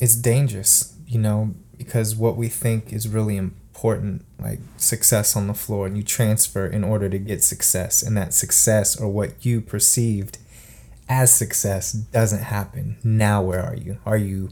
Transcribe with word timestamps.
it's 0.00 0.16
dangerous, 0.16 0.96
you 1.06 1.18
know, 1.18 1.54
because 1.76 2.16
what 2.16 2.36
we 2.36 2.48
think 2.48 2.92
is 2.92 3.08
really 3.08 3.36
important, 3.36 4.24
like 4.38 4.58
success 4.76 5.36
on 5.36 5.46
the 5.46 5.54
floor, 5.54 5.86
and 5.86 5.96
you 5.96 6.02
transfer 6.02 6.66
in 6.66 6.82
order 6.82 7.08
to 7.08 7.18
get 7.18 7.44
success, 7.44 8.02
and 8.02 8.16
that 8.16 8.34
success 8.34 9.00
or 9.00 9.08
what 9.08 9.44
you 9.44 9.60
perceived 9.60 10.38
as 11.08 11.32
success 11.32 11.92
doesn't 11.92 12.42
happen. 12.42 12.96
Now, 13.04 13.42
where 13.42 13.62
are 13.62 13.76
you? 13.76 13.98
Are 14.04 14.16
you 14.16 14.50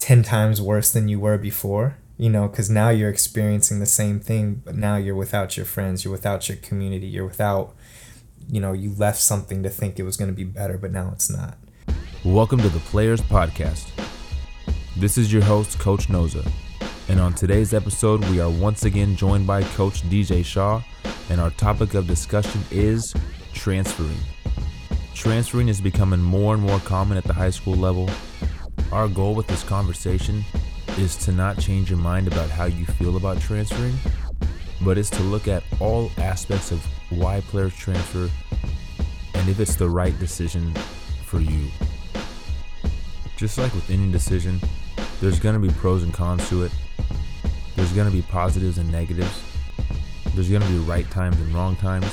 10 0.00 0.22
times 0.22 0.60
worse 0.60 0.90
than 0.92 1.08
you 1.08 1.18
were 1.18 1.38
before? 1.38 1.96
You 2.18 2.28
know, 2.28 2.46
because 2.46 2.68
now 2.68 2.90
you're 2.90 3.10
experiencing 3.10 3.80
the 3.80 3.86
same 3.86 4.20
thing, 4.20 4.62
but 4.64 4.76
now 4.76 4.96
you're 4.96 5.14
without 5.14 5.56
your 5.56 5.66
friends, 5.66 6.04
you're 6.04 6.12
without 6.12 6.48
your 6.48 6.58
community, 6.58 7.06
you're 7.06 7.26
without, 7.26 7.74
you 8.50 8.60
know, 8.60 8.72
you 8.72 8.94
left 8.94 9.20
something 9.20 9.62
to 9.62 9.70
think 9.70 9.98
it 9.98 10.02
was 10.02 10.16
going 10.16 10.30
to 10.30 10.36
be 10.36 10.44
better, 10.44 10.76
but 10.76 10.92
now 10.92 11.10
it's 11.12 11.30
not. 11.30 11.56
Welcome 12.24 12.60
to 12.60 12.68
the 12.68 12.80
Players 12.80 13.20
Podcast. 13.20 13.88
This 14.96 15.16
is 15.16 15.32
your 15.32 15.42
host, 15.42 15.78
Coach 15.78 16.08
Noza. 16.08 16.46
And 17.08 17.18
on 17.18 17.32
today's 17.32 17.72
episode, 17.72 18.22
we 18.26 18.40
are 18.40 18.50
once 18.50 18.84
again 18.84 19.16
joined 19.16 19.46
by 19.46 19.62
Coach 19.62 20.02
DJ 20.02 20.44
Shaw, 20.44 20.82
and 21.30 21.40
our 21.40 21.50
topic 21.52 21.94
of 21.94 22.06
discussion 22.06 22.60
is 22.70 23.14
transferring. 23.54 24.18
Transferring 25.14 25.68
is 25.68 25.80
becoming 25.80 26.20
more 26.20 26.52
and 26.52 26.62
more 26.62 26.78
common 26.80 27.16
at 27.16 27.24
the 27.24 27.32
high 27.32 27.48
school 27.50 27.74
level. 27.74 28.08
Our 28.92 29.08
goal 29.08 29.34
with 29.34 29.46
this 29.46 29.64
conversation 29.64 30.44
is 30.98 31.16
to 31.24 31.32
not 31.32 31.58
change 31.58 31.88
your 31.88 31.98
mind 31.98 32.28
about 32.28 32.50
how 32.50 32.66
you 32.66 32.84
feel 32.84 33.16
about 33.16 33.40
transferring, 33.40 33.96
but 34.82 34.98
is 34.98 35.08
to 35.10 35.22
look 35.22 35.48
at 35.48 35.64
all 35.80 36.10
aspects 36.18 36.70
of 36.70 36.84
why 37.08 37.40
players 37.40 37.74
transfer 37.74 38.28
and 39.34 39.48
if 39.48 39.58
it's 39.58 39.74
the 39.74 39.88
right 39.88 40.16
decision 40.18 40.74
for 41.24 41.40
you. 41.40 41.68
Just 43.36 43.56
like 43.56 43.74
with 43.74 43.90
any 43.90 44.12
decision, 44.12 44.60
there's 45.22 45.38
going 45.38 45.54
to 45.54 45.64
be 45.64 45.72
pros 45.74 46.02
and 46.02 46.12
cons 46.12 46.48
to 46.48 46.64
it. 46.64 46.72
There's 47.76 47.92
going 47.92 48.10
to 48.10 48.12
be 48.12 48.22
positives 48.22 48.78
and 48.78 48.90
negatives. 48.90 49.40
There's 50.34 50.50
going 50.50 50.62
to 50.62 50.68
be 50.68 50.78
right 50.78 51.08
times 51.12 51.36
and 51.36 51.54
wrong 51.54 51.76
times. 51.76 52.12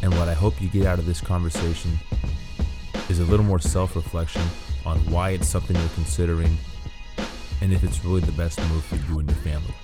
And 0.00 0.10
what 0.14 0.26
I 0.26 0.32
hope 0.32 0.62
you 0.62 0.70
get 0.70 0.86
out 0.86 0.98
of 0.98 1.04
this 1.04 1.20
conversation 1.20 1.90
is 3.10 3.20
a 3.20 3.24
little 3.24 3.44
more 3.44 3.58
self 3.58 3.94
reflection 3.94 4.40
on 4.86 4.96
why 5.10 5.30
it's 5.30 5.46
something 5.46 5.76
you're 5.76 5.88
considering 5.90 6.56
and 7.60 7.74
if 7.74 7.84
it's 7.84 8.02
really 8.06 8.22
the 8.22 8.32
best 8.32 8.58
move 8.70 8.82
for 8.86 8.96
you 8.96 9.18
and 9.18 9.28
your 9.28 9.40
family. 9.40 9.74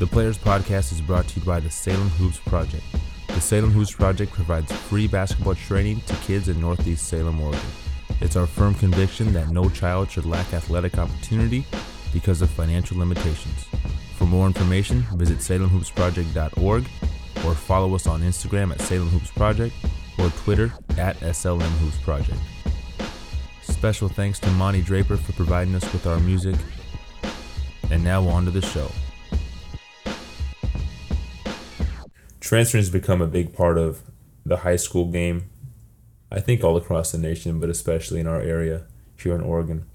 The 0.00 0.06
Players 0.06 0.36
Podcast 0.36 0.92
is 0.92 1.00
brought 1.00 1.26
to 1.28 1.40
you 1.40 1.46
by 1.46 1.60
the 1.60 1.70
Salem 1.70 2.10
Hoops 2.10 2.40
Project. 2.40 2.84
The 3.28 3.40
Salem 3.40 3.70
Hoops 3.70 3.92
Project 3.92 4.32
provides 4.32 4.70
free 4.70 5.08
basketball 5.08 5.54
training 5.54 6.02
to 6.02 6.14
kids 6.16 6.48
in 6.50 6.60
Northeast 6.60 7.08
Salem, 7.08 7.40
Oregon. 7.40 7.89
It's 8.20 8.36
our 8.36 8.46
firm 8.46 8.74
conviction 8.74 9.32
that 9.32 9.48
no 9.48 9.68
child 9.68 10.10
should 10.10 10.26
lack 10.26 10.52
athletic 10.52 10.98
opportunity 10.98 11.64
because 12.12 12.42
of 12.42 12.50
financial 12.50 12.98
limitations. 12.98 13.66
For 14.16 14.26
more 14.26 14.46
information, 14.46 15.02
visit 15.14 15.38
salemhoopsproject.org 15.38 16.84
or 17.46 17.54
follow 17.54 17.94
us 17.94 18.06
on 18.06 18.20
Instagram 18.20 18.72
at 18.72 18.80
Salem 18.82 19.08
Hoops 19.08 19.30
Project 19.30 19.74
or 20.18 20.28
Twitter 20.30 20.72
at 20.98 21.16
SLM 21.20 21.70
Hoops 21.78 21.98
Project. 21.98 22.38
Special 23.62 24.08
thanks 24.08 24.38
to 24.40 24.50
Monty 24.50 24.82
Draper 24.82 25.16
for 25.16 25.32
providing 25.32 25.74
us 25.74 25.90
with 25.92 26.06
our 26.06 26.20
music. 26.20 26.56
And 27.90 28.04
now 28.04 28.26
on 28.28 28.44
to 28.44 28.50
the 28.50 28.60
show. 28.60 28.90
Transferring 32.40 32.82
has 32.82 32.90
become 32.90 33.22
a 33.22 33.26
big 33.26 33.54
part 33.54 33.78
of 33.78 34.02
the 34.44 34.58
high 34.58 34.76
school 34.76 35.10
game 35.10 35.49
I 36.30 36.40
think 36.40 36.62
all 36.62 36.76
across 36.76 37.12
the 37.12 37.18
nation, 37.18 37.58
but 37.58 37.70
especially 37.70 38.20
in 38.20 38.26
our 38.26 38.40
area 38.40 38.84
here 39.16 39.34
in 39.34 39.40
Oregon. 39.40 39.86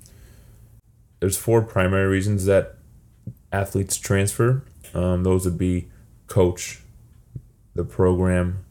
There's 1.19 1.37
four 1.37 1.61
primary 1.61 2.07
reasons 2.07 2.45
that 2.45 2.75
athletes 3.51 3.97
transfer. 3.97 4.63
Um, 4.93 5.23
those 5.23 5.45
would 5.45 5.57
be 5.57 5.89
coach, 6.27 6.81
the 7.73 7.85
program, 7.85 8.65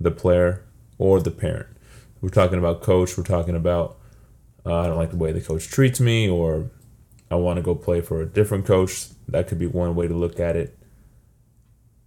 the 0.00 0.10
player, 0.10 0.64
or 0.98 1.20
the 1.20 1.30
parent. 1.30 1.68
We're 2.20 2.30
talking 2.30 2.58
about 2.58 2.82
coach. 2.82 3.16
We're 3.16 3.24
talking 3.24 3.54
about 3.54 3.98
uh, 4.66 4.80
I 4.80 4.86
don't 4.86 4.96
like 4.96 5.10
the 5.10 5.16
way 5.16 5.32
the 5.32 5.40
coach 5.40 5.68
treats 5.68 6.00
me, 6.00 6.28
or 6.28 6.70
I 7.30 7.36
want 7.36 7.58
to 7.58 7.62
go 7.62 7.74
play 7.74 8.00
for 8.00 8.20
a 8.20 8.26
different 8.26 8.66
coach. 8.66 9.08
That 9.28 9.46
could 9.46 9.58
be 9.58 9.66
one 9.66 9.94
way 9.94 10.08
to 10.08 10.14
look 10.14 10.40
at 10.40 10.56
it. 10.56 10.76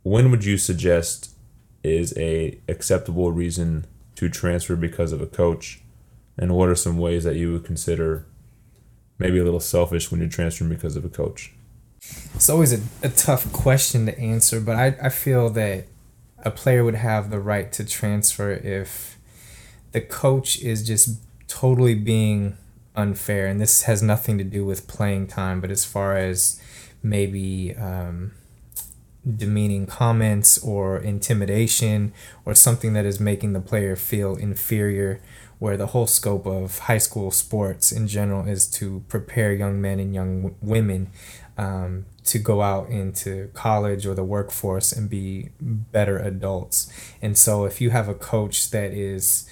When 0.03 0.31
would 0.31 0.43
you 0.43 0.57
suggest 0.57 1.35
is 1.83 2.15
a 2.17 2.59
acceptable 2.67 3.31
reason 3.31 3.85
to 4.15 4.29
transfer 4.29 4.75
because 4.75 5.11
of 5.11 5.21
a 5.21 5.27
coach? 5.27 5.81
And 6.37 6.55
what 6.55 6.69
are 6.69 6.75
some 6.75 6.97
ways 6.97 7.23
that 7.23 7.35
you 7.35 7.51
would 7.53 7.65
consider 7.65 8.25
maybe 9.19 9.37
a 9.39 9.43
little 9.43 9.59
selfish 9.59 10.09
when 10.09 10.19
you're 10.19 10.29
transferring 10.29 10.69
because 10.69 10.95
of 10.95 11.05
a 11.05 11.09
coach? 11.09 11.53
It's 12.33 12.49
always 12.49 12.73
a, 12.73 12.81
a 13.03 13.09
tough 13.09 13.51
question 13.53 14.05
to 14.07 14.19
answer, 14.19 14.59
but 14.59 14.75
I, 14.75 14.95
I 15.01 15.09
feel 15.09 15.49
that 15.51 15.85
a 16.39 16.49
player 16.49 16.83
would 16.83 16.95
have 16.95 17.29
the 17.29 17.39
right 17.39 17.71
to 17.73 17.85
transfer 17.85 18.51
if 18.51 19.19
the 19.91 20.01
coach 20.01 20.59
is 20.59 20.85
just 20.85 21.19
totally 21.47 21.93
being 21.93 22.57
unfair. 22.95 23.45
And 23.47 23.61
this 23.61 23.83
has 23.83 24.01
nothing 24.01 24.37
to 24.39 24.43
do 24.43 24.65
with 24.65 24.87
playing 24.87 25.27
time, 25.27 25.61
but 25.61 25.69
as 25.69 25.85
far 25.85 26.15
as 26.17 26.59
maybe 27.03 27.75
um, 27.75 28.31
demeaning 29.25 29.85
comments 29.85 30.57
or 30.59 30.97
intimidation 30.97 32.11
or 32.45 32.55
something 32.55 32.93
that 32.93 33.05
is 33.05 33.19
making 33.19 33.53
the 33.53 33.59
player 33.59 33.95
feel 33.95 34.35
inferior 34.35 35.21
where 35.59 35.77
the 35.77 35.87
whole 35.87 36.07
scope 36.07 36.47
of 36.47 36.79
high 36.79 36.97
school 36.97 37.29
sports 37.29 37.91
in 37.91 38.07
general 38.07 38.47
is 38.47 38.65
to 38.65 39.03
prepare 39.07 39.53
young 39.53 39.79
men 39.79 39.99
and 39.99 40.11
young 40.11 40.55
women 40.59 41.11
um, 41.55 42.03
to 42.25 42.39
go 42.39 42.63
out 42.63 42.89
into 42.89 43.47
college 43.53 44.07
or 44.07 44.15
the 44.15 44.23
workforce 44.23 44.91
and 44.91 45.07
be 45.07 45.49
better 45.61 46.17
adults. 46.17 46.91
And 47.21 47.37
so 47.37 47.65
if 47.65 47.79
you 47.79 47.91
have 47.91 48.09
a 48.09 48.15
coach 48.15 48.71
that 48.71 48.91
is 48.91 49.47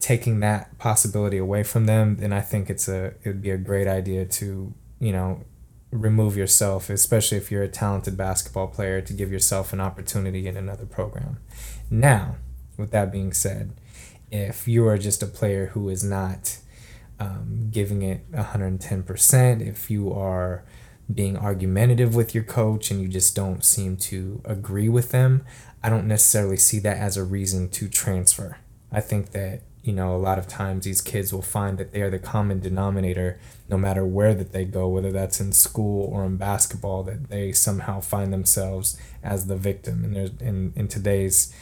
taking 0.00 0.40
that 0.40 0.76
possibility 0.78 1.38
away 1.38 1.62
from 1.62 1.86
them, 1.86 2.16
then 2.16 2.34
I 2.34 2.42
think 2.42 2.68
it's 2.68 2.86
a 2.86 3.14
it 3.22 3.26
would 3.26 3.42
be 3.42 3.50
a 3.50 3.56
great 3.56 3.88
idea 3.88 4.26
to, 4.26 4.74
you 5.00 5.12
know, 5.12 5.44
remove 5.92 6.36
yourself, 6.36 6.90
especially 6.90 7.36
if 7.38 7.52
you're 7.52 7.62
a 7.62 7.68
talented 7.68 8.16
basketball 8.16 8.66
player, 8.66 9.00
to 9.02 9.12
give 9.12 9.30
yourself 9.30 9.72
an 9.72 9.80
opportunity 9.80 10.48
in 10.48 10.56
another 10.56 10.86
program. 10.86 11.38
Now, 11.90 12.36
with 12.76 12.90
that 12.90 13.12
being 13.12 13.32
said, 13.32 13.74
if 14.30 14.66
you 14.66 14.88
are 14.88 14.96
just 14.96 15.22
a 15.22 15.26
player 15.26 15.66
who 15.66 15.90
is 15.90 16.02
not 16.02 16.58
um, 17.20 17.68
giving 17.70 18.02
it 18.02 18.30
110%, 18.32 19.66
if 19.66 19.90
you 19.90 20.12
are 20.12 20.64
being 21.12 21.36
argumentative 21.36 22.14
with 22.14 22.34
your 22.34 22.44
coach 22.44 22.90
and 22.90 23.00
you 23.00 23.08
just 23.08 23.36
don't 23.36 23.62
seem 23.62 23.98
to 23.98 24.40
agree 24.46 24.88
with 24.88 25.10
them, 25.10 25.44
I 25.82 25.90
don't 25.90 26.08
necessarily 26.08 26.56
see 26.56 26.78
that 26.80 26.96
as 26.96 27.18
a 27.18 27.24
reason 27.24 27.68
to 27.70 27.88
transfer. 27.88 28.56
I 28.90 29.00
think 29.00 29.32
that 29.32 29.62
you 29.82 29.92
know, 29.92 30.14
a 30.14 30.18
lot 30.18 30.38
of 30.38 30.46
times 30.46 30.84
these 30.84 31.00
kids 31.00 31.32
will 31.32 31.42
find 31.42 31.76
that 31.78 31.92
they 31.92 32.02
are 32.02 32.10
the 32.10 32.18
common 32.18 32.60
denominator 32.60 33.40
no 33.68 33.76
matter 33.76 34.04
where 34.04 34.32
that 34.34 34.52
they 34.52 34.64
go, 34.64 34.86
whether 34.86 35.10
that's 35.10 35.40
in 35.40 35.52
school 35.52 36.08
or 36.12 36.24
in 36.24 36.36
basketball, 36.36 37.02
that 37.02 37.28
they 37.30 37.52
somehow 37.52 38.00
find 38.00 38.32
themselves 38.32 38.96
as 39.22 39.46
the 39.46 39.56
victim. 39.56 40.04
And 40.04 40.14
there's 40.14 40.30
in, 40.40 40.72
in 40.76 40.88
today's 40.88 41.52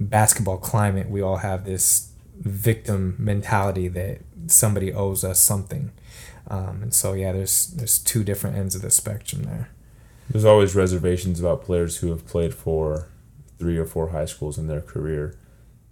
basketball 0.00 0.58
climate, 0.58 1.10
we 1.10 1.20
all 1.20 1.38
have 1.38 1.64
this 1.64 2.10
victim 2.38 3.14
mentality 3.18 3.88
that 3.88 4.20
somebody 4.46 4.92
owes 4.92 5.24
us 5.24 5.42
something. 5.42 5.90
Um, 6.48 6.82
and 6.82 6.94
so 6.94 7.12
yeah, 7.12 7.32
there's 7.32 7.66
there's 7.68 7.98
two 7.98 8.24
different 8.24 8.56
ends 8.56 8.74
of 8.74 8.82
the 8.82 8.90
spectrum 8.90 9.42
there. 9.42 9.70
There's 10.30 10.44
always 10.44 10.74
reservations 10.74 11.40
about 11.40 11.62
players 11.62 11.98
who 11.98 12.10
have 12.10 12.26
played 12.26 12.54
for 12.54 13.08
three 13.58 13.76
or 13.76 13.86
four 13.86 14.10
high 14.10 14.24
schools 14.24 14.58
in 14.58 14.66
their 14.66 14.80
career. 14.80 15.36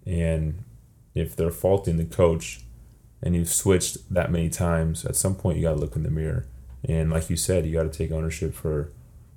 And 0.07 0.65
if 1.15 1.37
they're 1.37 1.51
faulting 1.51 1.97
the 1.97 2.05
coach 2.05 2.61
and 3.23 3.35
you've 3.35 3.49
switched 3.49 4.13
that 4.13 4.31
many 4.31 4.51
times, 4.51 5.05
at 5.05 5.17
some 5.17 5.35
point 5.35 5.57
you 5.57 5.63
got 5.63 5.75
to 5.75 5.81
look 5.81 5.97
in 5.97 6.03
the 6.03 6.11
mirror. 6.11 6.47
And 6.87 7.11
like 7.11 7.31
you 7.31 7.37
said, 7.37 7.65
you 7.65 7.73
got 7.73 7.91
to 7.91 7.99
take 7.99 8.13
ownership 8.13 8.55
for 8.55 8.91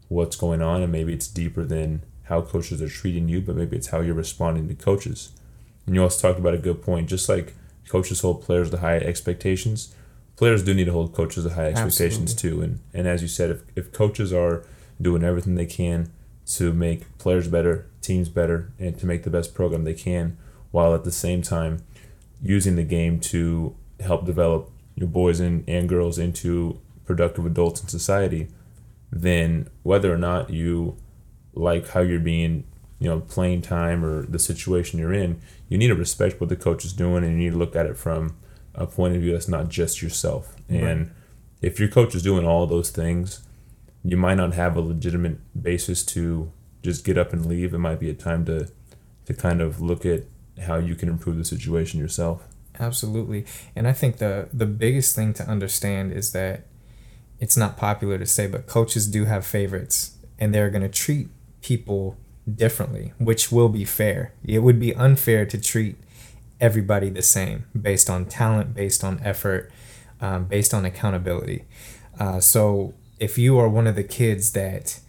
what's 0.10 0.36
going 0.36 0.62
on. 0.62 0.82
And 0.82 0.92
maybe 0.92 1.14
it's 1.14 1.28
deeper 1.28 1.64
than 1.64 2.04
how 2.24 2.42
coaches 2.42 2.82
are 2.82 2.90
treating 2.90 3.30
you, 3.30 3.42
but 3.42 3.56
maybe 3.56 3.78
it's 3.78 3.88
how 3.88 4.02
you're 4.02 4.14
responding 4.14 4.68
to 4.68 4.76
coaches. 4.76 5.32
And 5.86 5.96
you 5.96 6.04
also 6.04 6.28
talked 6.28 6.40
about 6.40 6.54
a 6.54 6.58
good 6.58 6.82
point. 6.82 7.08
Just 7.08 7.30
like 7.30 7.54
coaches 7.88 8.22
hold 8.22 8.42
players 8.42 8.70
to 8.72 8.78
high 8.78 8.98
expectations, 8.98 9.96
players 10.36 10.64
do 10.64 10.74
need 10.74 10.86
to 10.86 10.92
hold 10.92 11.14
coaches 11.14 11.46
to 11.46 11.52
high 11.52 11.68
expectations 11.68 12.34
Absolutely. 12.34 12.60
too. 12.60 12.64
And 12.64 12.80
and 12.94 13.08
as 13.08 13.22
you 13.22 13.30
said, 13.30 13.50
if, 13.50 13.62
if 13.76 13.94
coaches 13.94 14.34
are 14.34 14.66
doing 15.02 15.24
everything 15.24 15.56
they 15.56 15.66
can 15.66 16.12
to 16.48 16.74
make 16.74 17.18
players 17.18 17.48
better, 17.48 17.88
teams 18.02 18.30
better, 18.30 18.74
and 18.80 18.98
to 19.00 19.06
make 19.06 19.24
the 19.24 19.30
best 19.30 19.54
program 19.54 19.84
they 19.84 19.94
can, 19.94 20.38
while 20.72 20.94
at 20.94 21.04
the 21.04 21.12
same 21.12 21.42
time 21.42 21.80
using 22.42 22.76
the 22.76 22.84
game 22.84 23.20
to 23.20 23.76
help 24.00 24.26
develop 24.26 24.70
your 24.96 25.08
boys 25.08 25.40
and, 25.40 25.64
and 25.68 25.90
girls 25.90 26.18
into 26.18 26.80
productive 27.06 27.46
adults 27.46 27.82
in 27.82 27.88
society, 27.88 28.48
then 29.12 29.70
whether 29.84 30.14
or 30.14 30.18
not 30.18 30.50
you 30.50 30.98
like 31.54 31.90
how 31.90 32.02
you're 32.02 32.20
being, 32.20 32.64
you 33.00 33.10
know, 33.10 33.22
playing 33.22 33.62
time 33.62 34.04
or 34.04 34.24
the 34.24 34.40
situation 34.40 35.00
you're 35.00 35.14
in, 35.14 35.40
you 35.70 35.78
need 35.78 35.88
to 35.88 35.96
respect 35.96 36.40
what 36.40 36.50
the 36.50 36.56
coach 36.56 36.86
is 36.86 36.94
doing 36.94 37.24
and 37.24 37.34
you 37.34 37.46
need 37.46 37.54
to 37.54 37.58
look 37.58 37.76
at 37.76 37.86
it 37.86 37.98
from 37.98 38.36
a 38.76 38.86
point 38.86 39.16
of 39.16 39.22
view 39.22 39.32
that's 39.32 39.48
not 39.48 39.70
just 39.70 40.02
yourself. 40.02 40.56
And 40.70 41.12
if 41.62 41.80
your 41.80 41.90
coach 41.90 42.14
is 42.14 42.22
doing 42.22 42.46
all 42.46 42.68
those 42.68 42.92
things, 42.92 43.42
you 44.04 44.18
might 44.18 44.36
not 44.36 44.54
have 44.54 44.76
a 44.76 44.82
legitimate 44.82 45.40
basis 45.60 46.04
to 46.06 46.52
just 46.84 47.04
get 47.04 47.18
up 47.18 47.34
and 47.34 47.46
leave. 47.46 47.74
It 47.74 47.80
might 47.80 48.00
be 48.00 48.10
a 48.10 48.14
time 48.14 48.46
to 48.46 48.70
to 49.26 49.34
kind 49.34 49.60
of 49.60 49.82
look 49.82 50.06
at 50.06 50.24
how 50.62 50.78
you 50.78 50.96
can 50.96 51.10
improve 51.10 51.38
the 51.38 51.46
situation 51.46 52.00
yourself. 52.00 52.48
Absolutely. 52.80 53.46
And 53.76 53.88
I 53.88 53.94
think 53.94 54.18
the 54.18 54.50
the 54.54 54.66
biggest 54.66 55.16
thing 55.16 55.34
to 55.36 55.48
understand 55.48 56.12
is 56.12 56.32
that 56.34 56.66
it's 57.40 57.58
not 57.58 57.78
popular 57.78 58.18
to 58.18 58.26
say, 58.26 58.48
but 58.48 58.68
coaches 58.68 59.08
do 59.08 59.26
have 59.26 59.46
favorites 59.46 60.18
and 60.40 60.54
they're 60.54 60.70
going 60.70 60.82
to 60.84 60.90
treat 60.90 61.30
people 61.62 62.18
differently, 62.52 63.14
which 63.18 63.52
will 63.52 63.70
be 63.70 63.86
fair. 63.86 64.34
It 64.44 64.60
would 64.60 64.80
be 64.80 64.96
unfair 64.96 65.46
to 65.46 65.60
treat 65.60 65.98
everybody 66.60 67.10
the 67.10 67.22
same 67.22 67.66
based 67.80 68.10
on 68.10 68.26
talent, 68.26 68.74
based 68.74 69.04
on 69.04 69.20
effort, 69.24 69.72
um, 70.22 70.46
based 70.46 70.74
on 70.74 70.86
accountability. 70.86 71.66
Uh, 72.20 72.40
so 72.40 72.94
if 73.20 73.38
you 73.38 73.58
are 73.60 73.70
one 73.70 73.88
of 73.88 73.96
the 73.96 74.04
kids 74.04 74.54
that 74.54 75.00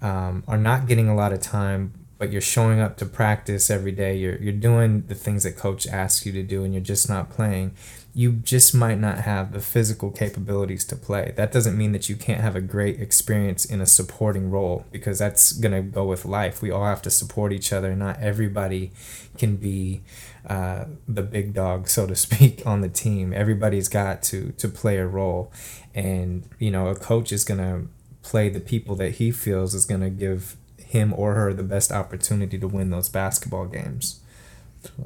um, 0.00 0.44
are 0.46 0.58
not 0.58 0.86
getting 0.86 1.08
a 1.08 1.14
lot 1.14 1.32
of 1.32 1.40
time 1.40 1.92
but 2.18 2.30
you're 2.30 2.40
showing 2.40 2.80
up 2.80 2.96
to 2.98 3.06
practice 3.06 3.70
every 3.70 3.92
day. 3.92 4.16
You're, 4.16 4.36
you're 4.36 4.52
doing 4.52 5.06
the 5.06 5.14
things 5.14 5.42
that 5.42 5.56
coach 5.56 5.86
asks 5.86 6.24
you 6.24 6.32
to 6.32 6.42
do 6.42 6.64
and 6.64 6.72
you're 6.72 6.82
just 6.82 7.08
not 7.08 7.30
playing. 7.30 7.74
You 8.14 8.32
just 8.32 8.74
might 8.74 9.00
not 9.00 9.18
have 9.18 9.52
the 9.52 9.60
physical 9.60 10.10
capabilities 10.12 10.84
to 10.86 10.96
play. 10.96 11.32
That 11.36 11.50
doesn't 11.50 11.76
mean 11.76 11.90
that 11.92 12.08
you 12.08 12.14
can't 12.14 12.40
have 12.40 12.54
a 12.54 12.60
great 12.60 13.00
experience 13.00 13.64
in 13.64 13.80
a 13.80 13.86
supporting 13.86 14.50
role 14.50 14.84
because 14.92 15.18
that's 15.18 15.52
going 15.52 15.72
to 15.72 15.82
go 15.82 16.04
with 16.04 16.24
life. 16.24 16.62
We 16.62 16.70
all 16.70 16.84
have 16.84 17.02
to 17.02 17.10
support 17.10 17.52
each 17.52 17.72
other. 17.72 17.96
Not 17.96 18.20
everybody 18.20 18.92
can 19.36 19.56
be 19.56 20.02
uh, 20.48 20.84
the 21.08 21.22
big 21.22 21.54
dog 21.54 21.88
so 21.88 22.06
to 22.06 22.14
speak 22.14 22.62
on 22.66 22.82
the 22.82 22.88
team. 22.88 23.32
Everybody's 23.32 23.88
got 23.88 24.22
to 24.24 24.52
to 24.52 24.68
play 24.68 24.98
a 24.98 25.06
role. 25.06 25.52
And 25.94 26.48
you 26.60 26.70
know 26.70 26.88
a 26.88 26.94
coach 26.94 27.32
is 27.32 27.44
going 27.44 27.58
to 27.58 27.88
play 28.22 28.48
the 28.48 28.60
people 28.60 28.96
that 28.96 29.12
he 29.12 29.30
feels 29.30 29.74
is 29.74 29.84
going 29.84 30.00
to 30.00 30.10
give 30.10 30.56
him 30.94 31.12
or 31.14 31.34
her 31.34 31.52
the 31.52 31.62
best 31.62 31.92
opportunity 31.92 32.58
to 32.58 32.68
win 32.68 32.90
those 32.90 33.08
basketball 33.08 33.66
games. 33.66 34.20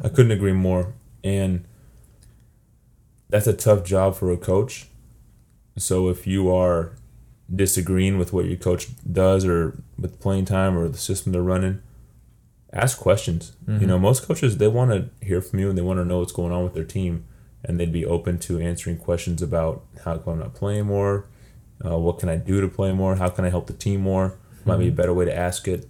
I 0.05 0.09
couldn't 0.09 0.33
agree 0.33 0.53
more. 0.53 0.93
And 1.25 1.65
that's 3.29 3.47
a 3.47 3.53
tough 3.53 3.85
job 3.85 4.15
for 4.15 4.31
a 4.31 4.37
coach. 4.37 4.87
So 5.77 6.09
if 6.09 6.27
you 6.27 6.53
are 6.55 6.93
disagreeing 7.55 8.19
with 8.19 8.33
what 8.33 8.45
your 8.45 8.59
coach 8.59 8.89
does 9.11 9.45
or 9.45 9.83
with 9.99 10.21
playing 10.21 10.45
time 10.45 10.77
or 10.77 10.89
the 10.89 10.99
system 10.99 11.33
they're 11.33 11.43
running, 11.43 11.81
ask 12.73 12.99
questions. 12.99 13.53
Mm-hmm. 13.67 13.81
You 13.81 13.87
know, 13.87 13.99
most 13.99 14.27
coaches 14.27 14.59
they 14.59 14.69
want 14.69 14.91
to 14.91 15.27
hear 15.27 15.41
from 15.41 15.59
you 15.59 15.71
and 15.71 15.79
they 15.79 15.83
want 15.83 15.99
to 15.99 16.05
know 16.05 16.19
what's 16.19 16.33
going 16.33 16.53
on 16.53 16.65
with 16.65 16.75
their 16.75 16.85
team, 16.85 17.25
and 17.65 17.81
they'd 17.81 17.93
be 17.93 18.05
open 18.05 18.39
to 18.39 18.61
answering 18.61 18.99
questions 18.99 19.41
about 19.43 19.85
how 20.05 20.19
come 20.19 20.35
I'm 20.35 20.39
not 20.41 20.55
playing 20.55 20.87
more, 20.87 21.27
uh, 21.85 21.97
what 21.97 22.19
can 22.19 22.29
I 22.29 22.37
do 22.37 22.61
to 22.61 22.69
play 22.69 22.93
more, 22.93 23.17
how 23.17 23.31
can 23.31 23.45
I 23.45 23.51
help 23.51 23.67
the 23.67 23.73
team 23.73 24.01
more 24.01 24.39
might 24.69 24.79
be 24.79 24.85
a 24.85 24.89
mm-hmm. 24.89 24.97
better 24.97 25.15
way 25.15 25.25
to 25.25 25.37
ask 25.37 25.67
it. 25.67 25.89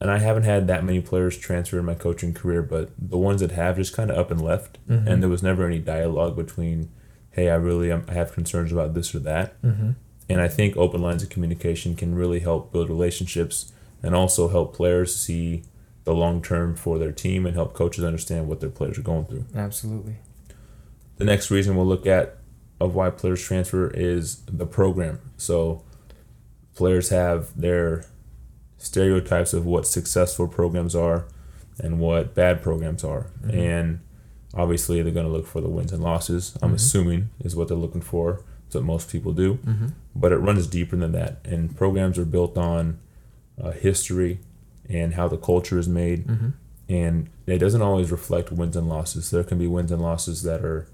And 0.00 0.10
I 0.10 0.18
haven't 0.18 0.44
had 0.44 0.66
that 0.66 0.84
many 0.84 1.00
players 1.00 1.36
transfer 1.36 1.78
in 1.78 1.84
my 1.84 1.94
coaching 1.94 2.32
career, 2.32 2.62
but 2.62 2.90
the 2.98 3.18
ones 3.18 3.40
that 3.40 3.52
have 3.52 3.76
just 3.76 3.94
kind 3.94 4.10
of 4.10 4.18
up 4.18 4.30
and 4.30 4.40
left, 4.40 4.78
mm-hmm. 4.88 5.06
and 5.06 5.22
there 5.22 5.28
was 5.28 5.42
never 5.42 5.66
any 5.66 5.78
dialogue 5.78 6.36
between, 6.36 6.90
hey, 7.32 7.50
I 7.50 7.56
really 7.56 7.92
am, 7.92 8.06
I 8.08 8.14
have 8.14 8.32
concerns 8.32 8.72
about 8.72 8.94
this 8.94 9.14
or 9.14 9.18
that. 9.20 9.60
Mm-hmm. 9.62 9.90
And 10.30 10.40
I 10.40 10.48
think 10.48 10.76
open 10.76 11.02
lines 11.02 11.22
of 11.22 11.28
communication 11.28 11.96
can 11.96 12.14
really 12.14 12.40
help 12.40 12.72
build 12.72 12.88
relationships 12.88 13.72
and 14.02 14.14
also 14.14 14.48
help 14.48 14.74
players 14.74 15.14
see 15.14 15.64
the 16.04 16.14
long 16.14 16.40
term 16.40 16.76
for 16.76 16.98
their 16.98 17.12
team 17.12 17.44
and 17.44 17.54
help 17.54 17.74
coaches 17.74 18.04
understand 18.04 18.48
what 18.48 18.60
their 18.60 18.70
players 18.70 18.98
are 18.98 19.02
going 19.02 19.26
through. 19.26 19.44
Absolutely. 19.54 20.16
The 21.18 21.24
next 21.24 21.50
reason 21.50 21.76
we'll 21.76 21.86
look 21.86 22.06
at 22.06 22.38
of 22.80 22.94
why 22.94 23.10
players 23.10 23.42
transfer 23.42 23.90
is 23.90 24.36
the 24.46 24.64
program. 24.64 25.20
So 25.36 25.84
players 26.80 27.10
have 27.10 27.60
their 27.60 28.06
stereotypes 28.78 29.52
of 29.52 29.66
what 29.66 29.86
successful 29.86 30.48
programs 30.48 30.94
are 30.96 31.26
and 31.78 32.00
what 32.00 32.34
bad 32.34 32.62
programs 32.62 33.04
are. 33.04 33.26
Mm-hmm. 33.44 33.50
And 33.50 34.00
obviously, 34.54 35.02
they're 35.02 35.12
going 35.12 35.26
to 35.26 35.30
look 35.30 35.46
for 35.46 35.60
the 35.60 35.68
wins 35.68 35.92
and 35.92 36.02
losses, 36.02 36.56
I'm 36.62 36.68
mm-hmm. 36.68 36.76
assuming, 36.76 37.30
is 37.40 37.54
what 37.54 37.68
they're 37.68 37.76
looking 37.76 38.00
for. 38.00 38.42
It's 38.64 38.74
what 38.74 38.84
most 38.84 39.10
people 39.10 39.34
do. 39.34 39.56
Mm-hmm. 39.56 39.88
But 40.16 40.32
it 40.32 40.38
runs 40.38 40.66
deeper 40.66 40.96
than 40.96 41.12
that. 41.12 41.40
And 41.44 41.76
programs 41.76 42.18
are 42.18 42.24
built 42.24 42.56
on 42.56 42.98
uh, 43.62 43.72
history 43.72 44.40
and 44.88 45.12
how 45.12 45.28
the 45.28 45.36
culture 45.36 45.78
is 45.78 45.86
made. 45.86 46.26
Mm-hmm. 46.26 46.48
And 46.88 47.28
it 47.46 47.58
doesn't 47.58 47.82
always 47.82 48.10
reflect 48.10 48.50
wins 48.50 48.74
and 48.74 48.88
losses. 48.88 49.30
There 49.30 49.44
can 49.44 49.58
be 49.58 49.66
wins 49.66 49.92
and 49.92 50.00
losses 50.00 50.44
that 50.44 50.64
are 50.64 50.88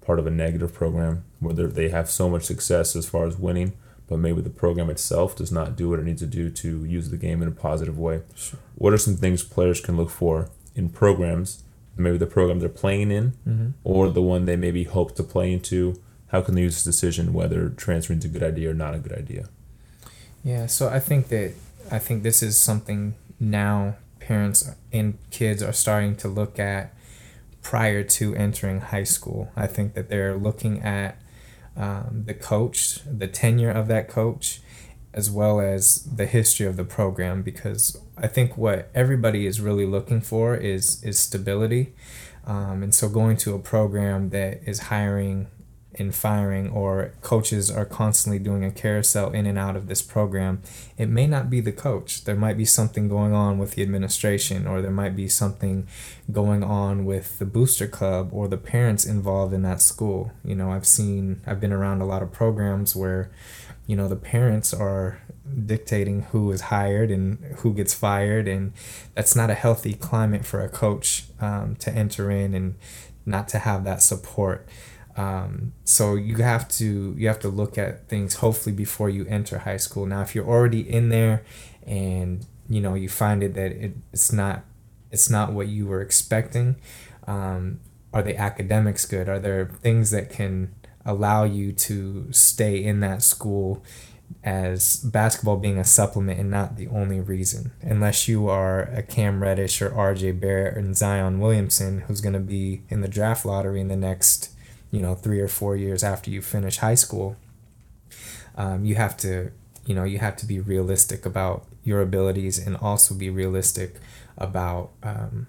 part 0.00 0.20
of 0.20 0.28
a 0.28 0.30
negative 0.30 0.72
program 0.72 1.24
where 1.40 1.54
they 1.54 1.88
have 1.88 2.08
so 2.08 2.30
much 2.30 2.44
success 2.44 2.94
as 2.94 3.08
far 3.08 3.26
as 3.26 3.36
winning 3.36 3.72
but 4.06 4.18
maybe 4.18 4.40
the 4.40 4.50
program 4.50 4.90
itself 4.90 5.36
does 5.36 5.50
not 5.50 5.76
do 5.76 5.88
what 5.88 5.98
it 5.98 6.04
needs 6.04 6.20
to 6.20 6.26
do 6.26 6.50
to 6.50 6.84
use 6.84 7.10
the 7.10 7.16
game 7.16 7.42
in 7.42 7.48
a 7.48 7.52
positive 7.52 7.98
way. 7.98 8.22
Sure. 8.34 8.58
What 8.74 8.92
are 8.92 8.98
some 8.98 9.16
things 9.16 9.42
players 9.42 9.80
can 9.80 9.96
look 9.96 10.10
for 10.10 10.50
in 10.74 10.90
programs? 10.90 11.62
Maybe 11.96 12.18
the 12.18 12.26
program 12.26 12.58
they're 12.58 12.68
playing 12.68 13.10
in, 13.10 13.32
mm-hmm. 13.48 13.68
or 13.84 14.10
the 14.10 14.22
one 14.22 14.46
they 14.46 14.56
maybe 14.56 14.84
hope 14.84 15.14
to 15.16 15.22
play 15.22 15.52
into. 15.52 16.00
How 16.28 16.40
can 16.40 16.56
they 16.56 16.62
use 16.62 16.74
this 16.74 16.84
decision 16.84 17.32
whether 17.32 17.68
transferring 17.68 18.18
is 18.18 18.24
a 18.24 18.28
good 18.28 18.42
idea 18.42 18.70
or 18.70 18.74
not 18.74 18.94
a 18.94 18.98
good 18.98 19.12
idea? 19.12 19.48
Yeah, 20.42 20.66
so 20.66 20.88
I 20.88 20.98
think 20.98 21.28
that 21.28 21.54
I 21.90 21.98
think 21.98 22.22
this 22.22 22.42
is 22.42 22.58
something 22.58 23.14
now 23.38 23.96
parents 24.18 24.70
and 24.92 25.18
kids 25.30 25.62
are 25.62 25.72
starting 25.72 26.16
to 26.16 26.28
look 26.28 26.58
at 26.58 26.92
prior 27.62 28.02
to 28.02 28.34
entering 28.34 28.80
high 28.80 29.04
school. 29.04 29.50
I 29.56 29.66
think 29.66 29.94
that 29.94 30.08
they're 30.08 30.36
looking 30.36 30.82
at 30.82 31.16
um, 31.76 32.24
the 32.26 32.34
coach, 32.34 33.00
the 33.04 33.28
tenure 33.28 33.70
of 33.70 33.88
that 33.88 34.08
coach, 34.08 34.60
as 35.12 35.30
well 35.30 35.60
as 35.60 36.02
the 36.04 36.26
history 36.26 36.66
of 36.66 36.76
the 36.76 36.84
program. 36.84 37.42
Because 37.42 38.00
I 38.16 38.26
think 38.26 38.56
what 38.56 38.90
everybody 38.94 39.46
is 39.46 39.60
really 39.60 39.86
looking 39.86 40.20
for 40.20 40.54
is 40.54 41.02
is 41.02 41.18
stability, 41.18 41.94
um, 42.46 42.82
and 42.82 42.94
so 42.94 43.08
going 43.08 43.36
to 43.38 43.54
a 43.54 43.58
program 43.58 44.30
that 44.30 44.60
is 44.66 44.80
hiring 44.80 45.48
and 45.98 46.14
firing 46.14 46.70
or 46.70 47.12
coaches 47.22 47.70
are 47.70 47.84
constantly 47.84 48.38
doing 48.38 48.64
a 48.64 48.70
carousel 48.70 49.30
in 49.30 49.46
and 49.46 49.58
out 49.58 49.76
of 49.76 49.86
this 49.86 50.02
program, 50.02 50.62
it 50.96 51.08
may 51.08 51.26
not 51.26 51.50
be 51.50 51.60
the 51.60 51.72
coach. 51.72 52.24
There 52.24 52.34
might 52.34 52.56
be 52.56 52.64
something 52.64 53.08
going 53.08 53.32
on 53.32 53.58
with 53.58 53.72
the 53.72 53.82
administration 53.82 54.66
or 54.66 54.82
there 54.82 54.90
might 54.90 55.16
be 55.16 55.28
something 55.28 55.86
going 56.30 56.62
on 56.62 57.04
with 57.04 57.38
the 57.38 57.46
booster 57.46 57.86
club 57.86 58.30
or 58.32 58.48
the 58.48 58.56
parents 58.56 59.04
involved 59.04 59.52
in 59.52 59.62
that 59.62 59.80
school. 59.80 60.32
You 60.44 60.54
know, 60.54 60.72
I've 60.72 60.86
seen 60.86 61.40
I've 61.46 61.60
been 61.60 61.72
around 61.72 62.00
a 62.00 62.06
lot 62.06 62.22
of 62.22 62.32
programs 62.32 62.96
where 62.96 63.30
you 63.86 63.96
know 63.96 64.08
the 64.08 64.16
parents 64.16 64.72
are 64.72 65.20
dictating 65.66 66.22
who 66.32 66.50
is 66.50 66.62
hired 66.62 67.10
and 67.10 67.38
who 67.58 67.74
gets 67.74 67.92
fired 67.92 68.48
and 68.48 68.72
that's 69.14 69.36
not 69.36 69.50
a 69.50 69.54
healthy 69.54 69.92
climate 69.92 70.44
for 70.44 70.62
a 70.62 70.68
coach 70.68 71.24
um, 71.40 71.76
to 71.76 71.92
enter 71.92 72.30
in 72.30 72.54
and 72.54 72.76
not 73.26 73.46
to 73.48 73.58
have 73.58 73.84
that 73.84 74.02
support 74.02 74.66
um, 75.16 75.72
so 75.84 76.14
you 76.14 76.36
have 76.36 76.68
to 76.68 77.14
you 77.16 77.28
have 77.28 77.38
to 77.40 77.48
look 77.48 77.78
at 77.78 78.08
things 78.08 78.36
hopefully 78.36 78.74
before 78.74 79.08
you 79.08 79.24
enter 79.26 79.58
high 79.58 79.76
school. 79.76 80.06
Now, 80.06 80.22
if 80.22 80.34
you're 80.34 80.46
already 80.46 80.80
in 80.80 81.08
there 81.08 81.44
and 81.86 82.46
you 82.68 82.80
know 82.80 82.94
you 82.94 83.08
find 83.08 83.42
it 83.42 83.54
that 83.54 83.72
it, 83.72 83.96
it's 84.12 84.32
not 84.32 84.64
it's 85.10 85.30
not 85.30 85.52
what 85.52 85.68
you 85.68 85.86
were 85.86 86.00
expecting, 86.00 86.76
um, 87.26 87.80
are 88.12 88.22
the 88.22 88.36
academics 88.36 89.04
good? 89.04 89.28
Are 89.28 89.38
there 89.38 89.66
things 89.66 90.10
that 90.10 90.30
can 90.30 90.74
allow 91.04 91.44
you 91.44 91.72
to 91.72 92.32
stay 92.32 92.82
in 92.82 93.00
that 93.00 93.22
school 93.22 93.84
as 94.42 94.96
basketball 94.96 95.56
being 95.56 95.78
a 95.78 95.84
supplement 95.84 96.40
and 96.40 96.50
not 96.50 96.76
the 96.76 96.88
only 96.88 97.20
reason. 97.20 97.72
Unless 97.82 98.26
you 98.26 98.48
are 98.48 98.82
a 98.82 99.02
Cam 99.02 99.42
Reddish 99.42 99.80
or 99.80 99.90
RJ 99.90 100.40
Barrett 100.40 100.76
and 100.76 100.96
Zion 100.96 101.40
Williamson, 101.40 102.00
who's 102.00 102.20
going 102.20 102.34
to 102.34 102.40
be 102.40 102.82
in 102.88 103.00
the 103.00 103.08
draft 103.08 103.44
lottery 103.44 103.80
in 103.80 103.88
the 103.88 103.96
next 103.96 104.53
you 104.94 105.00
know 105.00 105.14
three 105.14 105.40
or 105.40 105.48
four 105.48 105.76
years 105.76 106.02
after 106.02 106.30
you 106.30 106.40
finish 106.40 106.76
high 106.78 106.94
school 107.04 107.36
um, 108.56 108.84
you 108.84 108.94
have 108.94 109.16
to 109.16 109.50
you 109.86 109.94
know 109.94 110.04
you 110.04 110.18
have 110.18 110.36
to 110.36 110.46
be 110.46 110.58
realistic 110.60 111.26
about 111.26 111.66
your 111.82 112.00
abilities 112.00 112.58
and 112.58 112.76
also 112.76 113.14
be 113.14 113.28
realistic 113.28 113.96
about 114.38 114.90
um, 115.02 115.46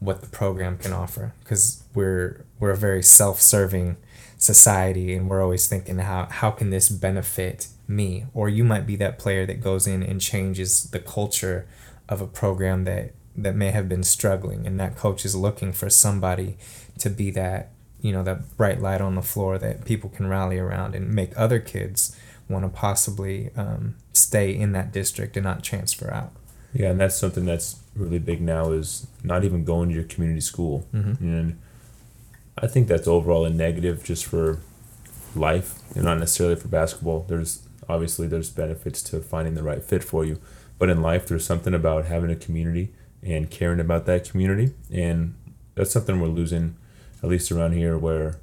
what 0.00 0.20
the 0.20 0.28
program 0.28 0.76
can 0.78 0.92
offer. 0.92 1.32
Because 1.40 1.82
we're 1.94 2.44
we're 2.58 2.70
a 2.70 2.76
very 2.76 3.02
self-serving 3.02 3.96
society 4.36 5.14
and 5.14 5.28
we're 5.28 5.42
always 5.42 5.66
thinking 5.66 5.98
how 5.98 6.26
how 6.30 6.50
can 6.50 6.70
this 6.70 6.88
benefit 6.88 7.68
me? 7.86 8.26
Or 8.34 8.48
you 8.48 8.64
might 8.64 8.86
be 8.86 8.96
that 8.96 9.18
player 9.18 9.46
that 9.46 9.62
goes 9.62 9.86
in 9.86 10.02
and 10.02 10.20
changes 10.20 10.90
the 10.90 11.00
culture 11.00 11.66
of 12.08 12.20
a 12.20 12.26
program 12.26 12.84
that 12.84 13.12
that 13.36 13.54
may 13.54 13.70
have 13.70 13.88
been 13.88 14.02
struggling. 14.02 14.66
And 14.66 14.78
that 14.80 14.96
coach 14.96 15.24
is 15.24 15.36
looking 15.36 15.72
for 15.72 15.88
somebody 15.88 16.58
to 16.98 17.08
be 17.08 17.30
that 17.32 17.70
you 18.00 18.12
know 18.12 18.22
that 18.22 18.56
bright 18.56 18.80
light 18.80 19.00
on 19.00 19.14
the 19.14 19.22
floor 19.22 19.58
that 19.58 19.84
people 19.84 20.10
can 20.10 20.26
rally 20.28 20.58
around 20.58 20.94
and 20.94 21.12
make 21.12 21.32
other 21.36 21.58
kids 21.58 22.16
want 22.48 22.64
to 22.64 22.68
possibly 22.68 23.50
um, 23.56 23.94
stay 24.12 24.54
in 24.54 24.72
that 24.72 24.92
district 24.92 25.36
and 25.36 25.44
not 25.44 25.62
transfer 25.62 26.12
out 26.12 26.32
yeah 26.72 26.90
and 26.90 27.00
that's 27.00 27.16
something 27.16 27.44
that's 27.44 27.80
really 27.94 28.18
big 28.18 28.40
now 28.40 28.70
is 28.70 29.06
not 29.22 29.44
even 29.44 29.64
going 29.64 29.88
to 29.88 29.94
your 29.94 30.04
community 30.04 30.40
school 30.40 30.86
mm-hmm. 30.92 31.22
and 31.24 31.58
I 32.60 32.66
think 32.66 32.88
that's 32.88 33.06
overall 33.06 33.44
a 33.44 33.50
negative 33.50 34.02
just 34.02 34.24
for 34.24 34.60
life, 35.34 35.78
and 35.94 36.04
not 36.04 36.18
necessarily 36.18 36.56
for 36.56 36.68
basketball. 36.68 37.24
There's 37.28 37.66
obviously 37.88 38.26
there's 38.26 38.50
benefits 38.50 39.02
to 39.04 39.20
finding 39.20 39.54
the 39.54 39.62
right 39.62 39.82
fit 39.82 40.02
for 40.02 40.24
you, 40.24 40.40
but 40.78 40.88
in 40.88 41.00
life 41.00 41.26
there's 41.26 41.44
something 41.44 41.74
about 41.74 42.06
having 42.06 42.30
a 42.30 42.36
community 42.36 42.92
and 43.22 43.50
caring 43.50 43.80
about 43.80 44.06
that 44.06 44.28
community, 44.28 44.74
and 44.92 45.34
that's 45.74 45.90
something 45.90 46.20
we're 46.20 46.28
losing, 46.28 46.76
at 47.22 47.28
least 47.28 47.50
around 47.50 47.72
here, 47.72 47.98
where 47.98 48.38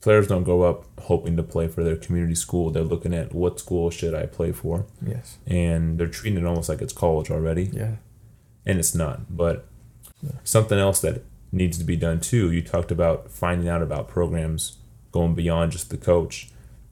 players 0.00 0.28
don't 0.28 0.42
grow 0.44 0.62
up 0.62 0.84
hoping 1.00 1.36
to 1.36 1.42
play 1.42 1.66
for 1.66 1.82
their 1.82 1.96
community 1.96 2.34
school. 2.34 2.70
They're 2.70 2.82
looking 2.82 3.14
at 3.14 3.34
what 3.34 3.58
school 3.58 3.90
should 3.90 4.14
I 4.14 4.26
play 4.26 4.52
for. 4.52 4.84
Yes. 5.04 5.38
And 5.46 5.98
they're 5.98 6.06
treating 6.06 6.38
it 6.38 6.46
almost 6.46 6.68
like 6.68 6.82
it's 6.82 6.92
college 6.92 7.30
already. 7.30 7.70
Yeah. 7.72 7.96
And 8.66 8.78
it's 8.78 8.94
not. 8.94 9.34
But 9.34 9.66
yeah. 10.22 10.32
something 10.44 10.78
else 10.78 11.00
that 11.00 11.24
needs 11.52 11.78
to 11.78 11.84
be 11.84 11.96
done 11.96 12.20
too. 12.20 12.52
You 12.52 12.60
talked 12.60 12.90
about 12.90 13.30
finding 13.30 13.68
out 13.68 13.80
about 13.80 14.08
programs 14.08 14.76
going 15.10 15.34
beyond 15.34 15.72
just 15.72 15.88
the 15.88 15.96
coach. 15.96 16.50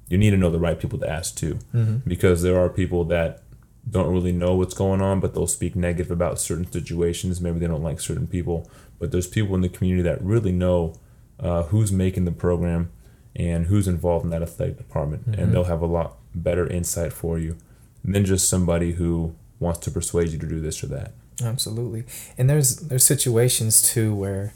You 0.08 0.16
need 0.16 0.30
to 0.30 0.36
know 0.36 0.50
the 0.50 0.58
right 0.58 0.78
people 0.78 0.98
to 1.00 1.08
ask 1.08 1.36
too, 1.36 1.58
mm-hmm. 1.74 1.96
because 2.08 2.42
there 2.42 2.58
are 2.58 2.68
people 2.68 3.04
that 3.06 3.41
don't 3.88 4.12
really 4.12 4.32
know 4.32 4.54
what's 4.54 4.74
going 4.74 5.02
on, 5.02 5.20
but 5.20 5.34
they'll 5.34 5.46
speak 5.46 5.74
negative 5.74 6.10
about 6.10 6.38
certain 6.38 6.70
situations. 6.70 7.40
Maybe 7.40 7.58
they 7.58 7.66
don't 7.66 7.82
like 7.82 8.00
certain 8.00 8.26
people, 8.26 8.70
but 8.98 9.10
there's 9.10 9.26
people 9.26 9.54
in 9.54 9.60
the 9.60 9.68
community 9.68 10.02
that 10.02 10.22
really 10.22 10.52
know 10.52 10.94
uh, 11.40 11.64
who's 11.64 11.90
making 11.90 12.24
the 12.24 12.32
program 12.32 12.90
and 13.34 13.66
who's 13.66 13.88
involved 13.88 14.24
in 14.24 14.30
that 14.30 14.42
athletic 14.42 14.76
department, 14.76 15.28
mm-hmm. 15.28 15.40
and 15.40 15.52
they'll 15.52 15.64
have 15.64 15.82
a 15.82 15.86
lot 15.86 16.16
better 16.34 16.66
insight 16.66 17.12
for 17.12 17.38
you 17.38 17.56
than 18.04 18.24
just 18.24 18.48
somebody 18.48 18.92
who 18.92 19.34
wants 19.58 19.80
to 19.80 19.90
persuade 19.90 20.28
you 20.28 20.38
to 20.38 20.46
do 20.46 20.60
this 20.60 20.82
or 20.82 20.86
that. 20.88 21.12
Absolutely, 21.42 22.04
and 22.38 22.48
there's 22.48 22.76
there's 22.76 23.04
situations 23.04 23.82
too 23.82 24.14
where, 24.14 24.54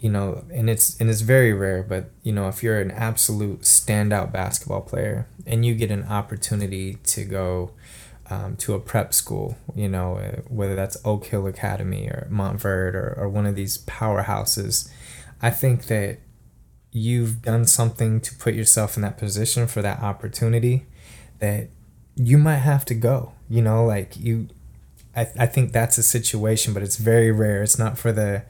you 0.00 0.10
know, 0.10 0.44
and 0.52 0.68
it's 0.68 1.00
and 1.00 1.08
it's 1.08 1.22
very 1.22 1.52
rare, 1.52 1.82
but 1.82 2.10
you 2.22 2.32
know, 2.32 2.48
if 2.48 2.62
you're 2.62 2.80
an 2.80 2.90
absolute 2.90 3.62
standout 3.62 4.32
basketball 4.32 4.82
player 4.82 5.26
and 5.46 5.64
you 5.64 5.74
get 5.74 5.90
an 5.90 6.04
opportunity 6.04 6.94
to 7.04 7.24
go. 7.24 7.70
Um, 8.34 8.56
to 8.56 8.74
a 8.74 8.80
prep 8.80 9.14
school, 9.14 9.56
you 9.76 9.88
know, 9.88 10.16
uh, 10.16 10.40
whether 10.48 10.74
that's 10.74 10.96
Oak 11.04 11.26
Hill 11.26 11.46
Academy 11.46 12.08
or 12.08 12.26
Montverde 12.30 12.94
or, 12.94 13.14
or 13.16 13.28
one 13.28 13.46
of 13.46 13.54
these 13.54 13.78
powerhouses, 13.78 14.90
I 15.40 15.50
think 15.50 15.86
that 15.86 16.18
you've 16.90 17.42
done 17.42 17.64
something 17.66 18.20
to 18.20 18.34
put 18.36 18.54
yourself 18.54 18.96
in 18.96 19.02
that 19.02 19.18
position 19.18 19.66
for 19.66 19.82
that 19.82 20.00
opportunity 20.00 20.86
that 21.40 21.68
you 22.16 22.38
might 22.38 22.58
have 22.58 22.84
to 22.84 22.94
go 22.94 23.32
you 23.50 23.60
know 23.60 23.84
like 23.84 24.16
you 24.16 24.48
I, 25.16 25.26
I 25.38 25.46
think 25.46 25.72
that's 25.72 25.98
a 25.98 26.02
situation 26.02 26.72
but 26.72 26.82
it's 26.82 26.96
very 26.96 27.30
rare. 27.30 27.62
It's 27.62 27.78
not 27.78 27.98
for 27.98 28.12
the 28.12 28.44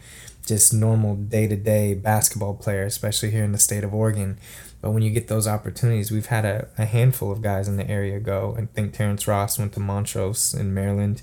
just 0.47 0.75
normal 0.75 1.17
day-to-day 1.17 1.95
basketball 1.95 2.55
player 2.55 2.85
especially 2.85 3.31
here 3.31 3.45
in 3.45 3.53
the 3.53 3.59
state 3.59 3.83
of 3.83 3.95
oregon 3.95 4.39
but 4.85 4.91
when 4.91 5.03
you 5.03 5.11
get 5.11 5.29
those 5.29 5.49
opportunities 5.49 6.11
we've 6.11 6.27
had 6.27 6.45
a, 6.45 6.69
a 6.77 6.85
handful 6.85 7.33
of 7.33 7.41
guys 7.41 7.69
in 7.69 7.79
the 7.79 7.89
area 7.89 8.21
go 8.21 8.55
i 8.59 8.67
think 8.75 8.93
terrence 8.93 9.27
ross 9.27 9.59
went 9.59 9.73
to 9.73 9.81
montrose 9.81 10.53
in 10.53 10.75
maryland 10.75 11.23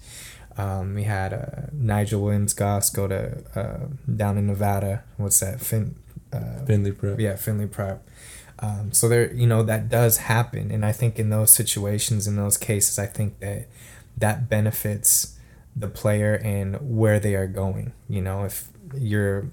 um, 0.57 0.95
we 0.95 1.03
had 1.03 1.31
uh, 1.31 1.67
nigel 1.71 2.23
williams 2.23 2.53
goss 2.53 2.89
go 2.89 3.07
to 3.07 3.43
uh, 3.55 3.85
down 4.15 4.35
in 4.35 4.47
nevada 4.47 5.03
what's 5.17 5.39
that 5.39 5.61
fin- 5.61 5.95
uh, 6.33 6.65
Findlay 6.65 6.91
Prep. 6.91 7.19
Yeah, 7.19 7.35
Findlay 7.35 7.67
Prep. 7.67 8.07
Um, 8.59 8.91
so 8.91 9.09
there, 9.09 9.33
you 9.33 9.47
know, 9.47 9.63
that 9.63 9.89
does 9.89 10.17
happen, 10.17 10.71
and 10.71 10.85
I 10.85 10.91
think 10.91 11.17
in 11.17 11.29
those 11.29 11.51
situations, 11.51 12.27
in 12.27 12.35
those 12.35 12.57
cases, 12.57 12.99
I 12.99 13.07
think 13.07 13.39
that 13.39 13.67
that 14.17 14.49
benefits 14.49 15.37
the 15.75 15.87
player 15.87 16.39
and 16.43 16.77
where 16.79 17.19
they 17.19 17.35
are 17.35 17.47
going. 17.47 17.93
You 18.07 18.21
know, 18.21 18.43
if 18.43 18.69
you're 18.95 19.47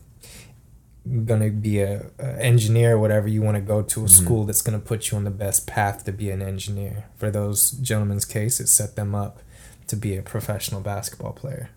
gonna 1.25 1.51
be 1.51 1.81
a, 1.81 2.07
a 2.19 2.43
engineer 2.43 2.95
or 2.95 2.99
whatever, 2.99 3.29
you 3.29 3.43
want 3.43 3.57
to 3.57 3.61
go 3.61 3.83
to 3.83 4.01
a 4.01 4.05
mm-hmm. 4.05 4.25
school 4.25 4.45
that's 4.45 4.63
gonna 4.63 4.79
put 4.79 5.11
you 5.11 5.17
on 5.17 5.25
the 5.25 5.31
best 5.31 5.67
path 5.67 6.05
to 6.05 6.13
be 6.13 6.31
an 6.31 6.43
engineer. 6.43 7.05
For 7.17 7.31
those 7.31 7.71
gentlemen's 7.73 8.25
cases, 8.25 8.71
set 8.71 8.97
them 8.97 9.15
up 9.15 9.41
to 9.89 9.97
be 9.97 10.17
a 10.17 10.23
professional 10.23 10.81
basketball 10.81 11.33
player. 11.33 11.71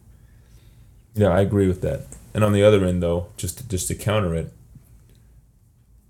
Yeah, 1.13 1.29
I 1.29 1.41
agree 1.41 1.67
with 1.67 1.81
that. 1.81 2.05
And 2.33 2.43
on 2.43 2.53
the 2.53 2.63
other 2.63 2.85
end, 2.85 3.03
though, 3.03 3.27
just 3.37 3.57
to, 3.57 3.67
just 3.67 3.87
to 3.89 3.95
counter 3.95 4.35
it, 4.35 4.53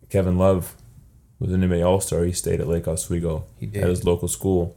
Kevin 0.10 0.38
Love 0.38 0.76
was 1.40 1.52
an 1.52 1.62
NBA 1.62 1.86
All 1.86 2.02
Star. 2.02 2.24
He 2.24 2.34
stayed 2.34 2.62
at 2.62 2.68
Lake 2.68 2.88
Oswego 2.88 3.46
at 3.62 3.74
his 3.74 4.04
local 4.04 4.28
school. 4.28 4.76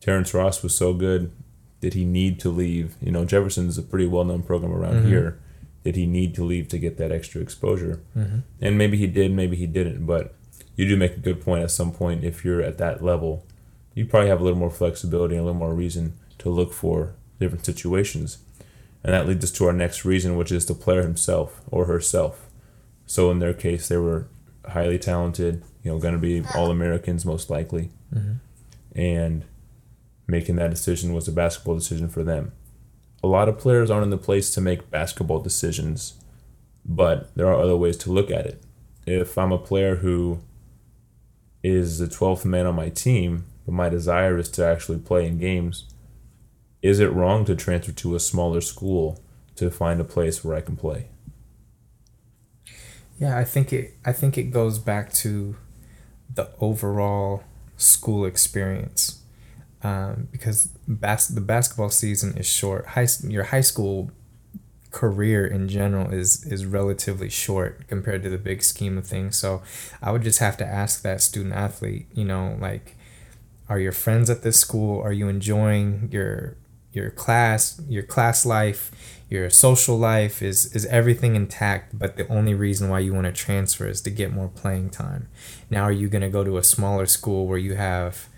Terrence 0.00 0.32
Ross 0.32 0.62
was 0.62 0.76
so 0.76 0.92
good. 0.92 1.32
Did 1.80 1.94
he 1.94 2.04
need 2.04 2.38
to 2.40 2.50
leave? 2.50 2.94
You 3.00 3.10
know, 3.10 3.24
Jefferson's 3.24 3.76
a 3.78 3.82
pretty 3.82 4.06
well 4.06 4.24
known 4.24 4.42
program 4.42 4.72
around 4.72 4.96
mm-hmm. 4.96 5.08
here. 5.08 5.40
Did 5.86 5.94
he 5.94 6.04
need 6.04 6.34
to 6.34 6.44
leave 6.44 6.66
to 6.70 6.78
get 6.80 6.96
that 6.98 7.12
extra 7.12 7.40
exposure? 7.40 8.02
Mm-hmm. 8.16 8.38
And 8.60 8.76
maybe 8.76 8.96
he 8.96 9.06
did, 9.06 9.30
maybe 9.30 9.54
he 9.54 9.68
didn't. 9.68 10.04
But 10.04 10.34
you 10.74 10.84
do 10.88 10.96
make 10.96 11.16
a 11.16 11.20
good 11.20 11.40
point 11.40 11.62
at 11.62 11.70
some 11.70 11.92
point. 11.92 12.24
If 12.24 12.44
you're 12.44 12.60
at 12.60 12.76
that 12.78 13.04
level, 13.04 13.46
you 13.94 14.04
probably 14.04 14.28
have 14.28 14.40
a 14.40 14.42
little 14.42 14.58
more 14.58 14.68
flexibility 14.68 15.36
and 15.36 15.42
a 15.42 15.44
little 15.44 15.60
more 15.60 15.74
reason 15.74 16.14
to 16.38 16.50
look 16.50 16.72
for 16.72 17.14
different 17.38 17.64
situations. 17.64 18.38
And 19.04 19.14
that 19.14 19.28
leads 19.28 19.44
us 19.44 19.52
to 19.52 19.66
our 19.66 19.72
next 19.72 20.04
reason, 20.04 20.36
which 20.36 20.50
is 20.50 20.66
the 20.66 20.74
player 20.74 21.02
himself 21.02 21.60
or 21.70 21.84
herself. 21.84 22.48
So 23.06 23.30
in 23.30 23.38
their 23.38 23.54
case, 23.54 23.86
they 23.86 23.96
were 23.96 24.26
highly 24.66 24.98
talented, 24.98 25.62
you 25.84 25.92
know, 25.92 26.00
going 26.00 26.14
to 26.14 26.20
be 26.20 26.42
all 26.56 26.72
Americans 26.72 27.24
most 27.24 27.48
likely. 27.48 27.90
Mm-hmm. 28.12 28.98
And 28.98 29.44
making 30.26 30.56
that 30.56 30.70
decision 30.70 31.14
was 31.14 31.28
a 31.28 31.32
basketball 31.32 31.76
decision 31.76 32.08
for 32.08 32.24
them. 32.24 32.50
A 33.22 33.26
lot 33.26 33.48
of 33.48 33.58
players 33.58 33.90
aren't 33.90 34.04
in 34.04 34.10
the 34.10 34.18
place 34.18 34.52
to 34.54 34.60
make 34.60 34.90
basketball 34.90 35.40
decisions, 35.40 36.14
but 36.84 37.34
there 37.34 37.48
are 37.48 37.60
other 37.60 37.76
ways 37.76 37.96
to 37.98 38.12
look 38.12 38.30
at 38.30 38.46
it. 38.46 38.62
If 39.06 39.36
I'm 39.38 39.52
a 39.52 39.58
player 39.58 39.96
who 39.96 40.40
is 41.62 41.98
the 41.98 42.06
12th 42.06 42.44
man 42.44 42.66
on 42.66 42.74
my 42.74 42.88
team, 42.88 43.46
but 43.64 43.72
my 43.72 43.88
desire 43.88 44.38
is 44.38 44.48
to 44.50 44.64
actually 44.64 44.98
play 44.98 45.26
in 45.26 45.38
games, 45.38 45.84
is 46.82 47.00
it 47.00 47.12
wrong 47.12 47.44
to 47.46 47.56
transfer 47.56 47.92
to 47.92 48.14
a 48.14 48.20
smaller 48.20 48.60
school 48.60 49.20
to 49.56 49.70
find 49.70 50.00
a 50.00 50.04
place 50.04 50.44
where 50.44 50.56
I 50.56 50.60
can 50.60 50.76
play? 50.76 51.08
Yeah, 53.18 53.36
I 53.36 53.44
think 53.44 53.72
it. 53.72 53.94
I 54.04 54.12
think 54.12 54.36
it 54.36 54.50
goes 54.50 54.78
back 54.78 55.12
to 55.14 55.56
the 56.32 56.50
overall 56.60 57.42
school 57.76 58.24
experience, 58.24 59.22
um, 59.82 60.28
because 60.32 60.68
bas- 60.88 61.28
the 61.28 61.40
basketball 61.40 61.90
season 61.90 62.36
is 62.36 62.46
short. 62.46 62.86
High 62.86 63.06
your 63.24 63.44
high 63.44 63.60
school 63.60 64.10
career 64.90 65.46
in 65.46 65.68
general 65.68 66.10
is 66.10 66.44
is 66.46 66.64
relatively 66.64 67.28
short 67.28 67.86
compared 67.88 68.22
to 68.22 68.30
the 68.30 68.38
big 68.38 68.62
scheme 68.62 68.96
of 68.98 69.06
things. 69.06 69.36
So 69.36 69.62
I 70.02 70.12
would 70.12 70.22
just 70.22 70.38
have 70.38 70.56
to 70.58 70.66
ask 70.66 71.02
that 71.02 71.20
student 71.20 71.54
athlete, 71.54 72.06
you 72.14 72.24
know, 72.24 72.56
like, 72.60 72.96
are 73.68 73.78
your 73.78 73.92
friends 73.92 74.30
at 74.30 74.42
this 74.42 74.58
school? 74.58 75.00
Are 75.00 75.12
you 75.12 75.28
enjoying 75.28 76.08
your 76.10 76.56
your 76.92 77.10
class, 77.10 77.80
your 77.88 78.02
class 78.02 78.46
life? 78.46 78.90
your 79.28 79.50
social 79.50 79.98
life 79.98 80.40
is 80.40 80.72
is 80.74 80.86
everything 80.86 81.34
intact 81.34 81.98
but 81.98 82.16
the 82.16 82.28
only 82.28 82.54
reason 82.54 82.88
why 82.88 82.98
you 82.98 83.12
want 83.12 83.26
to 83.26 83.32
transfer 83.32 83.88
is 83.88 84.00
to 84.00 84.10
get 84.10 84.32
more 84.32 84.48
playing 84.48 84.88
time 84.88 85.28
now 85.68 85.82
are 85.82 85.92
you 85.92 86.08
going 86.08 86.22
to 86.22 86.28
go 86.28 86.44
to 86.44 86.56
a 86.56 86.62
smaller 86.62 87.06
school 87.06 87.46
where 87.46 87.58
you 87.58 87.74
have 87.74 88.28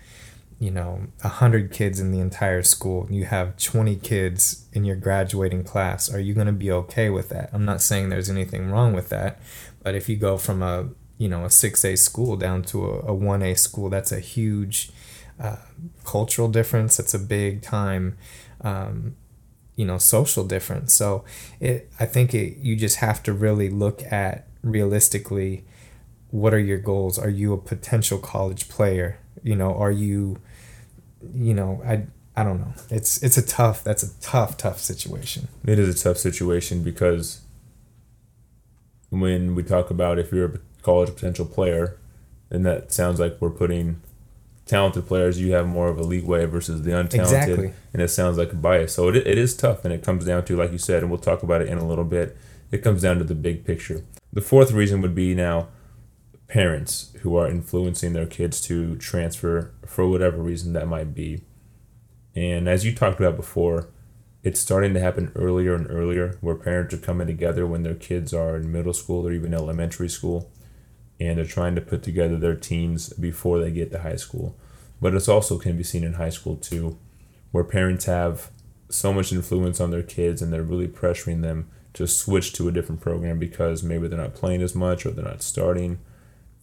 you 0.59 0.69
know 0.69 1.07
100 1.21 1.71
kids 1.71 1.99
in 1.99 2.11
the 2.11 2.19
entire 2.19 2.61
school 2.61 3.07
you 3.09 3.25
have 3.25 3.55
20 3.57 3.95
kids 3.97 4.65
in 4.73 4.83
your 4.83 4.95
graduating 4.95 5.63
class 5.63 6.13
are 6.13 6.19
you 6.19 6.33
going 6.33 6.47
to 6.47 6.53
be 6.53 6.71
okay 6.71 7.09
with 7.09 7.29
that? 7.29 7.49
I'm 7.53 7.65
not 7.65 7.81
saying 7.81 8.09
there's 8.09 8.29
anything 8.29 8.69
wrong 8.69 8.93
with 8.93 9.09
that 9.09 9.39
but 9.83 9.95
if 9.95 10.09
you 10.09 10.17
go 10.17 10.37
from 10.37 10.61
a 10.61 10.89
you 11.17 11.29
know 11.29 11.45
a 11.45 11.49
6a 11.49 11.97
school 11.97 12.35
down 12.35 12.63
to 12.63 12.85
a, 12.85 12.99
a 12.99 13.15
1a 13.15 13.57
school 13.57 13.89
that's 13.89 14.11
a 14.11 14.19
huge 14.19 14.91
uh, 15.39 15.57
cultural 16.03 16.49
difference 16.49 16.97
that's 16.97 17.13
a 17.13 17.19
big 17.19 17.61
time 17.61 18.17
um, 18.61 19.15
you 19.79 19.85
know 19.85 19.97
social 19.97 20.43
difference. 20.43 20.93
So 20.93 21.23
it 21.61 21.89
i 22.01 22.05
think 22.05 22.33
it 22.33 22.57
you 22.57 22.75
just 22.75 22.97
have 22.97 23.23
to 23.23 23.31
really 23.31 23.69
look 23.69 24.03
at 24.11 24.45
realistically 24.61 25.63
what 26.31 26.53
are 26.53 26.59
your 26.59 26.77
goals? 26.77 27.17
Are 27.17 27.29
you 27.29 27.53
a 27.53 27.57
potential 27.57 28.19
college 28.19 28.67
player? 28.67 29.19
You 29.41 29.55
know 29.55 29.73
are 29.73 29.91
you 29.91 30.41
you 31.33 31.53
know 31.53 31.81
i 31.85 32.03
i 32.35 32.43
don't 32.43 32.59
know 32.59 32.73
it's 32.89 33.21
it's 33.23 33.37
a 33.37 33.45
tough 33.45 33.83
that's 33.83 34.03
a 34.03 34.19
tough 34.21 34.57
tough 34.57 34.79
situation 34.79 35.47
it 35.65 35.79
is 35.79 35.99
a 35.99 36.03
tough 36.03 36.17
situation 36.17 36.83
because 36.83 37.41
when 39.09 39.55
we 39.55 39.63
talk 39.63 39.89
about 39.89 40.19
if 40.19 40.31
you're 40.31 40.45
a 40.45 40.59
college 40.81 41.13
potential 41.13 41.45
player 41.45 41.97
then 42.49 42.63
that 42.63 42.91
sounds 42.91 43.19
like 43.19 43.37
we're 43.39 43.49
putting 43.49 44.01
talented 44.69 45.07
players, 45.07 45.41
you 45.41 45.51
have 45.51 45.67
more 45.67 45.89
of 45.89 45.97
a 45.97 46.03
leeway 46.03 46.45
versus 46.45 46.83
the 46.83 46.91
untalented. 46.91 47.21
Exactly. 47.21 47.73
And 47.91 48.01
it 48.03 48.09
sounds 48.09 48.37
like 48.37 48.53
a 48.53 48.55
bias. 48.55 48.93
So 48.93 49.09
it, 49.09 49.15
it 49.15 49.37
is 49.37 49.57
tough. 49.57 49.83
And 49.83 49.91
it 49.91 50.03
comes 50.03 50.25
down 50.25 50.45
to, 50.45 50.55
like 50.55 50.71
you 50.71 50.77
said, 50.77 51.01
and 51.01 51.11
we'll 51.11 51.19
talk 51.19 51.41
about 51.41 51.61
it 51.61 51.67
in 51.67 51.79
a 51.79 51.87
little 51.87 52.05
bit, 52.05 52.37
it 52.71 52.83
comes 52.83 53.01
down 53.01 53.17
to 53.17 53.23
the 53.23 53.33
big 53.33 53.65
picture. 53.65 54.05
The 54.31 54.41
fourth 54.41 54.71
reason 54.71 55.01
would 55.01 55.15
be 55.15 55.33
now 55.33 55.69
parents 56.49 57.13
who 57.21 57.37
are 57.37 57.47
influencing 57.47 58.13
their 58.13 58.25
kids 58.25 58.59
to 58.59 58.97
transfer 58.97 59.71
for 59.85 60.09
whatever 60.09 60.37
reason 60.37 60.73
that 60.73 60.87
might 60.87 61.13
be. 61.13 61.43
And 62.35 62.67
as 62.67 62.83
you 62.83 62.93
talked 62.93 63.19
about 63.19 63.37
before, 63.37 63.89
it's 64.41 64.59
starting 64.59 64.93
to 64.95 64.99
happen 64.99 65.31
earlier 65.35 65.75
and 65.75 65.89
earlier 65.89 66.37
where 66.41 66.55
parents 66.55 66.93
are 66.93 66.97
coming 66.97 67.27
together 67.27 67.67
when 67.67 67.83
their 67.83 67.95
kids 67.95 68.33
are 68.33 68.55
in 68.57 68.71
middle 68.71 68.93
school 68.93 69.27
or 69.27 69.31
even 69.31 69.53
elementary 69.53 70.09
school 70.09 70.51
and 71.19 71.37
they're 71.37 71.45
trying 71.45 71.75
to 71.75 71.81
put 71.81 72.01
together 72.01 72.37
their 72.37 72.55
teams 72.55 73.13
before 73.13 73.59
they 73.59 73.69
get 73.69 73.91
to 73.91 73.99
high 73.99 74.15
school. 74.15 74.55
But 75.01 75.13
it's 75.13 75.27
also 75.27 75.59
can 75.59 75.77
be 75.77 75.83
seen 75.83 76.03
in 76.03 76.13
high 76.13 76.29
school 76.29 76.55
too, 76.55 76.97
where 77.51 77.63
parents 77.63 78.05
have 78.05 78.49
so 78.89 79.13
much 79.13 79.31
influence 79.31 79.79
on 79.79 79.91
their 79.91 80.03
kids 80.03 80.41
and 80.41 80.51
they're 80.51 80.63
really 80.63 80.87
pressuring 80.87 81.41
them 81.41 81.69
to 81.93 82.07
switch 82.07 82.53
to 82.53 82.67
a 82.67 82.71
different 82.71 83.01
program 83.01 83.37
because 83.37 83.83
maybe 83.83 84.07
they're 84.07 84.17
not 84.17 84.33
playing 84.33 84.61
as 84.61 84.73
much 84.73 85.05
or 85.05 85.11
they're 85.11 85.25
not 85.25 85.43
starting. 85.43 85.99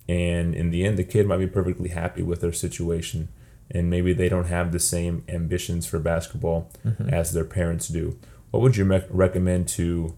And 0.08 0.54
in 0.54 0.70
the 0.70 0.84
end, 0.84 0.98
the 0.98 1.04
kid 1.04 1.26
might 1.26 1.38
be 1.38 1.46
perfectly 1.46 1.88
happy 1.88 2.22
with 2.22 2.40
their 2.40 2.52
situation 2.52 3.28
and 3.70 3.90
maybe 3.90 4.12
they 4.12 4.28
don't 4.28 4.46
have 4.46 4.72
the 4.72 4.78
same 4.78 5.25
ambitions 5.28 5.86
for 5.86 5.98
basketball 5.98 6.70
mm-hmm. 6.84 7.08
as 7.08 7.32
their 7.32 7.44
parents 7.44 7.88
do. 7.88 8.18
What 8.50 8.62
would 8.62 8.76
you 8.76 8.84
me- 8.84 9.02
recommend 9.10 9.68
to 9.68 10.14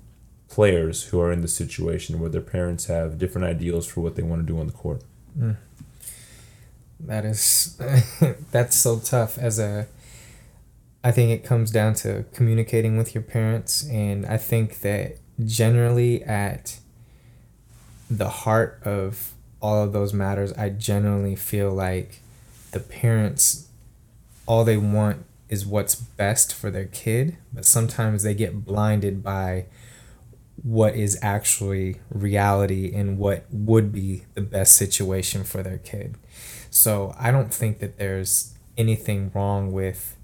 players 0.48 1.04
who 1.04 1.20
are 1.20 1.32
in 1.32 1.40
the 1.40 1.48
situation 1.48 2.20
where 2.20 2.30
their 2.30 2.40
parents 2.40 2.86
have 2.86 3.18
different 3.18 3.46
ideals 3.46 3.86
for 3.86 4.00
what 4.00 4.16
they 4.16 4.22
want 4.22 4.42
to 4.42 4.46
do 4.46 4.58
on 4.58 4.66
the 4.66 4.72
court? 4.72 5.02
Mm. 5.38 5.56
That 7.00 7.24
is 7.24 7.80
that's 8.50 8.76
so 8.76 8.98
tough 8.98 9.38
as 9.38 9.58
a 9.58 9.86
I 11.04 11.12
think 11.12 11.30
it 11.30 11.44
comes 11.44 11.70
down 11.70 11.94
to 11.94 12.24
communicating 12.34 12.98
with 12.98 13.14
your 13.14 13.22
parents 13.22 13.86
and 13.88 14.26
I 14.26 14.36
think 14.36 14.80
that 14.80 15.18
generally 15.44 16.24
at 16.24 16.80
the 18.10 18.28
heart 18.28 18.80
of 18.84 19.32
all 19.60 19.82
of 19.82 19.92
those 19.92 20.12
matters 20.12 20.52
I 20.52 20.68
generally 20.70 21.36
feel 21.36 21.70
like 21.70 22.20
the 22.72 22.80
parents 22.80 23.68
all 24.46 24.64
they 24.64 24.76
want 24.76 25.24
is 25.48 25.66
what's 25.66 25.94
best 25.94 26.54
for 26.54 26.70
their 26.70 26.86
kid, 26.86 27.36
but 27.52 27.64
sometimes 27.64 28.22
they 28.22 28.34
get 28.34 28.64
blinded 28.64 29.22
by 29.22 29.66
what 30.62 30.94
is 30.94 31.18
actually 31.22 32.00
reality 32.10 32.92
and 32.94 33.18
what 33.18 33.44
would 33.50 33.92
be 33.92 34.24
the 34.34 34.40
best 34.40 34.76
situation 34.76 35.44
for 35.44 35.62
their 35.62 35.78
kid. 35.78 36.16
So 36.70 37.14
I 37.18 37.30
don't 37.30 37.52
think 37.52 37.78
that 37.78 37.98
there's 37.98 38.54
anything 38.76 39.30
wrong 39.34 39.72
with 39.72 40.16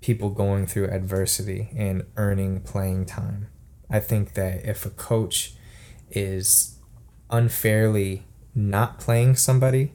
people 0.00 0.30
going 0.30 0.66
through 0.66 0.88
adversity 0.88 1.70
and 1.76 2.04
earning 2.16 2.60
playing 2.60 3.06
time. 3.06 3.48
I 3.90 4.00
think 4.00 4.34
that 4.34 4.64
if 4.64 4.86
a 4.86 4.90
coach 4.90 5.54
is 6.10 6.78
unfairly 7.30 8.24
not 8.58 8.98
playing 8.98 9.36
somebody, 9.36 9.92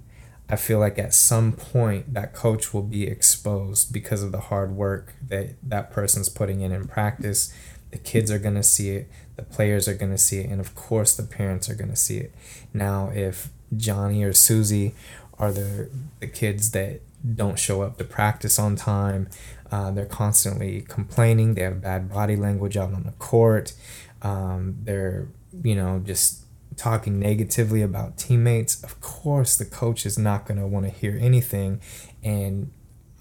I 0.49 0.55
feel 0.55 0.79
like 0.79 0.97
at 0.97 1.13
some 1.13 1.51
point 1.51 2.13
that 2.13 2.33
coach 2.33 2.73
will 2.73 2.83
be 2.83 3.05
exposed 3.07 3.91
because 3.91 4.23
of 4.23 4.31
the 4.31 4.39
hard 4.39 4.71
work 4.71 5.13
that 5.27 5.55
that 5.63 5.91
person's 5.91 6.29
putting 6.29 6.61
in 6.61 6.71
in 6.71 6.87
practice. 6.87 7.53
The 7.91 7.97
kids 7.97 8.31
are 8.31 8.39
going 8.39 8.55
to 8.55 8.63
see 8.63 8.91
it, 8.91 9.09
the 9.35 9.43
players 9.43 9.87
are 9.87 9.93
going 9.93 10.11
to 10.11 10.17
see 10.17 10.39
it, 10.39 10.49
and 10.49 10.59
of 10.59 10.75
course 10.75 11.15
the 11.15 11.23
parents 11.23 11.69
are 11.69 11.75
going 11.75 11.89
to 11.89 11.95
see 11.95 12.17
it. 12.17 12.33
Now, 12.73 13.11
if 13.13 13.49
Johnny 13.75 14.23
or 14.23 14.33
Susie 14.33 14.95
are 15.37 15.51
the, 15.51 15.89
the 16.19 16.27
kids 16.27 16.71
that 16.71 17.01
don't 17.35 17.59
show 17.59 17.81
up 17.81 17.97
to 17.97 18.03
practice 18.03 18.57
on 18.57 18.75
time, 18.75 19.29
uh, 19.71 19.91
they're 19.91 20.05
constantly 20.05 20.81
complaining, 20.87 21.55
they 21.55 21.63
have 21.63 21.81
bad 21.81 22.11
body 22.11 22.35
language 22.35 22.77
out 22.77 22.93
on 22.93 23.03
the 23.03 23.11
court, 23.13 23.73
um, 24.21 24.77
they're, 24.83 25.27
you 25.63 25.75
know, 25.75 25.99
just 25.99 26.42
talking 26.75 27.19
negatively 27.19 27.81
about 27.81 28.17
teammates, 28.17 28.83
of 28.83 28.99
course 29.01 29.55
the 29.55 29.65
coach 29.65 30.05
is 30.05 30.17
not 30.17 30.45
going 30.45 30.59
to 30.59 30.67
want 30.67 30.85
to 30.85 30.91
hear 30.91 31.17
anything. 31.19 31.81
And 32.23 32.71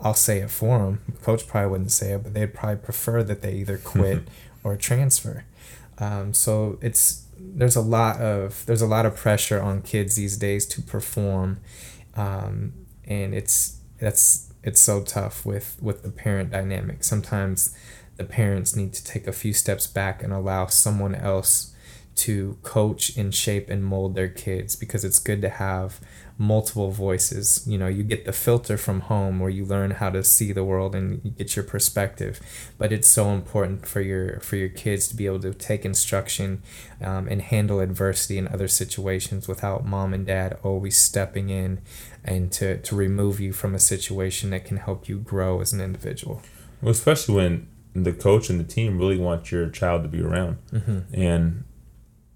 I'll 0.01 0.15
say 0.15 0.41
it 0.41 0.51
for 0.51 0.79
them. 0.79 1.01
The 1.07 1.25
coach 1.25 1.47
probably 1.47 1.71
wouldn't 1.71 1.93
say 1.93 2.13
it, 2.13 2.23
but 2.25 2.35
they'd 2.35 2.53
probably 2.53 2.77
prefer 2.77 3.23
that 3.23 3.43
they 3.43 3.55
either 3.55 3.79
quit 3.85 4.29
or 4.65 4.77
transfer. 4.77 5.45
Um, 5.99 6.35
so 6.35 6.79
it's 6.81 7.27
there's 7.39 7.77
a 7.77 7.81
lot 7.81 8.21
of 8.21 8.65
there's 8.67 8.83
a 8.83 8.87
lot 8.87 9.07
of 9.07 9.17
pressure 9.17 9.61
on 9.61 9.83
kids 9.83 10.17
these 10.17 10.37
days 10.37 10.67
to 10.67 10.83
perform, 10.83 11.61
um, 12.15 12.73
and 13.05 13.35
it's 13.35 13.81
that's 14.01 14.53
it's 14.63 14.81
so 14.81 15.03
tough 15.03 15.45
with 15.45 15.77
with 15.81 16.03
the 16.03 16.11
parent 16.11 16.51
dynamic. 16.51 17.05
Sometimes 17.05 17.77
the 18.17 18.25
parents 18.25 18.77
need 18.77 18.93
to 18.95 19.05
take 19.05 19.27
a 19.27 19.33
few 19.33 19.53
steps 19.53 19.87
back 19.87 20.23
and 20.23 20.33
allow 20.33 20.67
someone 20.67 21.15
else 21.15 21.72
to 22.15 22.59
coach 22.63 23.17
and 23.17 23.35
shape 23.35 23.71
and 23.71 23.85
mold 23.85 24.15
their 24.15 24.29
kids 24.29 24.77
because 24.77 25.05
it's 25.05 25.19
good 25.19 25.41
to 25.43 25.49
have 25.49 26.01
multiple 26.39 26.91
voices. 26.91 27.65
You 27.67 27.79
know, 27.79 27.87
you 27.87 28.03
get 28.03 28.25
the 28.25 28.33
filter 28.33 28.77
from 28.77 29.03
home 29.03 29.39
where 29.39 29.51
you 29.51 29.65
learn 29.65 29.93
how 29.93 30.11
to 30.11 30.23
see 30.25 30.53
the 30.53 30.65
world 30.65 30.95
and 30.95 31.21
you 31.25 31.31
get 31.31 31.57
your 31.57 31.65
perspective. 31.65 32.41
But 32.79 32.93
it's 32.93 33.09
so 33.09 33.31
important 33.31 33.87
for 33.87 34.01
your 34.01 34.41
for 34.41 34.57
your 34.57 34.69
kids 34.69 35.09
to 35.09 35.17
be 35.17 35.27
able 35.27 35.41
to 35.41 35.55
take 35.55 35.85
instruction 35.85 36.63
um, 37.03 37.29
and 37.29 37.41
handle 37.41 37.81
adversity 37.81 38.39
in 38.39 38.49
other 38.49 38.69
situations 38.69 39.49
without 39.49 39.87
mom 39.87 40.13
and 40.13 40.27
dad 40.27 40.59
always 40.63 40.99
stepping 40.99 41.49
in 41.49 41.81
and 42.25 42.53
to, 42.53 42.79
to 42.79 42.95
remove 42.95 43.41
you 43.41 43.53
from 43.53 43.75
a 43.75 43.79
situation 43.79 44.51
that 44.51 44.65
can 44.65 44.77
help 44.77 45.09
you 45.09 45.19
grow 45.19 45.61
as 45.61 45.73
an 45.73 45.81
individual. 45.81 46.43
Well, 46.81 46.93
especially 46.93 47.35
when 47.35 47.69
the 47.95 48.13
coach 48.13 48.49
and 48.49 48.59
the 48.59 48.65
team 48.65 48.99
really 48.99 49.19
want 49.19 49.51
your 49.51 49.69
child 49.69 50.03
to 50.03 50.09
be 50.09 50.23
around. 50.23 50.59
Mm-hmm. 50.73 51.21
And 51.21 51.65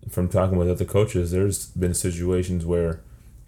from 0.08 0.28
talking 0.28 0.58
with 0.58 0.70
other 0.70 0.84
coaches, 0.84 1.30
there's 1.30 1.66
been 1.66 1.94
situations 1.94 2.64
where 2.64 3.00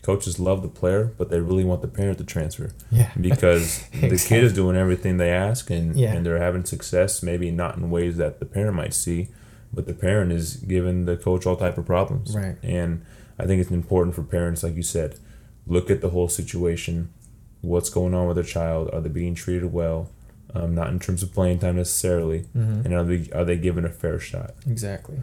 coaches 0.02 0.38
love 0.38 0.62
the 0.62 0.68
player, 0.68 1.12
but 1.18 1.30
they 1.30 1.40
really 1.40 1.64
want 1.64 1.82
the 1.82 1.88
parent 1.88 2.18
to 2.18 2.24
transfer. 2.24 2.70
Yeah. 2.90 3.10
Because 3.20 3.84
exactly. 3.92 4.08
the 4.08 4.18
kid 4.18 4.44
is 4.44 4.52
doing 4.52 4.76
everything 4.76 5.16
they 5.16 5.30
ask 5.30 5.70
and, 5.70 5.96
yeah. 5.96 6.12
and 6.12 6.24
they're 6.24 6.38
having 6.38 6.64
success, 6.64 7.22
maybe 7.22 7.50
not 7.50 7.76
in 7.76 7.90
ways 7.90 8.16
that 8.16 8.38
the 8.38 8.46
parent 8.46 8.76
might 8.76 8.94
see, 8.94 9.28
but 9.72 9.86
the 9.86 9.94
parent 9.94 10.32
is 10.32 10.56
giving 10.56 11.04
the 11.04 11.16
coach 11.16 11.46
all 11.46 11.56
type 11.56 11.78
of 11.78 11.86
problems. 11.86 12.34
Right. 12.34 12.56
And 12.62 13.04
I 13.38 13.46
think 13.46 13.60
it's 13.60 13.70
important 13.70 14.14
for 14.14 14.22
parents, 14.22 14.62
like 14.62 14.76
you 14.76 14.82
said, 14.82 15.18
look 15.66 15.90
at 15.90 16.00
the 16.00 16.10
whole 16.10 16.28
situation. 16.28 17.12
What's 17.60 17.90
going 17.90 18.14
on 18.14 18.26
with 18.26 18.36
their 18.36 18.44
child? 18.44 18.90
Are 18.92 19.00
they 19.00 19.08
being 19.08 19.34
treated 19.34 19.72
well? 19.72 20.10
Um, 20.54 20.74
not 20.74 20.88
in 20.88 20.98
terms 20.98 21.22
of 21.22 21.34
playing 21.34 21.58
time 21.58 21.76
necessarily, 21.76 22.46
mm-hmm. 22.56 22.86
and 22.86 22.94
are 22.94 23.04
they 23.04 23.28
are 23.34 23.44
they 23.44 23.58
given 23.58 23.84
a 23.84 23.90
fair 23.90 24.18
shot? 24.18 24.54
Exactly. 24.66 25.22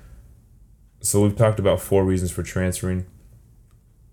So 1.06 1.22
we've 1.22 1.36
talked 1.36 1.60
about 1.60 1.82
four 1.82 2.04
reasons 2.04 2.32
for 2.32 2.42
transferring. 2.42 3.06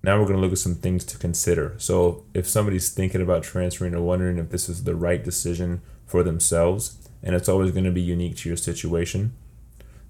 Now 0.03 0.19
we're 0.19 0.27
going 0.27 0.37
to 0.37 0.43
look 0.43 0.53
at 0.53 0.59
some 0.59 0.75
things 0.75 1.07
to 1.07 1.17
consider. 1.17 1.75
So 1.79 2.27
if 2.35 2.47
somebody's 2.47 2.91
thinking 2.91 3.23
about 3.23 3.45
transferring 3.45 3.95
or 3.95 4.03
wondering 4.03 4.37
if 4.37 4.51
this 4.51 4.69
is 4.69 4.85
the 4.85 4.95
right 4.95 5.25
decision 5.25 5.81
for 6.07 6.23
themselves, 6.23 6.99
and 7.23 7.35
it's 7.35 7.49
always 7.49 7.71
going 7.71 7.85
to 7.85 7.91
be 7.91 8.03
unique 8.03 8.37
to 8.37 8.49
your 8.51 8.59
situation, 8.59 9.33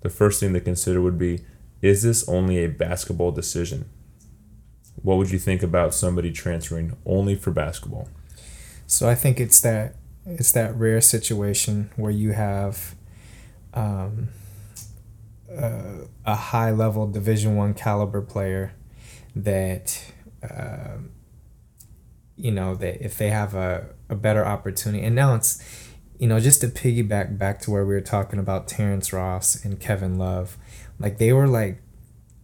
the 0.01 0.11
first 0.11 0.41
thing 0.41 0.55
to 0.55 0.61
consider 0.61 1.01
would 1.01 1.19
be 1.19 1.45
is 1.83 2.03
this 2.03 2.29
only 2.29 2.65
a 2.65 2.69
basketball 2.69 3.31
decision? 3.31 3.89
What 4.97 5.19
would 5.19 5.31
you 5.31 5.39
think 5.39 5.63
about 5.63 5.95
somebody 5.95 6.33
transferring 6.33 6.97
only 7.07 7.37
for 7.37 7.53
basketball? 7.53 8.09
So 8.89 9.09
I 9.09 9.15
think 9.15 9.39
it's 9.39 9.61
that 9.61 9.95
it's 10.27 10.51
that 10.51 10.75
rare 10.75 11.01
situation 11.01 11.93
where 11.95 12.11
you 12.11 12.33
have 12.33 12.97
um, 13.73 14.31
uh, 15.57 16.07
a 16.25 16.35
high 16.35 16.71
level 16.71 17.07
Division 17.07 17.57
One 17.57 17.75
caliber 17.75 18.23
player 18.23 18.75
that 19.35 20.13
uh, 20.43 20.99
you 22.37 22.51
know 22.51 22.75
that 22.75 23.05
if 23.05 23.17
they 23.17 23.31
have 23.31 23.55
a, 23.55 23.87
a 24.09 24.15
better 24.15 24.45
opportunity 24.45 25.05
and 25.05 25.15
now 25.15 25.35
it's 25.35 25.63
you 26.19 26.27
know 26.27 26.41
just 26.41 26.61
to 26.61 26.69
piggyback 26.69 27.39
back 27.39 27.61
to 27.61 27.71
where 27.71 27.85
we 27.85 27.95
were 27.95 28.01
talking 28.01 28.39
about 28.39 28.69
Terrence 28.69 29.13
Ross 29.13 29.65
and 29.65 29.81
Kevin 29.81 30.19
Love 30.19 30.57
like 30.99 31.19
they 31.19 31.33
were 31.33 31.49
like 31.49 31.83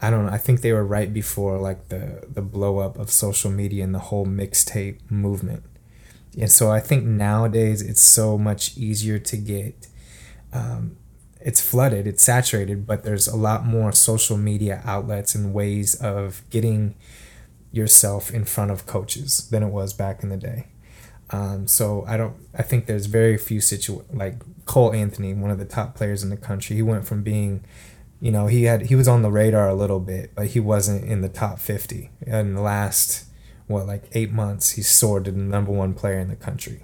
I 0.01 0.11
don't 0.11 0.27
know 0.27 0.33
I 0.33 0.39
think 0.39 0.61
they 0.61 0.73
were 0.73 0.85
right 0.85 1.13
before 1.13 1.59
like 1.59 1.89
the 1.89 2.25
the 2.29 2.43
blow 2.43 2.79
up 2.79 2.99
of 2.99 3.11
social 3.11 3.51
media 3.51 3.85
and 3.85 3.95
the 3.95 3.99
whole 3.99 4.27
mixtape 4.27 5.11
movement. 5.11 5.65
And 6.39 6.53
so 6.53 6.71
I 6.71 6.79
think 6.79 7.05
nowadays 7.05 7.83
it's 7.83 8.03
so 8.03 8.39
much 8.39 8.77
easier 8.77 9.19
to 9.19 9.37
get 9.37 9.89
um, 10.53 10.97
it's 11.41 11.61
flooded, 11.61 12.07
it's 12.07 12.23
saturated, 12.23 12.87
but 12.87 13.05
there's 13.05 13.29
a 13.29 13.37
lot 13.37 13.65
more 13.65 13.93
social 13.93 14.37
media 14.37 14.83
outlets 14.85 15.35
and 15.35 15.55
ways 15.55 15.95
of 15.95 16.43
getting 16.51 16.95
yourself 17.71 18.33
in 18.33 18.45
front 18.45 18.71
of 18.71 18.87
coaches 18.87 19.49
than 19.51 19.63
it 19.63 19.69
was 19.69 19.93
back 19.93 20.23
in 20.23 20.31
the 20.31 20.37
day. 20.37 20.67
Um, 21.31 21.67
so 21.67 22.05
I 22.07 22.17
don't. 22.17 22.35
I 22.57 22.63
think 22.63 22.87
there's 22.87 23.07
very 23.07 23.37
few 23.37 23.61
situ 23.61 24.03
like 24.13 24.43
Cole 24.65 24.95
Anthony, 24.95 25.35
one 25.35 25.51
of 25.51 25.59
the 25.59 25.67
top 25.67 25.95
players 25.95 26.23
in 26.23 26.31
the 26.31 26.37
country. 26.37 26.75
He 26.75 26.83
went 26.83 27.07
from 27.07 27.23
being, 27.23 27.65
you 28.21 28.31
know, 28.31 28.47
he 28.47 28.65
had 28.65 28.87
he 28.87 28.95
was 28.95 29.07
on 29.07 29.23
the 29.23 29.31
radar 29.31 29.69
a 29.69 29.75
little 29.75 30.01
bit, 30.01 30.35
but 30.35 30.49
he 30.49 30.61
wasn't 30.61 31.05
in 31.05 31.21
the 31.21 31.29
top 31.29 31.59
fifty. 31.59 32.11
In 32.23 32.55
the 32.55 32.63
last 32.63 33.27
what 33.67 33.87
like 33.87 34.05
eight 34.13 34.33
months, 34.33 34.71
he 34.71 34.83
soared 34.83 35.27
to 35.27 35.31
the 35.31 35.39
number 35.39 35.71
one 35.71 35.93
player 35.93 36.19
in 36.19 36.29
the 36.29 36.37
country 36.37 36.83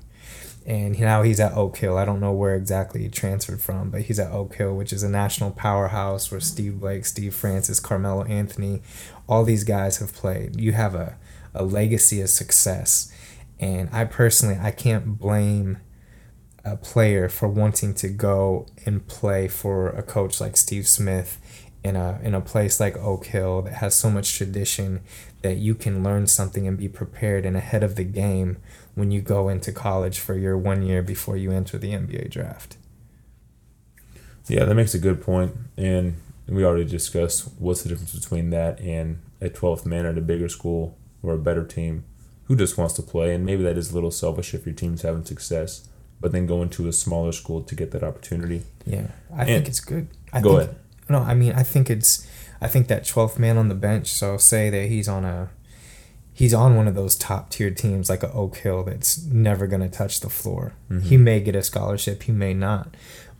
and 0.66 0.98
now 0.98 1.22
he's 1.22 1.40
at 1.40 1.52
Oak 1.52 1.76
Hill. 1.76 1.98
I 1.98 2.06
don't 2.06 2.20
know 2.20 2.32
where 2.32 2.54
exactly 2.54 3.02
he 3.02 3.08
transferred 3.08 3.60
from, 3.60 3.90
but 3.90 4.02
he's 4.02 4.18
at 4.18 4.32
Oak 4.32 4.54
Hill, 4.54 4.74
which 4.74 4.94
is 4.94 5.02
a 5.02 5.08
national 5.08 5.50
powerhouse 5.50 6.30
where 6.30 6.40
Steve 6.40 6.80
Blake, 6.80 7.04
Steve 7.04 7.34
Francis, 7.34 7.80
Carmelo 7.80 8.24
Anthony, 8.24 8.80
all 9.28 9.44
these 9.44 9.64
guys 9.64 9.98
have 9.98 10.14
played. 10.14 10.58
You 10.58 10.72
have 10.72 10.94
a, 10.94 11.18
a 11.52 11.64
legacy 11.64 12.22
of 12.22 12.30
success. 12.30 13.12
And 13.60 13.90
I 13.92 14.04
personally, 14.06 14.58
I 14.58 14.70
can't 14.70 15.18
blame 15.18 15.78
a 16.64 16.76
player 16.76 17.28
for 17.28 17.46
wanting 17.46 17.92
to 17.94 18.08
go 18.08 18.66
and 18.86 19.06
play 19.06 19.48
for 19.48 19.90
a 19.90 20.02
coach 20.02 20.40
like 20.40 20.56
Steve 20.56 20.88
Smith 20.88 21.38
in 21.82 21.94
a 21.94 22.18
in 22.22 22.34
a 22.34 22.40
place 22.40 22.80
like 22.80 22.96
Oak 22.96 23.26
Hill 23.26 23.60
that 23.62 23.74
has 23.74 23.94
so 23.94 24.10
much 24.10 24.34
tradition 24.34 25.02
that 25.42 25.58
you 25.58 25.74
can 25.74 26.02
learn 26.02 26.26
something 26.26 26.66
and 26.66 26.78
be 26.78 26.88
prepared 26.88 27.44
and 27.44 27.54
ahead 27.54 27.82
of 27.82 27.96
the 27.96 28.04
game 28.04 28.56
when 28.94 29.10
you 29.10 29.20
go 29.20 29.48
into 29.48 29.72
college 29.72 30.18
for 30.18 30.36
your 30.36 30.56
one 30.56 30.82
year 30.82 31.02
before 31.02 31.36
you 31.36 31.50
enter 31.50 31.78
the 31.78 31.92
NBA 31.92 32.30
draft. 32.30 32.76
Yeah, 34.46 34.64
that 34.64 34.74
makes 34.74 34.94
a 34.94 34.98
good 34.98 35.22
point. 35.22 35.54
And 35.76 36.16
we 36.46 36.64
already 36.64 36.84
discussed 36.84 37.48
what's 37.58 37.82
the 37.82 37.88
difference 37.88 38.14
between 38.14 38.50
that 38.50 38.80
and 38.80 39.20
a 39.40 39.48
12th 39.48 39.86
man 39.86 40.06
at 40.06 40.18
a 40.18 40.20
bigger 40.20 40.48
school 40.48 40.96
or 41.22 41.34
a 41.34 41.38
better 41.38 41.64
team 41.64 42.04
who 42.44 42.56
just 42.56 42.76
wants 42.76 42.94
to 42.94 43.02
play. 43.02 43.34
And 43.34 43.44
maybe 43.44 43.62
that 43.62 43.78
is 43.78 43.90
a 43.90 43.94
little 43.94 44.10
selfish 44.10 44.54
if 44.54 44.66
your 44.66 44.74
team's 44.74 45.02
having 45.02 45.24
success, 45.24 45.88
but 46.20 46.32
then 46.32 46.46
going 46.46 46.68
to 46.70 46.86
a 46.88 46.92
smaller 46.92 47.32
school 47.32 47.62
to 47.62 47.74
get 47.74 47.90
that 47.92 48.04
opportunity. 48.04 48.62
Yeah, 48.84 49.08
I 49.34 49.40
and 49.40 49.48
think 49.48 49.68
it's 49.68 49.80
good. 49.80 50.08
I 50.32 50.40
go 50.40 50.58
think, 50.58 50.70
ahead. 50.70 50.80
No, 51.08 51.18
I 51.20 51.34
mean, 51.34 51.52
I 51.52 51.62
think 51.62 51.90
it's, 51.90 52.28
I 52.60 52.68
think 52.68 52.88
that 52.88 53.04
12th 53.04 53.38
man 53.38 53.56
on 53.56 53.68
the 53.68 53.74
bench, 53.74 54.08
so 54.08 54.36
say 54.36 54.70
that 54.70 54.88
he's 54.88 55.08
on 55.08 55.24
a, 55.24 55.50
he's 56.34 56.52
on 56.52 56.76
one 56.76 56.86
of 56.88 56.94
those 56.94 57.16
top 57.16 57.48
tier 57.48 57.70
teams 57.70 58.10
like 58.10 58.22
a 58.22 58.32
Oak 58.32 58.58
Hill 58.58 58.82
that's 58.82 59.24
never 59.24 59.66
going 59.66 59.80
to 59.82 59.88
touch 59.88 60.20
the 60.20 60.28
floor. 60.28 60.74
Mm-hmm. 60.90 61.08
He 61.08 61.16
may 61.16 61.40
get 61.40 61.54
a 61.54 61.62
scholarship, 61.62 62.24
he 62.24 62.32
may 62.32 62.52
not 62.52 62.94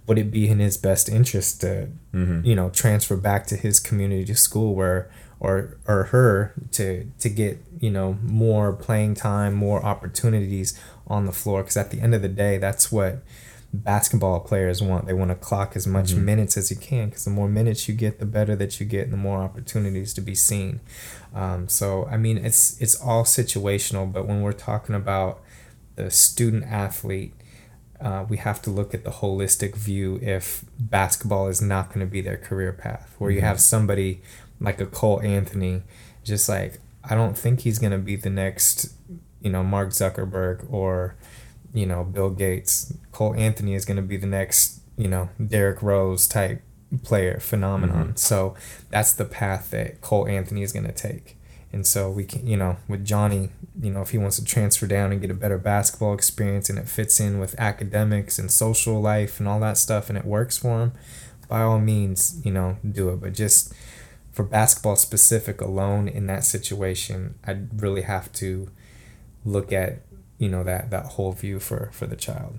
would 0.07 0.18
it 0.18 0.30
be 0.30 0.48
in 0.48 0.59
his 0.59 0.76
best 0.76 1.09
interest 1.09 1.61
to 1.62 1.88
mm-hmm. 2.12 2.44
you 2.44 2.54
know 2.54 2.70
transfer 2.70 3.16
back 3.16 3.46
to 3.46 3.57
his 3.57 3.80
community 3.80 4.35
school 4.35 4.74
where 4.74 5.11
or 5.40 5.76
or 5.87 6.04
her 6.04 6.54
to 6.72 7.11
to 7.18 7.28
get 7.28 7.59
you 7.80 7.90
know 7.90 8.18
more 8.22 8.72
playing 8.72 9.14
time 9.14 9.54
more 9.54 9.85
opportunities 9.85 10.78
on 11.07 11.26
the 11.26 11.33
floor 11.33 11.62
because 11.62 11.76
at 11.76 11.90
the 11.90 12.00
end 12.00 12.14
of 12.14 12.22
the 12.22 12.28
day 12.28 12.59
that's 12.59 12.90
what 12.92 13.18
basketball 13.82 14.40
players 14.40 14.80
want 14.82 15.06
they 15.06 15.12
want 15.12 15.30
to 15.30 15.34
clock 15.34 15.74
as 15.74 15.87
much 15.87 16.10
mm-hmm. 16.12 16.24
minutes 16.24 16.56
as 16.56 16.70
you 16.70 16.76
can 16.76 17.08
because 17.08 17.24
the 17.24 17.30
more 17.30 17.48
minutes 17.48 17.88
you 17.88 17.94
get 17.94 18.20
the 18.20 18.26
better 18.26 18.54
that 18.54 18.78
you 18.78 18.87
get 18.87 19.04
and 19.04 19.12
the 19.12 19.16
more 19.16 19.40
opportunities 19.42 20.14
to 20.14 20.20
be 20.20 20.34
seen 20.34 20.80
um, 21.34 21.68
so 21.68 22.06
i 22.06 22.16
mean 22.16 22.38
it's 22.38 22.80
it's 22.80 22.94
all 23.00 23.24
situational 23.24 24.10
but 24.10 24.26
when 24.26 24.42
we're 24.42 24.52
talking 24.52 24.94
about 24.94 25.40
the 25.96 26.10
student 26.10 26.64
athlete 26.64 27.34
uh, 28.00 28.24
we 28.28 28.37
have 28.37 28.60
to 28.60 28.70
look 28.70 28.92
at 28.92 29.04
the 29.04 29.10
holistic 29.10 29.74
view 29.74 30.18
if 30.20 30.64
basketball 30.78 31.48
is 31.48 31.62
not 31.62 31.88
going 31.88 32.00
to 32.00 32.10
be 32.10 32.20
their 32.20 32.37
career 32.37 32.72
path. 32.72 33.14
Where 33.18 33.30
you 33.30 33.38
mm-hmm. 33.38 33.46
have 33.46 33.60
somebody 33.60 34.20
like 34.60 34.80
a 34.80 34.87
Cole 34.87 35.22
Anthony, 35.22 35.82
just 36.22 36.48
like, 36.48 36.80
I 37.02 37.14
don't 37.14 37.37
think 37.37 37.60
he's 37.60 37.78
going 37.78 37.92
to 37.92 37.98
be 37.98 38.16
the 38.16 38.30
next, 38.30 38.92
you 39.40 39.50
know, 39.50 39.62
Mark 39.62 39.88
Zuckerberg 39.90 40.70
or, 40.70 41.16
you 41.74 41.84
know, 41.84 42.04
Bill 42.04 42.30
Gates. 42.30 42.94
Cole 43.12 43.34
Anthony 43.34 43.74
is 43.74 43.84
going 43.84 43.96
to 43.96 44.02
be 44.02 44.16
the 44.16 44.26
next, 44.26 44.80
you 44.96 45.08
know, 45.08 45.28
Derrick 45.44 45.82
Rose 45.82 46.26
type 46.26 46.62
player 47.02 47.40
phenomenon. 47.40 48.04
Mm-hmm. 48.04 48.16
So 48.16 48.54
that's 48.90 49.12
the 49.12 49.24
path 49.24 49.70
that 49.70 50.00
Cole 50.00 50.26
Anthony 50.26 50.62
is 50.62 50.72
going 50.72 50.87
to 50.87 50.92
take. 50.92 51.37
And 51.72 51.84
so 51.84 52.08
we 52.08 52.24
can, 52.24 52.46
you 52.46 52.56
know, 52.56 52.76
with 52.87 53.04
Johnny, 53.04 53.50
you 53.82 53.90
know, 53.90 54.00
if 54.02 54.10
he 54.10 54.18
wants 54.18 54.37
to 54.37 54.44
transfer 54.44 54.87
down 54.87 55.10
and 55.10 55.20
get 55.20 55.32
a 55.32 55.34
better 55.34 55.58
basketball 55.58 56.14
experience 56.14 56.70
and 56.70 56.78
it 56.78 56.88
fits 56.88 57.18
in 57.18 57.40
with 57.40 57.58
academics 57.58 58.38
and 58.38 58.48
social 58.48 59.00
life 59.00 59.40
and 59.40 59.48
all 59.48 59.58
that 59.58 59.76
stuff 59.76 60.08
and 60.08 60.16
it 60.16 60.24
works 60.24 60.56
for 60.56 60.80
him, 60.80 60.92
by 61.48 61.62
all 61.62 61.80
means, 61.80 62.40
you 62.44 62.52
know, 62.52 62.76
do 62.88 63.08
it. 63.08 63.20
But 63.20 63.34
just 63.34 63.74
for 64.30 64.44
basketball 64.44 64.94
specific 64.94 65.60
alone 65.60 66.06
in 66.06 66.28
that 66.28 66.44
situation, 66.44 67.34
I'd 67.44 67.82
really 67.82 68.02
have 68.02 68.32
to 68.34 68.70
look 69.44 69.72
at, 69.72 69.98
you 70.38 70.48
know, 70.48 70.62
that 70.64 70.90
that 70.90 71.06
whole 71.06 71.32
view 71.32 71.60
for 71.60 71.90
for 71.92 72.06
the 72.06 72.16
child. 72.16 72.58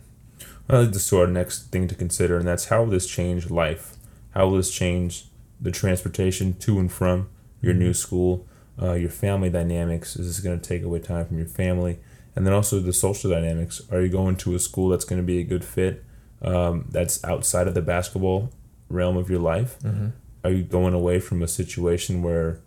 Well, 0.68 0.82
that 0.82 0.88
leads 0.88 1.08
to 1.10 1.20
our 1.20 1.28
next 1.28 1.72
thing 1.72 1.88
to 1.88 1.96
consider, 1.96 2.38
and 2.38 2.48
that's 2.48 2.66
how 2.66 2.84
will 2.84 2.92
this 2.92 3.08
change 3.08 3.50
life? 3.50 3.96
How 4.32 4.48
will 4.48 4.58
this 4.58 4.72
change 4.72 5.26
the 5.62 5.72
transportation 5.72 6.54
to 6.60 6.80
and 6.80 6.92
from 6.92 7.30
your 7.62 7.74
new 7.74 7.94
school? 7.94 8.46
uh, 8.82 8.94
your 8.94 9.10
family 9.10 9.50
dynamics. 9.50 10.16
Is 10.16 10.28
this 10.28 10.40
going 10.40 10.60
to 10.60 10.68
take 10.68 10.84
away 10.84 11.00
time 11.00 11.26
from 11.26 11.38
your 11.38 11.48
family? 11.48 12.00
And 12.36 12.46
then 12.46 12.54
also 12.54 12.80
the 12.80 12.94
social 12.94 13.32
dynamics. 13.32 13.82
Are 13.92 14.02
you 14.02 14.10
going 14.10 14.36
to 14.38 14.56
a 14.56 14.60
school 14.60 14.90
that's 14.90 15.06
going 15.06 15.22
to 15.22 15.26
be 15.26 15.40
a 15.40 15.44
good 15.44 15.64
fit 15.64 16.04
um, 16.42 16.86
that's 16.90 17.24
outside 17.24 17.68
of 17.68 17.74
the 17.74 17.82
basketball 17.82 18.52
realm 18.90 19.16
of 19.18 19.30
your 19.30 19.40
life? 19.40 19.80
Mm-hmm. 19.80 20.10
Are 20.44 20.52
you 20.52 20.64
going 20.64 20.94
away 20.94 21.20
from 21.20 21.42
a 21.42 21.48
situation 21.48 22.22
where 22.22 22.60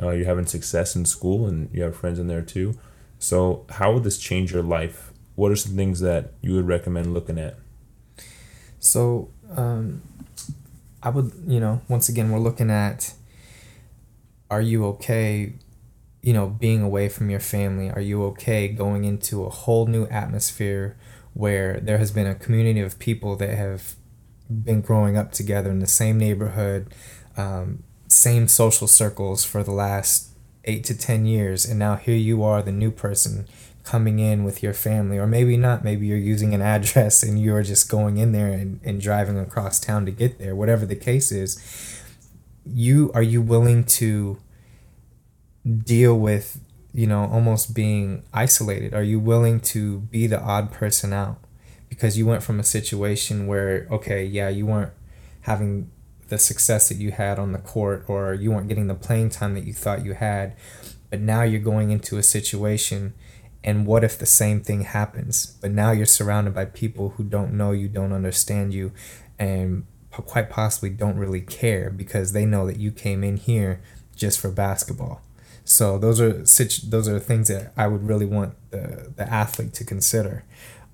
uh, 0.00 0.10
you're 0.10 0.26
having 0.26 0.46
success 0.46 0.94
in 0.94 1.04
school 1.04 1.46
and 1.46 1.70
you 1.72 1.82
have 1.82 1.96
friends 1.96 2.18
in 2.18 2.28
there 2.28 2.42
too? 2.42 2.78
So, 3.24 3.64
how 3.70 3.94
would 3.94 4.04
this 4.04 4.18
change 4.18 4.52
your 4.52 4.62
life? 4.62 5.10
What 5.34 5.50
are 5.50 5.56
some 5.56 5.74
things 5.74 6.00
that 6.00 6.34
you 6.42 6.52
would 6.56 6.66
recommend 6.66 7.14
looking 7.14 7.38
at? 7.38 7.56
So, 8.80 9.30
um, 9.56 10.02
I 11.02 11.08
would, 11.08 11.32
you 11.46 11.58
know, 11.58 11.80
once 11.88 12.10
again, 12.10 12.30
we're 12.30 12.38
looking 12.38 12.70
at 12.70 13.14
are 14.50 14.60
you 14.60 14.84
okay 14.84 15.54
you 16.22 16.34
know 16.34 16.46
being 16.46 16.82
away 16.82 17.08
from 17.08 17.30
your 17.30 17.40
family 17.40 17.90
are 17.90 18.00
you 18.00 18.22
okay 18.24 18.68
going 18.68 19.04
into 19.04 19.42
a 19.44 19.48
whole 19.48 19.86
new 19.86 20.06
atmosphere 20.08 20.96
where 21.32 21.80
there 21.80 21.96
has 21.96 22.10
been 22.10 22.26
a 22.26 22.34
community 22.34 22.80
of 22.80 22.98
people 22.98 23.36
that 23.36 23.56
have 23.56 23.94
been 24.48 24.82
growing 24.82 25.16
up 25.16 25.32
together 25.32 25.70
in 25.70 25.80
the 25.80 25.86
same 25.86 26.18
neighborhood 26.18 26.92
um, 27.38 27.82
same 28.06 28.46
social 28.46 28.86
circles 28.86 29.44
for 29.44 29.62
the 29.64 29.72
last 29.72 30.33
eight 30.64 30.84
to 30.84 30.96
ten 30.96 31.26
years 31.26 31.64
and 31.64 31.78
now 31.78 31.96
here 31.96 32.16
you 32.16 32.42
are 32.42 32.62
the 32.62 32.72
new 32.72 32.90
person 32.90 33.46
coming 33.84 34.18
in 34.18 34.44
with 34.44 34.62
your 34.62 34.72
family. 34.72 35.18
Or 35.18 35.26
maybe 35.26 35.56
not 35.56 35.84
maybe 35.84 36.06
you're 36.06 36.16
using 36.16 36.54
an 36.54 36.62
address 36.74 37.22
and 37.22 37.40
you're 37.40 37.62
just 37.62 37.88
going 37.88 38.16
in 38.16 38.32
there 38.32 38.52
and, 38.52 38.80
and 38.82 39.00
driving 39.00 39.38
across 39.38 39.78
town 39.78 40.06
to 40.06 40.10
get 40.10 40.38
there. 40.38 40.56
Whatever 40.56 40.86
the 40.86 40.96
case 40.96 41.30
is 41.30 42.00
you 42.66 43.12
are 43.14 43.22
you 43.22 43.42
willing 43.42 43.84
to 43.84 44.38
deal 45.84 46.18
with 46.18 46.60
you 46.94 47.06
know 47.06 47.26
almost 47.26 47.74
being 47.74 48.22
isolated? 48.32 48.94
Are 48.94 49.02
you 49.02 49.20
willing 49.20 49.60
to 49.60 50.00
be 50.00 50.26
the 50.26 50.40
odd 50.40 50.72
person 50.72 51.12
out? 51.12 51.38
Because 51.88 52.18
you 52.18 52.26
went 52.26 52.42
from 52.42 52.58
a 52.58 52.64
situation 52.64 53.46
where 53.46 53.86
okay 53.90 54.24
yeah 54.24 54.48
you 54.48 54.66
weren't 54.66 54.92
having 55.42 55.90
the 56.28 56.38
success 56.38 56.88
that 56.88 56.96
you 56.96 57.10
had 57.10 57.38
on 57.38 57.52
the 57.52 57.58
court 57.58 58.04
or 58.08 58.34
you 58.34 58.50
weren't 58.50 58.68
getting 58.68 58.86
the 58.86 58.94
playing 58.94 59.30
time 59.30 59.54
that 59.54 59.64
you 59.64 59.72
thought 59.72 60.04
you 60.04 60.14
had 60.14 60.56
but 61.10 61.20
now 61.20 61.42
you're 61.42 61.60
going 61.60 61.90
into 61.90 62.18
a 62.18 62.22
situation 62.22 63.14
and 63.62 63.86
what 63.86 64.04
if 64.04 64.18
the 64.18 64.26
same 64.26 64.60
thing 64.60 64.82
happens 64.82 65.56
but 65.60 65.70
now 65.70 65.90
you're 65.90 66.06
surrounded 66.06 66.54
by 66.54 66.64
people 66.64 67.10
who 67.10 67.24
don't 67.24 67.52
know 67.52 67.72
you 67.72 67.88
don't 67.88 68.12
understand 68.12 68.72
you 68.72 68.92
and 69.38 69.86
quite 70.22 70.50
possibly 70.50 70.90
don't 70.90 71.16
really 71.16 71.40
care 71.40 71.90
because 71.90 72.32
they 72.32 72.46
know 72.46 72.66
that 72.66 72.76
you 72.76 72.92
came 72.92 73.24
in 73.24 73.36
here 73.36 73.80
just 74.14 74.38
for 74.38 74.50
basketball. 74.50 75.22
So 75.64 75.98
those 75.98 76.20
are 76.20 76.44
such 76.44 76.90
those 76.90 77.08
are 77.08 77.18
things 77.18 77.48
that 77.48 77.72
I 77.76 77.86
would 77.88 78.06
really 78.06 78.26
want 78.26 78.54
the 78.70 79.12
the 79.16 79.30
athlete 79.30 79.72
to 79.74 79.84
consider. 79.84 80.44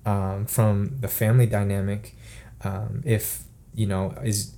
Um, 0.05 0.45
from 0.47 0.97
the 0.99 1.07
family 1.07 1.45
dynamic, 1.45 2.15
um, 2.63 3.03
if 3.05 3.43
you 3.75 3.85
know 3.85 4.15
is 4.23 4.53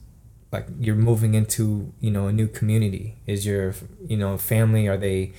like 0.53 0.67
you're 0.79 0.95
moving 0.95 1.33
into 1.33 1.91
you 1.99 2.11
know 2.11 2.27
a 2.27 2.31
new 2.31 2.47
community, 2.47 3.17
is 3.25 3.45
your 3.45 3.73
you 4.07 4.15
know 4.15 4.37
family 4.37 4.87
are 4.87 4.97
they 4.97 5.33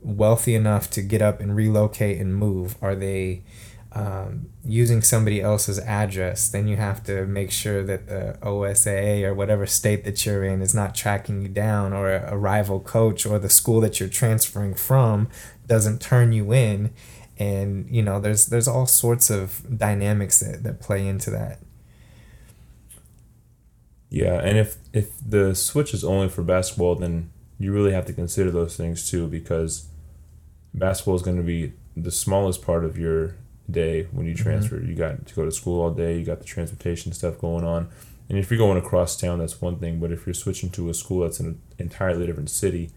wealthy 0.00 0.54
enough 0.54 0.90
to 0.90 1.02
get 1.02 1.20
up 1.22 1.40
and 1.40 1.54
relocate 1.54 2.20
and 2.20 2.34
move? 2.34 2.76
Are 2.80 2.94
they 2.94 3.42
um, 3.92 4.50
using 4.64 5.00
somebody 5.00 5.40
else's 5.40 5.78
address, 5.78 6.48
then 6.48 6.68
you 6.68 6.76
have 6.76 7.02
to 7.04 7.26
make 7.26 7.50
sure 7.50 7.82
that 7.82 8.06
the 8.06 8.36
OSAA 8.42 9.24
or 9.24 9.34
whatever 9.34 9.66
state 9.66 10.04
that 10.04 10.26
you're 10.26 10.44
in 10.44 10.60
is 10.60 10.74
not 10.74 10.94
tracking 10.94 11.40
you 11.40 11.48
down, 11.48 11.92
or 11.92 12.12
a, 12.12 12.36
rival 12.36 12.80
coach 12.80 13.24
or 13.24 13.38
the 13.38 13.48
school 13.48 13.80
that 13.80 13.98
you're 13.98 14.08
transferring 14.08 14.74
from 14.74 15.28
doesn't 15.66 16.00
turn 16.00 16.32
you 16.32 16.52
in. 16.52 16.92
And 17.38 17.88
you 17.90 18.02
know, 18.02 18.20
there's 18.20 18.46
there's 18.46 18.68
all 18.68 18.86
sorts 18.86 19.30
of 19.30 19.78
dynamics 19.78 20.40
that, 20.40 20.62
that 20.64 20.80
play 20.80 21.06
into 21.06 21.30
that. 21.30 21.60
Yeah, 24.10 24.40
and 24.40 24.56
if 24.58 24.76
if 24.92 25.10
the 25.24 25.54
switch 25.54 25.92
is 25.92 26.02
only 26.04 26.28
for 26.28 26.42
basketball, 26.42 26.94
then 26.94 27.30
you 27.58 27.72
really 27.72 27.92
have 27.92 28.06
to 28.06 28.12
consider 28.12 28.50
those 28.50 28.76
things 28.76 29.10
too, 29.10 29.26
because 29.26 29.88
basketball 30.72 31.16
is 31.16 31.22
going 31.22 31.36
to 31.36 31.42
be 31.42 31.72
the 31.96 32.10
smallest 32.10 32.62
part 32.62 32.84
of 32.84 32.96
your 32.96 33.34
day 33.70 34.06
when 34.12 34.26
you 34.26 34.34
mm-hmm. 34.34 34.42
transfer. 34.42 34.76
Mm-hmm. 34.76 34.88
You 34.88 34.94
got 34.94 35.26
to 35.26 35.34
go 35.34 35.44
to 35.44 35.52
school 35.52 35.82
all 35.82 35.90
day. 35.90 36.18
You 36.18 36.24
got 36.24 36.38
the 36.38 36.44
transportation 36.44 37.12
stuff 37.12 37.38
going 37.38 37.64
on. 37.64 37.88
And 38.28 38.38
if 38.38 38.50
you're 38.50 38.58
going 38.58 38.78
across 38.78 39.16
town, 39.16 39.38
that's 39.38 39.60
one 39.60 39.78
thing. 39.78 40.00
But 40.00 40.12
if 40.12 40.26
you're 40.26 40.34
switching 40.34 40.70
to 40.70 40.88
a 40.90 40.94
school 40.94 41.20
that's 41.20 41.40
in 41.40 41.46
an 41.46 41.60
entirely 41.78 42.26
different 42.26 42.50
city, 42.50 42.90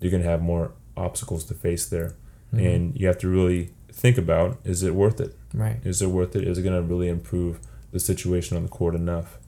you're 0.00 0.10
going 0.10 0.22
to 0.22 0.28
have 0.28 0.42
more 0.42 0.72
obstacles 0.96 1.44
to 1.44 1.54
face 1.54 1.86
there. 1.86 2.14
Mm-hmm. 2.52 2.66
And 2.66 3.00
you 3.00 3.06
have 3.06 3.18
to 3.18 3.28
really 3.28 3.70
think 3.90 4.18
about 4.18 4.58
is 4.64 4.82
it 4.82 4.94
worth 4.94 5.20
it? 5.20 5.36
Right. 5.52 5.78
Is 5.84 6.02
it 6.02 6.08
worth 6.08 6.36
it? 6.36 6.46
Is 6.46 6.58
it 6.58 6.62
going 6.62 6.76
to 6.76 6.82
really 6.82 7.08
improve 7.08 7.60
the 7.92 8.00
situation 8.00 8.56
on 8.56 8.62
the 8.62 8.68
court 8.68 8.94
enough? 8.94 9.38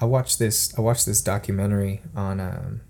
I 0.00 0.04
watched 0.06 0.38
this. 0.38 0.76
I 0.78 0.80
watched 0.80 1.06
this 1.06 1.20
documentary 1.20 2.02
on 2.16 2.40
um, 2.40 2.80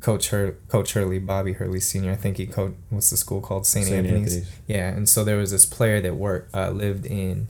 Coach 0.00 0.30
Hur- 0.30 0.56
Coach 0.68 0.94
Hurley, 0.94 1.18
Bobby 1.18 1.52
Hurley 1.52 1.80
Senior. 1.80 2.12
I 2.12 2.16
think 2.16 2.36
he 2.36 2.46
coached 2.46 2.76
what's 2.90 3.10
the 3.10 3.16
school 3.16 3.40
called 3.40 3.66
St. 3.66 3.86
Anthony's. 3.88 4.36
Anthony's. 4.36 4.58
Yeah, 4.66 4.88
and 4.88 5.08
so 5.08 5.24
there 5.24 5.36
was 5.36 5.50
this 5.50 5.66
player 5.66 6.00
that 6.00 6.14
worked 6.16 6.54
uh, 6.54 6.70
lived 6.70 7.06
in 7.06 7.48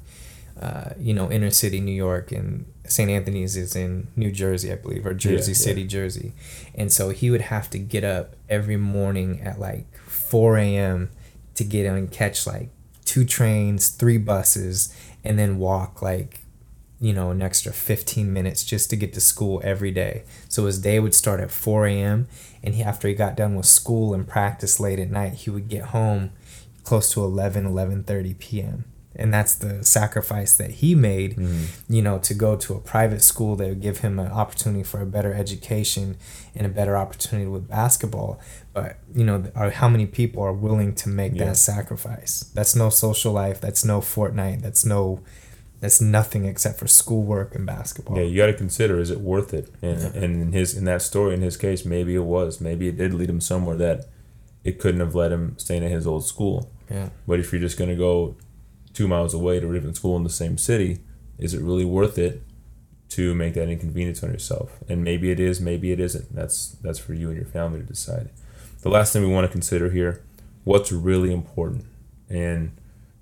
uh, 0.60 0.90
you 0.98 1.12
know, 1.12 1.30
inner 1.30 1.50
city 1.50 1.80
New 1.80 1.92
York, 1.92 2.30
and 2.30 2.64
St. 2.86 3.10
Anthony's 3.10 3.56
is 3.56 3.74
in 3.74 4.08
New 4.14 4.30
Jersey, 4.30 4.70
I 4.72 4.76
believe, 4.76 5.04
or 5.04 5.12
Jersey 5.12 5.52
Yeah, 5.52 5.56
City, 5.56 5.84
Jersey. 5.84 6.32
And 6.74 6.92
so 6.92 7.10
he 7.10 7.30
would 7.30 7.40
have 7.42 7.68
to 7.70 7.78
get 7.78 8.04
up 8.04 8.36
every 8.48 8.76
morning 8.76 9.40
at 9.40 9.58
like 9.58 9.98
4 10.06 10.58
a.m. 10.58 11.10
to 11.56 11.64
get 11.64 11.86
and 11.86 12.10
catch 12.10 12.46
like 12.46 12.70
two 13.04 13.24
trains, 13.24 13.88
three 13.88 14.16
buses, 14.18 14.94
and 15.24 15.38
then 15.38 15.58
walk 15.58 16.00
like, 16.02 16.43
you 17.04 17.12
know, 17.12 17.30
an 17.30 17.42
extra 17.42 17.70
15 17.70 18.32
minutes 18.32 18.64
just 18.64 18.88
to 18.88 18.96
get 18.96 19.12
to 19.12 19.20
school 19.20 19.60
every 19.62 19.90
day. 19.90 20.22
So 20.48 20.64
his 20.64 20.78
day 20.78 20.98
would 20.98 21.14
start 21.14 21.38
at 21.38 21.50
4 21.50 21.86
a.m. 21.86 22.28
And 22.62 22.74
he, 22.74 22.82
after 22.82 23.06
he 23.08 23.14
got 23.14 23.36
done 23.36 23.56
with 23.56 23.66
school 23.66 24.14
and 24.14 24.26
practice 24.26 24.80
late 24.80 24.98
at 24.98 25.10
night, 25.10 25.34
he 25.34 25.50
would 25.50 25.68
get 25.68 25.86
home 25.86 26.30
close 26.82 27.12
to 27.12 27.22
11, 27.22 27.66
11.30 27.66 28.38
p.m. 28.38 28.84
And 29.16 29.32
that's 29.34 29.54
the 29.54 29.84
sacrifice 29.84 30.56
that 30.56 30.70
he 30.70 30.94
made, 30.94 31.36
mm-hmm. 31.36 31.92
you 31.92 32.00
know, 32.00 32.18
to 32.20 32.32
go 32.32 32.56
to 32.56 32.72
a 32.74 32.80
private 32.80 33.20
school 33.22 33.54
that 33.56 33.68
would 33.68 33.82
give 33.82 33.98
him 33.98 34.18
an 34.18 34.32
opportunity 34.32 34.82
for 34.82 35.02
a 35.02 35.06
better 35.06 35.34
education 35.34 36.16
and 36.54 36.66
a 36.66 36.70
better 36.70 36.96
opportunity 36.96 37.46
with 37.46 37.68
basketball. 37.68 38.40
But, 38.72 38.96
you 39.14 39.24
know, 39.24 39.44
are, 39.54 39.70
how 39.70 39.90
many 39.90 40.06
people 40.06 40.42
are 40.42 40.54
willing 40.54 40.94
to 40.96 41.10
make 41.10 41.34
Yeah. 41.34 41.44
that 41.44 41.58
sacrifice? 41.58 42.50
That's 42.54 42.74
no 42.74 42.88
social 42.88 43.32
life. 43.32 43.60
That's 43.60 43.84
no 43.84 44.00
Fortnite. 44.00 44.62
That's 44.62 44.86
no, 44.86 45.20
that's 45.84 46.00
nothing 46.00 46.46
except 46.46 46.78
for 46.78 46.86
schoolwork 46.86 47.54
and 47.54 47.66
basketball. 47.66 48.16
Yeah, 48.16 48.24
you 48.24 48.38
got 48.38 48.46
to 48.46 48.54
consider 48.54 48.98
is 48.98 49.10
it 49.10 49.20
worth 49.20 49.52
it? 49.52 49.68
And 49.82 50.00
and 50.14 50.42
in 50.42 50.52
his 50.52 50.74
in 50.74 50.86
that 50.86 51.02
story, 51.02 51.34
in 51.34 51.42
his 51.42 51.58
case, 51.58 51.84
maybe 51.84 52.14
it 52.14 52.24
was. 52.24 52.58
Maybe 52.58 52.88
it 52.88 52.96
did 52.96 53.12
lead 53.12 53.28
him 53.28 53.42
somewhere 53.42 53.76
that 53.76 54.06
it 54.64 54.78
couldn't 54.78 55.00
have 55.00 55.14
let 55.14 55.30
him 55.30 55.58
staying 55.58 55.84
at 55.84 55.90
his 55.90 56.06
old 56.06 56.24
school. 56.24 56.70
Yeah. 56.90 57.10
But 57.26 57.38
if 57.38 57.52
you're 57.52 57.60
just 57.60 57.76
gonna 57.78 57.96
go 57.96 58.34
two 58.94 59.06
miles 59.06 59.34
away 59.34 59.60
to 59.60 59.70
a 59.70 59.74
different 59.74 59.96
school 59.96 60.16
in 60.16 60.22
the 60.22 60.30
same 60.30 60.56
city, 60.56 61.00
is 61.38 61.52
it 61.52 61.60
really 61.60 61.84
worth 61.84 62.16
it 62.16 62.42
to 63.10 63.34
make 63.34 63.52
that 63.52 63.68
inconvenience 63.68 64.24
on 64.24 64.32
yourself? 64.32 64.78
And 64.88 65.04
maybe 65.04 65.30
it 65.30 65.38
is, 65.38 65.60
maybe 65.60 65.92
it 65.92 66.00
isn't. 66.00 66.34
That's 66.34 66.78
that's 66.80 66.98
for 66.98 67.12
you 67.12 67.28
and 67.28 67.36
your 67.36 67.44
family 67.44 67.80
to 67.80 67.86
decide. 67.86 68.30
The 68.80 68.88
last 68.88 69.12
thing 69.12 69.20
we 69.20 69.28
want 69.28 69.46
to 69.46 69.52
consider 69.52 69.90
here, 69.90 70.24
what's 70.64 70.90
really 70.90 71.30
important. 71.30 71.84
And 72.30 72.72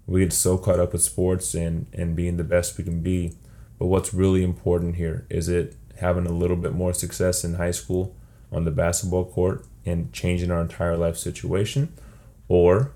we 0.06 0.20
get 0.20 0.32
so 0.32 0.58
caught 0.58 0.80
up 0.80 0.92
with 0.92 1.02
sports 1.02 1.54
and, 1.54 1.86
and 1.92 2.16
being 2.16 2.36
the 2.36 2.44
best 2.44 2.76
we 2.76 2.84
can 2.84 3.00
be. 3.00 3.34
But 3.78 3.86
what's 3.86 4.14
really 4.14 4.42
important 4.42 4.96
here 4.96 5.26
is 5.30 5.48
it 5.48 5.76
having 5.98 6.26
a 6.26 6.32
little 6.32 6.56
bit 6.56 6.72
more 6.72 6.92
success 6.92 7.44
in 7.44 7.54
high 7.54 7.70
school 7.70 8.14
on 8.50 8.64
the 8.64 8.70
basketball 8.70 9.24
court 9.24 9.64
and 9.84 10.12
changing 10.12 10.50
our 10.50 10.60
entire 10.60 10.96
life 10.96 11.16
situation? 11.16 11.92
Or 12.48 12.92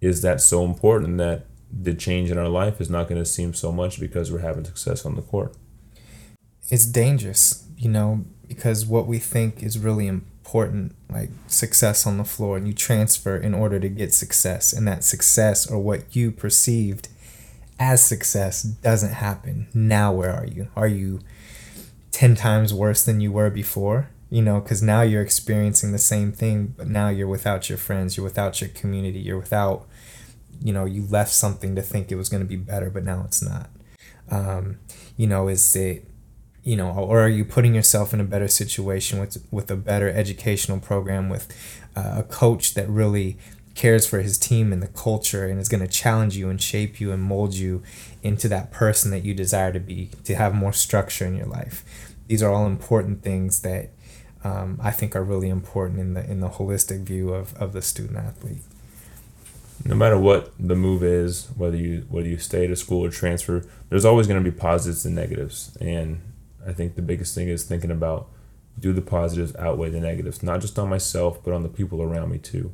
is 0.00 0.22
that 0.22 0.40
so 0.40 0.64
important 0.64 1.18
that 1.18 1.46
the 1.70 1.94
change 1.94 2.30
in 2.30 2.38
our 2.38 2.48
life 2.48 2.80
is 2.80 2.90
not 2.90 3.08
going 3.08 3.20
to 3.20 3.28
seem 3.28 3.54
so 3.54 3.72
much 3.72 3.98
because 3.98 4.30
we're 4.30 4.38
having 4.38 4.64
success 4.64 5.04
on 5.04 5.16
the 5.16 5.22
court? 5.22 5.56
it's 6.68 6.86
dangerous, 6.86 7.64
you 7.76 7.88
know, 7.88 8.24
because 8.48 8.86
what 8.86 9.06
we 9.06 9.18
think 9.18 9.62
is 9.62 9.78
really 9.78 10.06
important, 10.06 10.35
like 11.10 11.30
success 11.46 12.06
on 12.06 12.18
the 12.18 12.24
floor, 12.24 12.56
and 12.56 12.66
you 12.66 12.72
transfer 12.72 13.36
in 13.36 13.54
order 13.54 13.78
to 13.80 13.88
get 13.88 14.14
success, 14.14 14.72
and 14.72 14.86
that 14.88 15.04
success 15.04 15.70
or 15.70 15.78
what 15.78 16.14
you 16.14 16.30
perceived 16.30 17.08
as 17.78 18.04
success 18.04 18.62
doesn't 18.62 19.12
happen. 19.12 19.68
Now, 19.74 20.12
where 20.12 20.32
are 20.32 20.46
you? 20.46 20.68
Are 20.74 20.88
you 20.88 21.20
10 22.12 22.34
times 22.34 22.72
worse 22.72 23.04
than 23.04 23.20
you 23.20 23.32
were 23.32 23.50
before? 23.50 24.08
You 24.30 24.42
know, 24.42 24.60
because 24.60 24.82
now 24.82 25.02
you're 25.02 25.22
experiencing 25.22 25.92
the 25.92 25.98
same 25.98 26.32
thing, 26.32 26.74
but 26.76 26.88
now 26.88 27.08
you're 27.08 27.28
without 27.28 27.68
your 27.68 27.78
friends, 27.78 28.16
you're 28.16 28.24
without 28.24 28.60
your 28.60 28.70
community, 28.70 29.18
you're 29.18 29.38
without, 29.38 29.86
you 30.62 30.72
know, 30.72 30.84
you 30.84 31.06
left 31.06 31.32
something 31.32 31.76
to 31.76 31.82
think 31.82 32.10
it 32.10 32.16
was 32.16 32.28
going 32.28 32.42
to 32.42 32.48
be 32.48 32.56
better, 32.56 32.90
but 32.90 33.04
now 33.04 33.22
it's 33.24 33.42
not. 33.42 33.70
Um, 34.30 34.78
you 35.16 35.26
know, 35.26 35.48
is 35.48 35.76
it 35.76 36.08
you 36.66 36.74
know, 36.74 36.90
or 36.90 37.20
are 37.20 37.28
you 37.28 37.44
putting 37.44 37.76
yourself 37.76 38.12
in 38.12 38.20
a 38.20 38.24
better 38.24 38.48
situation 38.48 39.20
with 39.20 39.46
with 39.52 39.70
a 39.70 39.76
better 39.76 40.10
educational 40.10 40.80
program 40.80 41.28
with 41.28 41.46
uh, 41.94 42.16
a 42.18 42.22
coach 42.24 42.74
that 42.74 42.88
really 42.88 43.38
cares 43.76 44.04
for 44.04 44.20
his 44.20 44.36
team 44.36 44.72
and 44.72 44.82
the 44.82 44.88
culture 44.88 45.46
and 45.46 45.60
is 45.60 45.68
going 45.68 45.80
to 45.80 45.86
challenge 45.86 46.36
you 46.36 46.50
and 46.50 46.60
shape 46.60 46.98
you 46.98 47.12
and 47.12 47.22
mold 47.22 47.54
you 47.54 47.84
into 48.24 48.48
that 48.48 48.72
person 48.72 49.12
that 49.12 49.22
you 49.22 49.32
desire 49.32 49.72
to 49.72 49.78
be 49.78 50.10
to 50.24 50.34
have 50.34 50.54
more 50.54 50.72
structure 50.72 51.26
in 51.26 51.36
your 51.36 51.46
life 51.46 51.84
these 52.26 52.42
are 52.42 52.50
all 52.50 52.66
important 52.66 53.22
things 53.22 53.60
that 53.60 53.90
um, 54.42 54.80
I 54.82 54.90
think 54.90 55.14
are 55.14 55.22
really 55.22 55.50
important 55.50 56.00
in 56.00 56.14
the 56.14 56.24
in 56.28 56.40
the 56.40 56.48
holistic 56.48 57.02
view 57.02 57.34
of, 57.34 57.54
of 57.58 57.74
the 57.74 57.82
student 57.82 58.16
athlete 58.16 58.62
no 59.84 59.94
matter 59.94 60.18
what 60.18 60.52
the 60.58 60.74
move 60.74 61.04
is, 61.04 61.48
whether 61.56 61.76
you 61.76 62.06
whether 62.08 62.26
you 62.26 62.38
stay 62.38 62.64
at 62.64 62.70
a 62.70 62.76
school 62.76 63.04
or 63.04 63.10
transfer, 63.10 63.64
there's 63.88 64.04
always 64.04 64.26
going 64.26 64.42
to 64.42 64.50
be 64.50 64.56
positives 64.56 65.04
and 65.04 65.14
negatives. 65.14 65.76
And 65.80 66.20
I 66.66 66.72
think 66.72 66.94
the 66.94 67.02
biggest 67.02 67.34
thing 67.34 67.48
is 67.48 67.64
thinking 67.64 67.90
about 67.90 68.28
do 68.78 68.92
the 68.92 69.02
positives 69.02 69.56
outweigh 69.56 69.90
the 69.90 70.00
negatives, 70.00 70.42
not 70.42 70.60
just 70.60 70.78
on 70.78 70.88
myself, 70.88 71.42
but 71.42 71.54
on 71.54 71.62
the 71.62 71.68
people 71.68 72.02
around 72.02 72.30
me 72.30 72.38
too. 72.38 72.72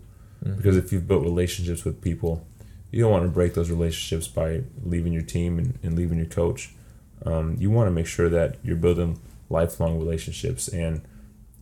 Because 0.57 0.77
if 0.77 0.93
you've 0.93 1.07
built 1.07 1.23
relationships 1.23 1.85
with 1.85 2.03
people, 2.03 2.45
you 2.91 3.01
don't 3.01 3.13
want 3.13 3.25
to 3.25 3.29
break 3.29 3.55
those 3.55 3.71
relationships 3.71 4.27
by 4.27 4.63
leaving 4.85 5.13
your 5.13 5.23
team 5.23 5.59
and, 5.59 5.79
and 5.83 5.97
leaving 5.97 6.19
your 6.19 6.27
coach. 6.27 6.71
Um, 7.25 7.57
you 7.59 7.71
want 7.71 7.87
to 7.87 7.93
make 7.93 8.07
sure 8.07 8.29
that 8.29 8.57
you're 8.63 8.77
building 8.77 9.21
lifelong 9.49 9.99
relationships. 9.99 10.67
And 10.67 11.03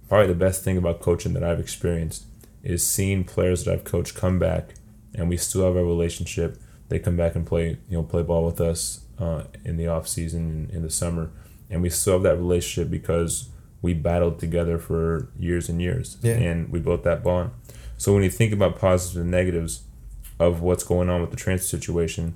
probably 0.09 0.29
the 0.29 0.35
best 0.35 0.65
thing 0.65 0.79
about 0.79 1.01
coaching 1.01 1.35
that 1.35 1.45
I've 1.45 1.61
experienced 1.61 2.25
is 2.63 2.87
seeing 2.87 3.25
players 3.25 3.65
that 3.65 3.73
I've 3.73 3.85
coached 3.85 4.15
come 4.15 4.39
back 4.39 4.75
and 5.15 5.29
we 5.29 5.37
still 5.37 5.65
have 5.65 5.77
a 5.77 5.85
relationship. 5.85 6.59
They 6.89 6.99
come 6.99 7.17
back 7.17 7.35
and 7.35 7.47
play, 7.47 7.79
you 7.89 7.97
know, 7.97 8.03
play 8.03 8.23
ball 8.23 8.45
with 8.45 8.61
us 8.61 9.01
uh, 9.19 9.45
in 9.65 9.77
the 9.77 9.87
off 9.87 10.09
season 10.09 10.71
in 10.73 10.83
the 10.83 10.91
summer, 10.91 11.31
and 11.71 11.83
we 11.83 11.91
still 11.91 12.15
have 12.15 12.23
that 12.25 12.37
relationship 12.37 12.91
because 12.91 13.49
we 13.83 13.95
battled 13.95 14.39
together 14.39 14.79
for 14.79 15.29
years 15.39 15.69
and 15.69 15.81
years, 15.81 16.19
Yeah. 16.23 16.35
and 16.35 16.71
we 16.71 16.81
built 16.81 17.03
that 17.05 17.23
bond. 17.23 17.51
So 17.97 18.13
when 18.13 18.23
you 18.23 18.31
think 18.31 18.53
about 18.53 18.79
positives 18.79 19.17
and 19.17 19.31
negatives 19.31 19.83
of 20.39 20.61
what's 20.63 20.85
going 20.85 21.09
on 21.09 21.21
with 21.21 21.31
the 21.31 21.37
transfer 21.37 21.69
situation, 21.69 22.35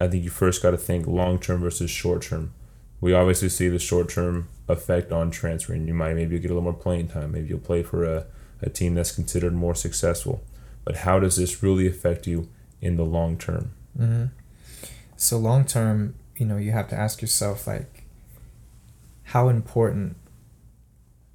I 0.00 0.08
think 0.08 0.24
you 0.24 0.30
first 0.30 0.62
got 0.62 0.72
to 0.72 0.76
think 0.76 1.06
long 1.06 1.38
term 1.38 1.60
versus 1.60 1.90
short 1.90 2.22
term. 2.22 2.52
We 3.00 3.12
obviously 3.12 3.48
see 3.48 3.68
the 3.68 3.78
short 3.78 4.08
term 4.08 4.48
effect 4.68 5.12
on 5.12 5.30
transferring. 5.30 5.86
You 5.86 5.94
might 5.94 6.14
maybe 6.14 6.38
get 6.38 6.50
a 6.50 6.54
little 6.54 6.62
more 6.62 6.72
playing 6.72 7.08
time. 7.08 7.32
Maybe 7.32 7.48
you'll 7.48 7.58
play 7.58 7.82
for 7.82 8.04
a, 8.04 8.26
a 8.62 8.70
team 8.70 8.94
that's 8.94 9.12
considered 9.12 9.52
more 9.52 9.74
successful. 9.74 10.42
But 10.84 10.96
how 10.98 11.18
does 11.20 11.36
this 11.36 11.62
really 11.62 11.86
affect 11.86 12.26
you 12.26 12.48
in 12.80 12.96
the 12.96 13.04
long 13.04 13.36
term? 13.36 13.72
Mm-hmm. 13.98 14.24
So 15.16 15.38
long 15.38 15.64
term, 15.64 16.14
you 16.36 16.46
know, 16.46 16.56
you 16.56 16.72
have 16.72 16.88
to 16.88 16.96
ask 16.96 17.20
yourself 17.22 17.66
like, 17.66 17.93
how 19.24 19.48
important 19.48 20.16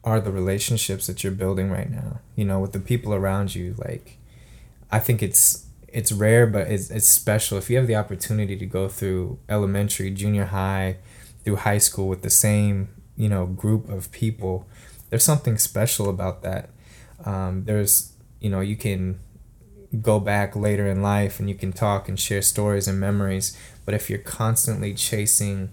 are 0.03 0.19
the 0.19 0.31
relationships 0.31 1.07
that 1.07 1.23
you're 1.23 1.31
building 1.31 1.69
right 1.69 1.89
now? 1.89 2.19
You 2.35 2.45
know, 2.45 2.59
with 2.59 2.71
the 2.71 2.79
people 2.79 3.13
around 3.13 3.55
you. 3.55 3.75
Like, 3.77 4.17
I 4.91 4.99
think 4.99 5.21
it's 5.21 5.65
it's 5.87 6.11
rare, 6.11 6.47
but 6.47 6.67
it's 6.67 6.89
it's 6.89 7.07
special 7.07 7.57
if 7.57 7.69
you 7.69 7.77
have 7.77 7.87
the 7.87 7.95
opportunity 7.95 8.55
to 8.57 8.65
go 8.65 8.87
through 8.87 9.39
elementary, 9.49 10.11
junior 10.11 10.45
high, 10.45 10.97
through 11.43 11.57
high 11.57 11.77
school 11.79 12.07
with 12.07 12.21
the 12.21 12.29
same 12.29 12.89
you 13.17 13.29
know 13.29 13.45
group 13.45 13.89
of 13.89 14.11
people. 14.11 14.67
There's 15.09 15.23
something 15.23 15.57
special 15.57 16.09
about 16.09 16.43
that. 16.43 16.69
Um, 17.25 17.65
there's 17.65 18.13
you 18.39 18.49
know 18.49 18.61
you 18.61 18.75
can 18.75 19.19
go 20.01 20.19
back 20.19 20.55
later 20.55 20.87
in 20.87 21.01
life 21.01 21.39
and 21.39 21.49
you 21.49 21.55
can 21.55 21.73
talk 21.73 22.07
and 22.07 22.19
share 22.19 22.41
stories 22.41 22.87
and 22.87 22.99
memories. 22.99 23.57
But 23.85 23.95
if 23.95 24.09
you're 24.09 24.19
constantly 24.19 24.93
chasing 24.93 25.71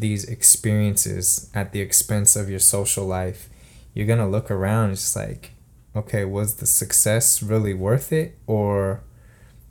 these 0.00 0.24
experiences 0.24 1.50
at 1.54 1.72
the 1.72 1.80
expense 1.80 2.36
of 2.36 2.48
your 2.48 2.58
social 2.58 3.04
life, 3.04 3.48
you're 3.94 4.06
gonna 4.06 4.28
look 4.28 4.50
around. 4.50 4.92
It's 4.92 5.16
like, 5.16 5.52
okay, 5.96 6.24
was 6.24 6.56
the 6.56 6.66
success 6.66 7.42
really 7.42 7.74
worth 7.74 8.12
it, 8.12 8.38
or, 8.46 9.02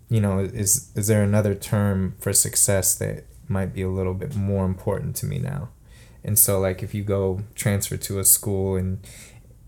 you 0.10 0.20
know, 0.22 0.40
is 0.40 0.92
is 0.96 1.08
there 1.08 1.24
another 1.24 1.56
term 1.56 2.16
for 2.20 2.34
success 2.34 2.96
that 2.96 3.26
might 3.48 3.74
be 3.74 3.82
a 3.82 3.90
little 3.90 4.14
bit 4.14 4.36
more 4.36 4.66
important 4.66 5.16
to 5.18 5.26
me 5.26 5.40
now? 5.40 5.70
And 6.24 6.38
so, 6.38 6.60
like, 6.60 6.84
if 6.84 6.94
you 6.94 7.04
go 7.04 7.42
transfer 7.56 7.98
to 7.98 8.20
a 8.20 8.26
school 8.26 8.76
and 8.76 9.00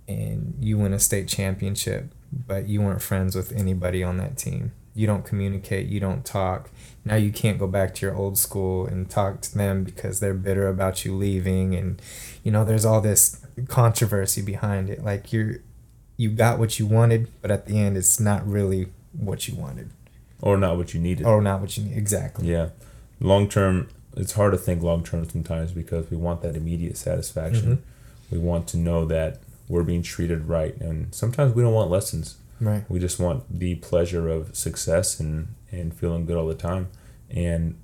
and 0.07 0.55
you 0.59 0.77
win 0.77 0.93
a 0.93 0.99
state 0.99 1.27
championship, 1.27 2.11
but 2.31 2.67
you 2.67 2.81
weren't 2.81 3.01
friends 3.01 3.35
with 3.35 3.51
anybody 3.53 4.03
on 4.03 4.17
that 4.17 4.37
team. 4.37 4.71
You 4.93 5.07
don't 5.07 5.23
communicate, 5.23 5.87
you 5.87 5.99
don't 5.99 6.25
talk. 6.25 6.69
Now 7.09 7.15
you 7.15 7.31
can't 7.31 7.57
go 7.57 7.67
back 7.67 7.93
to 7.95 8.05
your 8.05 8.15
old 8.15 8.37
school 8.37 8.85
and 8.85 9.09
talk 9.09 9.41
to 9.41 9.57
them 9.57 9.83
because 9.83 10.19
they're 10.19 10.33
bitter 10.33 10.67
about 10.67 11.03
you 11.05 11.15
leaving 11.15 11.75
and 11.75 12.01
you 12.43 12.51
know 12.51 12.63
there's 12.63 12.85
all 12.85 13.01
this 13.01 13.43
controversy 13.67 14.41
behind 14.41 14.89
it. 14.89 15.03
Like 15.03 15.33
you're 15.33 15.57
you 16.17 16.29
got 16.29 16.59
what 16.59 16.79
you 16.79 16.85
wanted, 16.85 17.27
but 17.41 17.49
at 17.51 17.65
the 17.65 17.79
end 17.79 17.97
it's 17.97 18.19
not 18.19 18.45
really 18.47 18.87
what 19.13 19.47
you 19.47 19.55
wanted 19.55 19.89
Or 20.41 20.55
not 20.57 20.77
what 20.77 20.93
you 20.93 20.99
needed. 20.99 21.25
or 21.25 21.41
not 21.41 21.61
what 21.61 21.77
you 21.77 21.83
need 21.85 21.97
exactly. 21.97 22.47
Yeah. 22.47 22.69
Long 23.19 23.49
term, 23.49 23.87
it's 24.15 24.33
hard 24.33 24.51
to 24.51 24.57
think 24.57 24.83
long 24.83 25.03
term 25.03 25.27
sometimes 25.29 25.71
because 25.71 26.09
we 26.11 26.17
want 26.17 26.41
that 26.41 26.55
immediate 26.55 26.97
satisfaction. 26.97 27.77
Mhm. 27.77 27.79
We 28.31 28.37
want 28.37 28.67
to 28.67 28.77
know 28.77 29.05
that 29.05 29.39
we're 29.67 29.83
being 29.83 30.03
treated 30.03 30.45
right. 30.47 30.75
And 30.79 31.13
sometimes 31.13 31.55
we 31.55 31.63
don't 31.63 31.73
want 31.73 31.89
lessons. 31.89 32.35
Right. 32.61 32.83
We 32.89 32.99
just 32.99 33.19
want 33.19 33.43
the 33.59 33.75
pleasure 33.75 34.27
of 34.29 34.55
success 34.55 35.19
and, 35.19 35.47
and 35.71 35.93
feeling 35.93 36.25
good 36.25 36.37
all 36.37 36.47
the 36.47 36.53
time. 36.55 36.87
And 37.29 37.79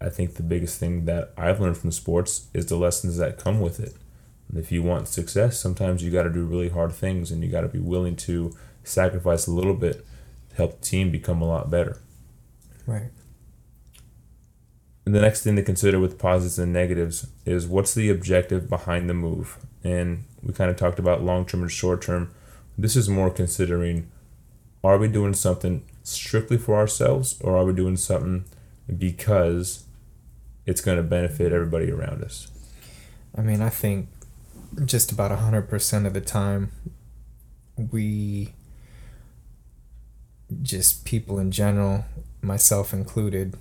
I 0.00 0.08
think 0.08 0.34
the 0.34 0.42
biggest 0.42 0.78
thing 0.78 1.04
that 1.06 1.32
I've 1.36 1.60
learned 1.60 1.78
from 1.78 1.90
sports 1.90 2.48
is 2.52 2.66
the 2.66 2.76
lessons 2.76 3.16
that 3.16 3.38
come 3.38 3.60
with 3.60 3.80
it. 3.80 3.94
And 4.48 4.58
if 4.58 4.70
you 4.70 4.82
want 4.82 5.08
success, 5.08 5.58
sometimes 5.58 6.02
you 6.02 6.10
got 6.10 6.24
to 6.24 6.30
do 6.30 6.44
really 6.44 6.68
hard 6.68 6.92
things 6.92 7.30
and 7.30 7.42
you 7.42 7.50
got 7.50 7.62
to 7.62 7.68
be 7.68 7.80
willing 7.80 8.16
to 8.16 8.54
sacrifice 8.82 9.46
a 9.46 9.52
little 9.52 9.74
bit 9.74 10.04
to 10.50 10.56
help 10.56 10.80
the 10.80 10.86
team 10.86 11.10
become 11.10 11.40
a 11.40 11.48
lot 11.48 11.70
better. 11.70 11.98
Right. 12.86 13.10
And 15.06 15.14
the 15.14 15.20
next 15.20 15.42
thing 15.42 15.56
to 15.56 15.62
consider 15.62 15.98
with 15.98 16.18
positives 16.18 16.58
and 16.58 16.72
negatives 16.72 17.26
is 17.44 17.66
what's 17.66 17.94
the 17.94 18.10
objective 18.10 18.68
behind 18.68 19.08
the 19.08 19.14
move? 19.14 19.58
And 19.82 20.24
we 20.42 20.54
kind 20.54 20.70
of 20.70 20.76
talked 20.76 20.98
about 20.98 21.22
long 21.22 21.44
term 21.44 21.62
and 21.62 21.70
short 21.70 22.02
term. 22.02 22.30
This 22.76 22.96
is 22.96 23.08
more 23.08 23.30
considering 23.30 24.10
are 24.82 24.98
we 24.98 25.08
doing 25.08 25.34
something 25.34 25.84
strictly 26.02 26.58
for 26.58 26.76
ourselves 26.76 27.40
or 27.40 27.56
are 27.56 27.64
we 27.64 27.72
doing 27.72 27.96
something 27.96 28.44
because 28.96 29.84
it's 30.66 30.80
going 30.80 30.96
to 30.96 31.02
benefit 31.02 31.52
everybody 31.52 31.90
around 31.90 32.22
us? 32.22 32.48
I 33.36 33.42
mean, 33.42 33.60
I 33.60 33.68
think 33.68 34.08
just 34.84 35.12
about 35.12 35.30
100% 35.30 36.06
of 36.06 36.14
the 36.14 36.20
time, 36.20 36.70
we 37.76 38.54
just 40.62 41.04
people 41.04 41.38
in 41.38 41.50
general, 41.50 42.04
myself 42.42 42.92
included, 42.92 43.56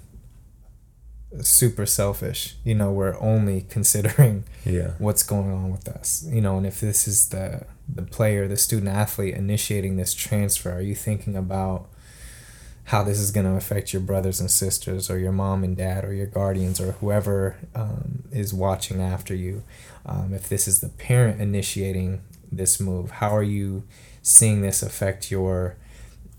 super 1.41 1.85
selfish. 1.85 2.55
You 2.63 2.75
know, 2.75 2.91
we're 2.91 3.19
only 3.19 3.61
considering 3.69 4.43
Yeah. 4.65 4.91
what's 4.99 5.23
going 5.23 5.51
on 5.51 5.71
with 5.71 5.87
us. 5.87 6.25
You 6.29 6.41
know, 6.41 6.57
and 6.57 6.65
if 6.67 6.79
this 6.81 7.07
is 7.07 7.29
the 7.29 7.65
the 7.93 8.03
player, 8.03 8.47
the 8.47 8.55
student 8.55 8.87
athlete 8.95 9.33
initiating 9.35 9.97
this 9.97 10.13
transfer, 10.13 10.71
are 10.71 10.81
you 10.81 10.95
thinking 10.95 11.35
about 11.35 11.89
how 12.85 13.03
this 13.03 13.19
is 13.19 13.31
going 13.31 13.45
to 13.45 13.53
affect 13.53 13.93
your 13.93 14.01
brothers 14.01 14.39
and 14.39 14.51
sisters, 14.51 15.09
or 15.09 15.17
your 15.17 15.31
mom 15.31 15.63
and 15.63 15.77
dad, 15.77 16.03
or 16.03 16.13
your 16.13 16.27
guardians, 16.27 16.81
or 16.81 16.93
whoever 16.93 17.57
um, 17.73 18.23
is 18.31 18.53
watching 18.53 19.01
after 19.01 19.33
you? 19.33 19.63
Um, 20.05 20.33
if 20.33 20.49
this 20.49 20.67
is 20.67 20.81
the 20.81 20.89
parent 20.89 21.39
initiating 21.39 22.21
this 22.51 22.79
move, 22.79 23.11
how 23.11 23.35
are 23.35 23.43
you 23.43 23.83
seeing 24.21 24.61
this 24.61 24.83
affect 24.83 25.31
your 25.31 25.77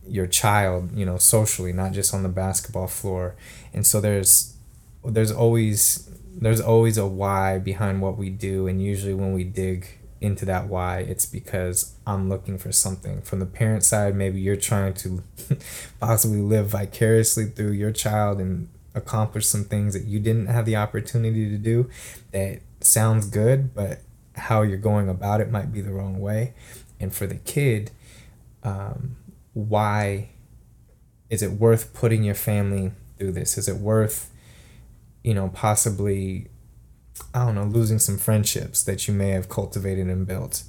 your 0.06 0.26
child? 0.26 0.96
You 0.96 1.06
know, 1.06 1.16
socially, 1.16 1.72
not 1.72 1.92
just 1.92 2.12
on 2.12 2.22
the 2.22 2.28
basketball 2.28 2.88
floor. 2.88 3.36
And 3.72 3.86
so 3.86 4.00
there's 4.00 4.54
there's 5.04 5.32
always 5.32 6.08
there's 6.36 6.60
always 6.60 6.98
a 6.98 7.06
why 7.06 7.58
behind 7.58 8.02
what 8.02 8.18
we 8.18 8.28
do 8.28 8.66
and 8.66 8.82
usually 8.82 9.14
when 9.14 9.32
we 9.32 9.44
dig 9.44 9.86
into 10.24 10.44
that 10.44 10.66
why 10.66 10.98
it's 10.98 11.26
because 11.26 11.94
i'm 12.06 12.28
looking 12.28 12.58
for 12.58 12.72
something. 12.72 13.22
From 13.22 13.40
the 13.40 13.46
parent 13.46 13.84
side 13.84 14.14
maybe 14.14 14.40
you're 14.40 14.56
trying 14.56 14.94
to 14.94 15.22
possibly 16.00 16.40
live 16.40 16.68
vicariously 16.68 17.46
through 17.46 17.72
your 17.72 17.92
child 17.92 18.40
and 18.40 18.68
accomplish 18.94 19.46
some 19.46 19.64
things 19.64 19.92
that 19.94 20.04
you 20.04 20.20
didn't 20.20 20.46
have 20.46 20.66
the 20.66 20.76
opportunity 20.76 21.48
to 21.48 21.58
do 21.58 21.90
that 22.32 22.60
sounds 22.80 23.26
good 23.28 23.74
but 23.74 24.00
how 24.36 24.62
you're 24.62 24.78
going 24.78 25.08
about 25.08 25.40
it 25.40 25.50
might 25.50 25.72
be 25.72 25.80
the 25.80 25.92
wrong 25.92 26.20
way. 26.20 26.54
And 26.98 27.14
for 27.14 27.26
the 27.26 27.36
kid 27.36 27.90
um, 28.62 29.16
why 29.52 30.30
is 31.30 31.42
it 31.42 31.52
worth 31.52 31.92
putting 31.92 32.24
your 32.24 32.34
family 32.34 32.92
through 33.18 33.32
this? 33.32 33.58
Is 33.58 33.68
it 33.68 33.76
worth 33.76 34.30
you 35.24 35.32
know, 35.32 35.48
possibly, 35.48 36.48
I 37.32 37.44
don't 37.44 37.54
know, 37.54 37.64
losing 37.64 37.98
some 37.98 38.18
friendships 38.18 38.82
that 38.82 39.06
you 39.06 39.14
may 39.14 39.30
have 39.30 39.48
cultivated 39.48 40.08
and 40.08 40.26
built. 40.26 40.64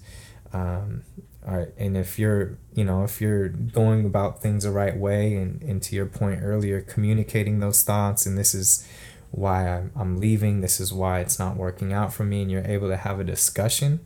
Um, 0.54 1.04
all 1.48 1.58
right. 1.58 1.74
And 1.78 1.96
if 1.96 2.18
you're, 2.18 2.58
you 2.74 2.84
know, 2.84 3.04
if 3.04 3.22
you're 3.22 3.50
going 3.50 4.06
about 4.06 4.42
things 4.42 4.64
the 4.64 4.72
right 4.72 4.98
way 4.98 5.36
and, 5.36 5.62
and 5.62 5.82
to 5.84 5.96
your 5.96 6.06
point 6.08 6.42
earlier, 6.42 6.82
communicating 6.82 7.60
those 7.60 7.84
thoughts 7.84 8.26
and 8.26 8.38
this 8.38 8.56
is 8.56 8.88
why 9.32 9.68
I'm, 9.68 9.92
I'm 9.96 10.20
leaving, 10.20 10.62
this 10.62 10.80
is 10.80 10.94
why 10.94 11.20
it's 11.20 11.38
not 11.38 11.58
working 11.58 11.92
out 11.92 12.14
for 12.14 12.24
me, 12.24 12.42
and 12.42 12.50
you're 12.50 12.66
able 12.66 12.88
to 12.88 12.98
have 12.98 13.20
a 13.20 13.24
discussion, 13.24 14.00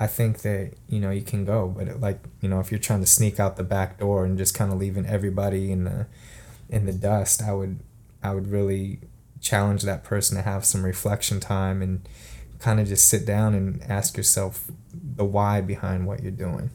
I 0.00 0.06
think 0.06 0.40
that, 0.42 0.72
you 0.88 0.98
know, 0.98 1.10
you 1.10 1.22
can 1.22 1.44
go. 1.44 1.68
But 1.68 2.00
like, 2.00 2.20
you 2.40 2.48
know, 2.48 2.58
if 2.58 2.70
you're 2.72 2.80
trying 2.80 3.00
to 3.00 3.06
sneak 3.06 3.38
out 3.38 3.56
the 3.56 3.64
back 3.64 3.98
door 3.98 4.24
and 4.24 4.38
just 4.38 4.54
kind 4.54 4.72
of 4.72 4.78
leaving 4.78 5.06
everybody 5.06 5.70
in 5.70 5.84
the, 5.84 6.06
in 6.70 6.86
the 6.86 6.92
dust, 6.92 7.42
I 7.42 7.52
would, 7.52 7.80
I 8.22 8.34
would 8.34 8.48
really 8.48 9.00
challenge 9.42 9.82
that 9.82 10.04
person 10.04 10.36
to 10.36 10.42
have 10.42 10.64
some 10.64 10.84
reflection 10.84 11.40
time 11.40 11.82
and 11.82 12.08
kind 12.58 12.80
of 12.80 12.86
just 12.86 13.08
sit 13.08 13.26
down 13.26 13.54
and 13.54 13.82
ask 13.88 14.16
yourself 14.16 14.70
the 14.94 15.24
why 15.24 15.60
behind 15.60 16.06
what 16.06 16.22
you're 16.22 16.30
doing. 16.30 16.70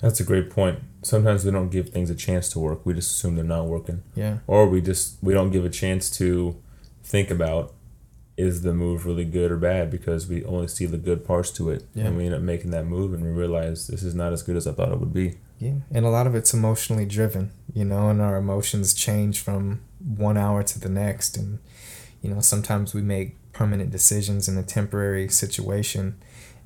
That's 0.00 0.20
a 0.20 0.24
great 0.24 0.48
point. 0.48 0.80
Sometimes 1.02 1.44
we 1.44 1.50
don't 1.50 1.70
give 1.70 1.90
things 1.90 2.08
a 2.10 2.14
chance 2.14 2.48
to 2.50 2.58
work. 2.58 2.86
We 2.86 2.94
just 2.94 3.10
assume 3.16 3.36
they're 3.36 3.44
not 3.44 3.66
working. 3.66 4.02
Yeah. 4.14 4.38
Or 4.46 4.66
we 4.66 4.80
just 4.80 5.16
we 5.22 5.34
don't 5.34 5.50
give 5.50 5.64
a 5.64 5.70
chance 5.70 6.08
to 6.18 6.56
think 7.02 7.30
about 7.30 7.74
is 8.36 8.62
the 8.62 8.74
move 8.74 9.06
really 9.06 9.24
good 9.24 9.50
or 9.50 9.56
bad 9.56 9.90
because 9.90 10.26
we 10.26 10.44
only 10.44 10.66
see 10.66 10.86
the 10.86 10.98
good 10.98 11.24
parts 11.24 11.50
to 11.52 11.70
it. 11.70 11.84
Yeah. 11.94 12.06
And 12.06 12.16
we 12.16 12.26
end 12.26 12.34
up 12.34 12.42
making 12.42 12.70
that 12.70 12.84
move 12.84 13.12
and 13.14 13.22
we 13.22 13.30
realize 13.30 13.86
this 13.86 14.02
is 14.02 14.14
not 14.14 14.32
as 14.32 14.42
good 14.42 14.56
as 14.56 14.66
I 14.66 14.72
thought 14.72 14.92
it 14.92 15.00
would 15.00 15.12
be. 15.12 15.34
Yeah. 15.58 15.74
And 15.90 16.04
a 16.04 16.10
lot 16.10 16.26
of 16.26 16.34
it's 16.34 16.52
emotionally 16.52 17.06
driven, 17.06 17.52
you 17.72 17.84
know, 17.84 18.08
and 18.08 18.20
our 18.20 18.36
emotions 18.36 18.92
change 18.92 19.40
from 19.40 19.80
one 20.04 20.36
hour 20.36 20.62
to 20.62 20.78
the 20.78 20.88
next 20.88 21.36
and 21.36 21.60
you 22.24 22.30
know, 22.32 22.40
sometimes 22.40 22.94
we 22.94 23.02
make 23.02 23.36
permanent 23.52 23.90
decisions 23.90 24.48
in 24.48 24.58
a 24.58 24.62
temporary 24.62 25.28
situation 25.28 26.16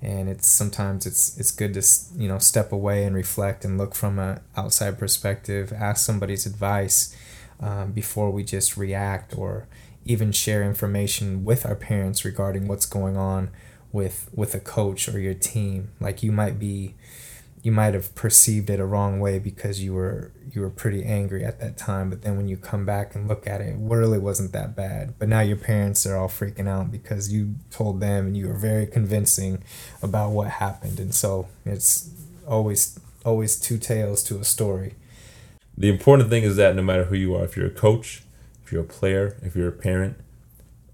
and 0.00 0.28
it's 0.28 0.46
sometimes 0.46 1.06
it's 1.06 1.36
it's 1.38 1.50
good 1.50 1.74
to 1.74 1.82
you 2.16 2.28
know 2.28 2.38
step 2.38 2.70
away 2.70 3.02
and 3.04 3.16
reflect 3.16 3.64
and 3.64 3.76
look 3.76 3.96
from 3.96 4.16
a 4.18 4.40
outside 4.56 4.96
perspective 4.96 5.72
ask 5.72 6.06
somebody's 6.06 6.46
advice 6.46 7.14
um, 7.60 7.90
before 7.90 8.30
we 8.30 8.44
just 8.44 8.76
react 8.76 9.36
or 9.36 9.66
even 10.08 10.32
share 10.32 10.62
information 10.62 11.44
with 11.44 11.66
our 11.66 11.74
parents 11.74 12.24
regarding 12.24 12.66
what's 12.66 12.86
going 12.86 13.16
on 13.16 13.50
with 13.92 14.28
with 14.34 14.54
a 14.54 14.60
coach 14.60 15.08
or 15.08 15.18
your 15.18 15.34
team. 15.34 15.90
Like 16.00 16.22
you 16.22 16.32
might 16.32 16.58
be 16.58 16.94
you 17.68 17.72
might 17.72 17.92
have 17.92 18.14
perceived 18.14 18.70
it 18.70 18.80
a 18.80 18.86
wrong 18.86 19.20
way 19.20 19.38
because 19.38 19.82
you 19.82 19.92
were 19.92 20.32
you 20.50 20.62
were 20.62 20.70
pretty 20.70 21.04
angry 21.04 21.44
at 21.44 21.60
that 21.60 21.76
time 21.76 22.08
but 22.08 22.22
then 22.22 22.34
when 22.34 22.48
you 22.48 22.56
come 22.56 22.86
back 22.86 23.14
and 23.14 23.28
look 23.28 23.46
at 23.46 23.60
it 23.60 23.68
it 23.74 23.76
really 23.78 24.16
wasn't 24.18 24.52
that 24.52 24.74
bad. 24.74 25.18
But 25.18 25.28
now 25.28 25.40
your 25.40 25.58
parents 25.58 26.06
are 26.06 26.16
all 26.16 26.30
freaking 26.30 26.66
out 26.66 26.90
because 26.90 27.30
you 27.30 27.56
told 27.70 28.00
them 28.00 28.26
and 28.28 28.34
you 28.38 28.48
were 28.48 28.54
very 28.70 28.86
convincing 28.86 29.62
about 30.00 30.30
what 30.30 30.48
happened. 30.48 30.98
And 30.98 31.14
so 31.14 31.48
it's 31.66 32.08
always 32.46 32.98
always 33.22 33.60
two 33.60 33.76
tales 33.76 34.22
to 34.24 34.38
a 34.38 34.44
story. 34.44 34.94
The 35.76 35.90
important 35.90 36.30
thing 36.30 36.44
is 36.44 36.56
that 36.56 36.74
no 36.74 36.80
matter 36.80 37.04
who 37.04 37.16
you 37.16 37.34
are, 37.34 37.44
if 37.44 37.54
you're 37.54 37.66
a 37.66 37.80
coach, 37.86 38.22
if 38.64 38.72
you're 38.72 38.88
a 38.88 38.94
player, 38.98 39.36
if 39.42 39.54
you're 39.54 39.68
a 39.68 39.80
parent, 39.88 40.16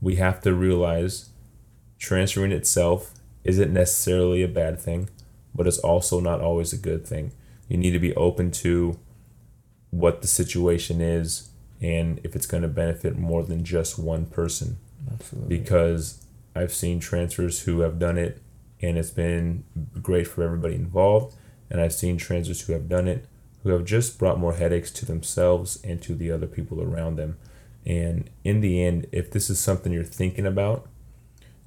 we 0.00 0.16
have 0.16 0.40
to 0.40 0.52
realize 0.52 1.30
transferring 2.00 2.50
itself 2.50 3.12
isn't 3.44 3.72
necessarily 3.72 4.42
a 4.42 4.48
bad 4.48 4.80
thing, 4.80 5.08
but 5.54 5.66
it's 5.66 5.78
also 5.78 6.20
not 6.20 6.40
always 6.40 6.72
a 6.72 6.78
good 6.78 7.06
thing. 7.06 7.32
You 7.68 7.76
need 7.76 7.92
to 7.92 7.98
be 7.98 8.14
open 8.14 8.50
to 8.52 8.98
what 9.90 10.20
the 10.20 10.28
situation 10.28 11.00
is 11.00 11.50
and 11.80 12.20
if 12.24 12.34
it's 12.34 12.46
going 12.46 12.62
to 12.62 12.68
benefit 12.68 13.16
more 13.16 13.42
than 13.42 13.64
just 13.64 13.98
one 13.98 14.26
person. 14.26 14.78
absolutely 15.12 15.58
Because 15.58 16.24
I've 16.54 16.72
seen 16.72 17.00
transfers 17.00 17.62
who 17.62 17.80
have 17.80 17.98
done 17.98 18.18
it 18.18 18.42
and 18.80 18.98
it's 18.98 19.10
been 19.10 19.64
great 20.02 20.26
for 20.26 20.42
everybody 20.42 20.74
involved. 20.74 21.36
And 21.70 21.80
I've 21.80 21.92
seen 21.92 22.18
transfers 22.18 22.62
who 22.62 22.72
have 22.72 22.88
done 22.88 23.08
it 23.08 23.26
who 23.64 23.70
have 23.70 23.84
just 23.84 24.18
brought 24.18 24.38
more 24.38 24.54
headaches 24.54 24.90
to 24.90 25.06
themselves 25.06 25.80
and 25.82 26.00
to 26.02 26.14
the 26.14 26.30
other 26.30 26.46
people 26.46 26.82
around 26.82 27.16
them. 27.16 27.36
And 27.86 28.30
in 28.44 28.60
the 28.60 28.84
end, 28.84 29.06
if 29.10 29.30
this 29.30 29.48
is 29.50 29.58
something 29.58 29.90
you're 29.90 30.04
thinking 30.04 30.46
about, 30.46 30.86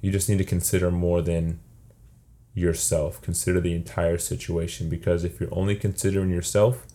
you 0.00 0.12
just 0.12 0.28
need 0.28 0.38
to 0.38 0.44
consider 0.44 0.92
more 0.92 1.20
than 1.20 1.58
yourself. 2.58 3.20
Consider 3.22 3.60
the 3.60 3.74
entire 3.74 4.18
situation 4.18 4.88
because 4.88 5.24
if 5.24 5.40
you're 5.40 5.54
only 5.54 5.76
considering 5.76 6.30
yourself, 6.30 6.86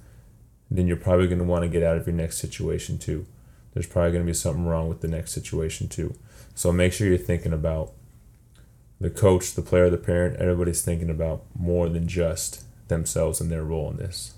then 0.70 0.88
you're 0.88 0.98
probably 0.98 1.28
going 1.28 1.40
to 1.40 1.46
want 1.46 1.64
to 1.64 1.70
get 1.70 1.84
out 1.84 1.98
of 1.98 2.08
your 2.08 2.16
next 2.16 2.38
situation 2.38 2.98
too. 2.98 3.26
There's 3.74 3.88
probably 3.88 4.12
going 4.12 4.24
to 4.24 4.30
be 4.30 4.34
something 4.34 4.66
wrong 4.66 4.90
with 4.90 5.02
the 5.02 5.08
next 5.08 5.32
situation 5.32 5.88
too. 5.88 6.16
So 6.56 6.72
make 6.72 6.94
sure 6.94 7.08
you're 7.08 7.18
thinking 7.18 7.54
about 7.54 7.92
the 9.00 9.10
coach, 9.10 9.54
the 9.54 9.62
player, 9.62 9.90
the 9.90 9.98
parent, 9.98 10.38
everybody's 10.38 10.82
thinking 10.82 11.10
about 11.10 11.44
more 11.58 11.90
than 11.90 12.08
just 12.08 12.64
themselves 12.88 13.42
and 13.42 13.52
their 13.52 13.64
role 13.64 13.90
in 13.90 13.98
this. 13.98 14.34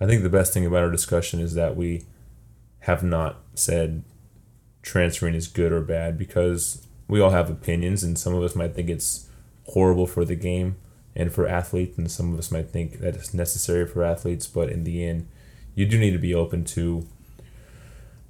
I 0.00 0.06
think 0.06 0.22
the 0.22 0.28
best 0.28 0.52
thing 0.52 0.66
about 0.66 0.82
our 0.82 0.90
discussion 0.90 1.40
is 1.40 1.54
that 1.54 1.76
we 1.76 2.04
have 2.80 3.02
not 3.02 3.40
said 3.54 4.04
transferring 4.82 5.34
is 5.34 5.48
good 5.48 5.72
or 5.72 5.80
bad 5.80 6.16
because 6.16 6.86
we 7.08 7.20
all 7.20 7.30
have 7.30 7.50
opinions 7.50 8.04
and 8.04 8.18
some 8.18 8.34
of 8.34 8.42
us 8.42 8.54
might 8.54 8.74
think 8.74 8.88
it's 8.88 9.27
horrible 9.68 10.06
for 10.06 10.24
the 10.24 10.34
game 10.34 10.76
and 11.14 11.32
for 11.32 11.46
athletes 11.46 11.98
and 11.98 12.10
some 12.10 12.32
of 12.32 12.38
us 12.38 12.50
might 12.50 12.70
think 12.70 13.00
that 13.00 13.14
it's 13.14 13.34
necessary 13.34 13.86
for 13.86 14.02
athletes 14.02 14.46
but 14.46 14.70
in 14.70 14.84
the 14.84 15.04
end 15.04 15.28
you 15.74 15.86
do 15.86 15.98
need 15.98 16.10
to 16.10 16.18
be 16.18 16.34
open 16.34 16.64
to 16.64 17.06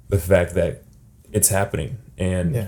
the 0.09 0.19
fact 0.19 0.53
that 0.55 0.83
it's 1.31 1.49
happening. 1.49 1.97
And 2.17 2.55
yeah. 2.55 2.67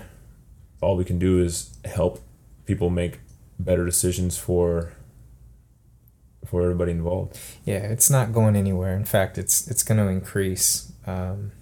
all 0.80 0.96
we 0.96 1.04
can 1.04 1.18
do 1.18 1.40
is 1.40 1.76
help 1.84 2.20
people 2.66 2.90
make 2.90 3.20
better 3.58 3.84
decisions 3.84 4.38
for 4.38 4.92
for 6.44 6.62
everybody 6.62 6.90
involved. 6.90 7.38
Yeah 7.64 7.78
it's 7.78 8.10
not 8.10 8.32
going 8.32 8.56
anywhere. 8.56 8.96
In 8.96 9.04
fact 9.04 9.38
it's 9.38 9.68
it's 9.68 9.82
going 9.82 9.98
to 9.98 10.08
increase 10.08 10.92
um, 11.06 11.52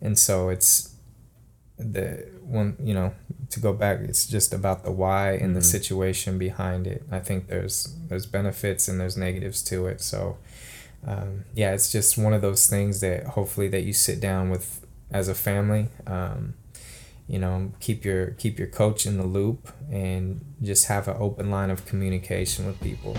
and 0.00 0.18
so 0.18 0.48
it's 0.48 0.87
the 1.78 2.26
one 2.42 2.76
you 2.82 2.92
know 2.94 3.12
to 3.50 3.60
go 3.60 3.72
back 3.72 4.00
it's 4.00 4.26
just 4.26 4.52
about 4.52 4.84
the 4.84 4.90
why 4.90 5.32
and 5.32 5.54
the 5.54 5.60
Mhm. 5.60 5.64
situation 5.76 6.38
behind 6.38 6.86
it 6.86 7.02
i 7.10 7.20
think 7.20 7.46
there's 7.48 7.94
there's 8.08 8.26
benefits 8.26 8.88
and 8.88 8.98
there's 9.00 9.16
negatives 9.16 9.62
to 9.62 9.86
it 9.86 10.00
so 10.00 10.36
um, 11.06 11.44
yeah 11.54 11.72
it's 11.72 11.90
just 11.92 12.18
one 12.18 12.32
of 12.32 12.42
those 12.42 12.66
things 12.66 13.00
that 13.00 13.24
hopefully 13.26 13.68
that 13.68 13.84
you 13.84 13.92
sit 13.92 14.18
down 14.20 14.50
with 14.50 14.84
as 15.12 15.28
a 15.28 15.34
family 15.34 15.88
um, 16.06 16.54
you 17.28 17.38
know 17.38 17.70
keep 17.80 18.04
your 18.04 18.32
keep 18.32 18.58
your 18.58 18.68
coach 18.68 19.06
in 19.06 19.16
the 19.18 19.24
loop 19.26 19.70
and 19.92 20.40
just 20.62 20.86
have 20.86 21.06
an 21.06 21.16
open 21.20 21.50
line 21.50 21.70
of 21.70 21.86
communication 21.86 22.66
with 22.66 22.80
people 22.80 23.16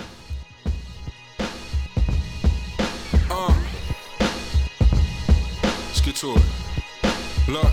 Uh, 3.32 3.53
let's 5.88 6.01
get 6.01 6.16
to 6.16 6.36
it. 6.36 6.43
Look. 7.47 7.72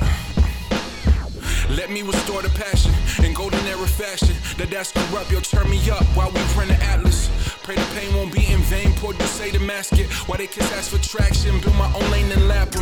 Let 1.77 1.91
me 1.91 2.01
restore 2.01 2.41
the 2.41 2.49
passion 2.49 2.91
in 3.22 3.35
golden 3.35 3.61
era 3.66 3.87
fashion. 3.87 4.35
That 4.57 4.70
that's 4.70 4.93
corrupt, 4.93 5.31
yo, 5.31 5.41
turn 5.41 5.68
me 5.68 5.79
up 5.91 6.05
while 6.16 6.31
we 6.33 6.41
print 6.57 6.70
the 6.70 6.83
atlas. 6.83 7.29
Pray 7.62 7.74
the 7.74 7.85
pain 7.95 8.14
won't 8.14 8.33
be 8.33 8.47
in 8.51 8.61
vain. 8.61 8.95
Poor 8.97 9.12
do 9.12 9.24
say 9.27 9.51
to 9.51 9.59
mask 9.59 9.93
it. 9.99 10.11
Why 10.27 10.39
they 10.39 10.47
kiss 10.47 10.72
ask 10.72 10.91
for 10.91 10.99
traction? 10.99 11.61
Build 11.61 11.77
my 11.77 11.93
own 11.93 12.11
lane 12.11 12.33
and 12.33 12.49
lap. 12.49 12.72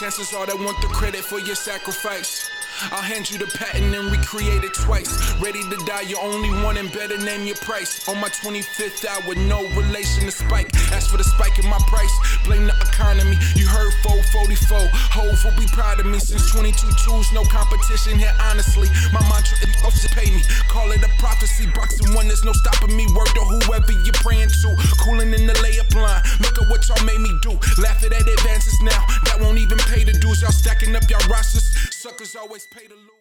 Chances 0.00 0.32
are 0.32 0.46
they 0.46 0.54
want 0.54 0.80
the 0.80 0.88
credit 0.88 1.24
for 1.24 1.38
your 1.38 1.56
sacrifice. 1.56 2.48
I'll 2.92 3.02
hand 3.02 3.30
you 3.30 3.38
the 3.38 3.50
patent 3.58 3.94
and 3.94 4.10
recreate 4.10 4.62
it 4.62 4.72
twice. 4.72 5.10
Ready 5.42 5.62
to 5.68 5.76
die, 5.84 6.02
you're 6.02 6.22
only 6.22 6.50
one 6.62 6.76
and 6.76 6.90
better 6.92 7.18
name 7.18 7.46
your 7.46 7.56
price. 7.56 8.08
On 8.08 8.16
my 8.20 8.28
25th 8.28 9.04
hour, 9.04 9.34
no 9.34 9.66
relation 9.74 10.24
to 10.24 10.30
Spike. 10.30 10.70
As 10.92 11.06
for 11.08 11.16
the 11.16 11.24
spike 11.24 11.58
in 11.58 11.66
my 11.66 11.78
price, 11.88 12.14
blame 12.44 12.66
the 12.66 12.77
economy. 12.98 13.38
You 13.54 13.70
heard 13.70 13.94
444. 14.02 14.90
Hov 15.14 15.38
will 15.46 15.54
be 15.54 15.70
proud 15.70 16.02
of 16.02 16.06
me 16.06 16.18
since 16.18 16.50
22 16.50 16.74
twos, 17.06 17.30
no 17.30 17.46
competition 17.46 18.18
here, 18.18 18.34
honestly. 18.50 18.90
My 19.14 19.22
mantra 19.30 19.54
is 19.62 19.70
officers 19.86 20.10
pay 20.10 20.26
me. 20.34 20.42
Call 20.66 20.90
it 20.90 20.98
a 21.06 21.10
prophecy. 21.22 21.70
Boxing 21.78 22.10
one, 22.14 22.26
there's 22.26 22.42
no 22.42 22.52
stopping 22.52 22.96
me. 22.98 23.06
Word 23.14 23.30
to 23.38 23.42
whoever 23.46 23.94
you're 24.02 24.18
praying 24.18 24.50
to. 24.50 24.68
Cooling 25.06 25.30
in 25.32 25.46
the 25.46 25.54
layup 25.62 25.94
line. 25.94 26.22
Look 26.42 26.58
at 26.58 26.66
what 26.66 26.82
y'all 26.90 27.04
made 27.06 27.22
me 27.22 27.30
do. 27.40 27.54
Laughing 27.78 28.10
at 28.10 28.26
advances 28.26 28.74
now. 28.82 28.98
That 29.30 29.38
won't 29.38 29.58
even 29.58 29.78
pay 29.86 30.02
the 30.02 30.18
dues. 30.18 30.42
Y'all 30.42 30.50
stacking 30.50 30.96
up 30.96 31.08
y'all 31.08 31.22
rosters. 31.30 31.70
Suckers 31.94 32.34
always 32.34 32.66
pay 32.66 32.88
the. 32.88 33.17